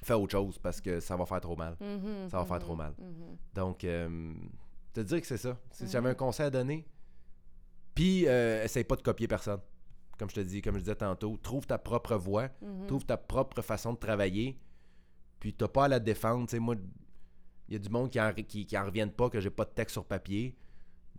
fais 0.04 0.14
autre 0.14 0.32
chose 0.32 0.58
parce 0.58 0.80
que 0.80 1.00
ça 1.00 1.16
va 1.16 1.26
faire 1.26 1.40
trop 1.40 1.56
mal. 1.56 1.76
Mhm. 1.80 2.28
Ça 2.30 2.38
va 2.38 2.44
faire 2.44 2.56
Mhm. 2.56 2.62
trop 2.62 2.76
mal. 2.76 2.94
Mhm. 2.98 3.36
Donc, 3.54 3.84
euh, 3.84 4.32
te 4.92 5.00
dire 5.00 5.20
que 5.20 5.26
c'est 5.26 5.36
ça. 5.36 5.56
Si 5.70 5.84
Mhm. 5.84 5.90
j'avais 5.90 6.08
un 6.10 6.14
conseil 6.14 6.46
à 6.46 6.50
donner, 6.50 6.86
puis 7.94 8.26
euh, 8.26 8.64
essaye 8.64 8.84
pas 8.84 8.96
de 8.96 9.02
copier 9.02 9.26
personne. 9.28 9.60
Comme 10.18 10.30
je 10.30 10.34
te 10.36 10.40
dis, 10.40 10.62
comme 10.62 10.74
je 10.74 10.80
disais 10.80 10.94
tantôt, 10.96 11.36
trouve 11.36 11.66
ta 11.66 11.78
propre 11.78 12.14
Mhm. 12.62 12.86
trouve 12.86 13.04
ta 13.04 13.16
propre 13.16 13.62
façon 13.62 13.92
de 13.92 13.98
travailler, 13.98 14.58
puis 15.40 15.52
t'as 15.52 15.68
pas 15.68 15.84
à 15.84 15.88
la 15.88 16.00
défendre. 16.00 16.46
Moi, 16.58 16.74
il 17.68 17.72
y 17.74 17.76
a 17.76 17.78
du 17.78 17.88
monde 17.88 18.10
qui 18.10 18.20
en, 18.20 18.32
qui, 18.32 18.66
qui 18.66 18.78
en 18.78 18.84
reviennent 18.86 19.12
pas 19.12 19.28
que 19.30 19.40
j'ai 19.40 19.50
pas 19.50 19.64
de 19.64 19.70
texte 19.70 19.92
sur 19.94 20.04
papier. 20.04 20.56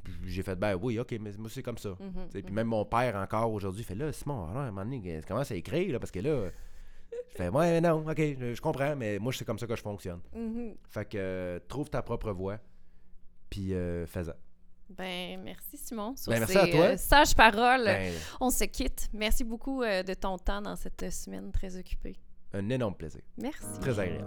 Puis 0.04 0.14
J'ai 0.28 0.44
fait, 0.44 0.56
ben 0.56 0.76
oui, 0.82 0.98
ok, 0.98 1.16
mais 1.20 1.32
moi 1.38 1.50
c'est 1.50 1.62
comme 1.64 1.78
ça. 1.78 1.90
Mhm. 2.00 2.30
Puis 2.44 2.54
même 2.54 2.68
mon 2.68 2.86
père 2.86 3.16
encore 3.18 3.52
aujourd'hui 3.52 3.84
fait 3.84 3.96
là, 3.96 4.12
Simon, 4.14 4.48
alors, 4.48 4.62
à 4.64 4.66
un 4.68 4.72
moment 4.72 4.84
donné, 4.86 5.22
commence 5.28 5.52
à 5.52 5.56
écrire 5.56 5.92
là, 5.92 6.00
parce 6.00 6.12
que 6.12 6.20
là, 6.20 6.50
je 7.32 7.38
fais, 7.38 7.50
ouais, 7.50 7.82
non, 7.82 8.06
ok, 8.10 8.18
je, 8.18 8.62
comprends, 8.62 8.96
mais 8.96 9.20
moi 9.20 9.32
c'est 9.34 9.46
comme 9.46 9.60
ça 9.60 9.68
que 9.68 9.76
je 9.76 9.82
fonctionne. 9.82 10.20
Mhm. 10.36 10.76
Fait 10.90 11.06
que 11.06 11.18
euh, 11.18 11.60
trouve 11.68 11.90
ta 11.90 12.02
propre 12.02 12.32
voix, 12.32 12.58
puis 13.50 13.74
euh, 13.74 14.06
fais-en. 14.06 14.34
Ben, 14.90 15.40
merci 15.44 15.78
Simon. 15.78 16.16
Sur 16.16 16.32
Ben, 16.32 16.40
merci 16.40 16.54
ces, 16.54 16.60
à 16.60 16.68
toi. 16.68 16.86
euh, 16.86 16.98
sages 16.98 17.36
paroles, 17.36 17.86
Ben, 17.86 18.12
on 18.42 18.50
se 18.50 18.64
quitte. 18.64 19.08
Merci 19.14 19.44
beaucoup 19.44 19.84
euh, 19.84 20.02
de 20.02 20.14
ton 20.16 20.38
temps 20.40 20.62
dans 20.64 20.76
cette 20.76 21.12
semaine 21.12 21.52
très 21.52 21.78
occupée. 21.78 22.16
un 22.54 22.68
énorme 22.70 22.96
plaisir. 22.96 23.22
Merci. 23.38 23.80
Très 23.82 24.00
agréable. 24.00 24.26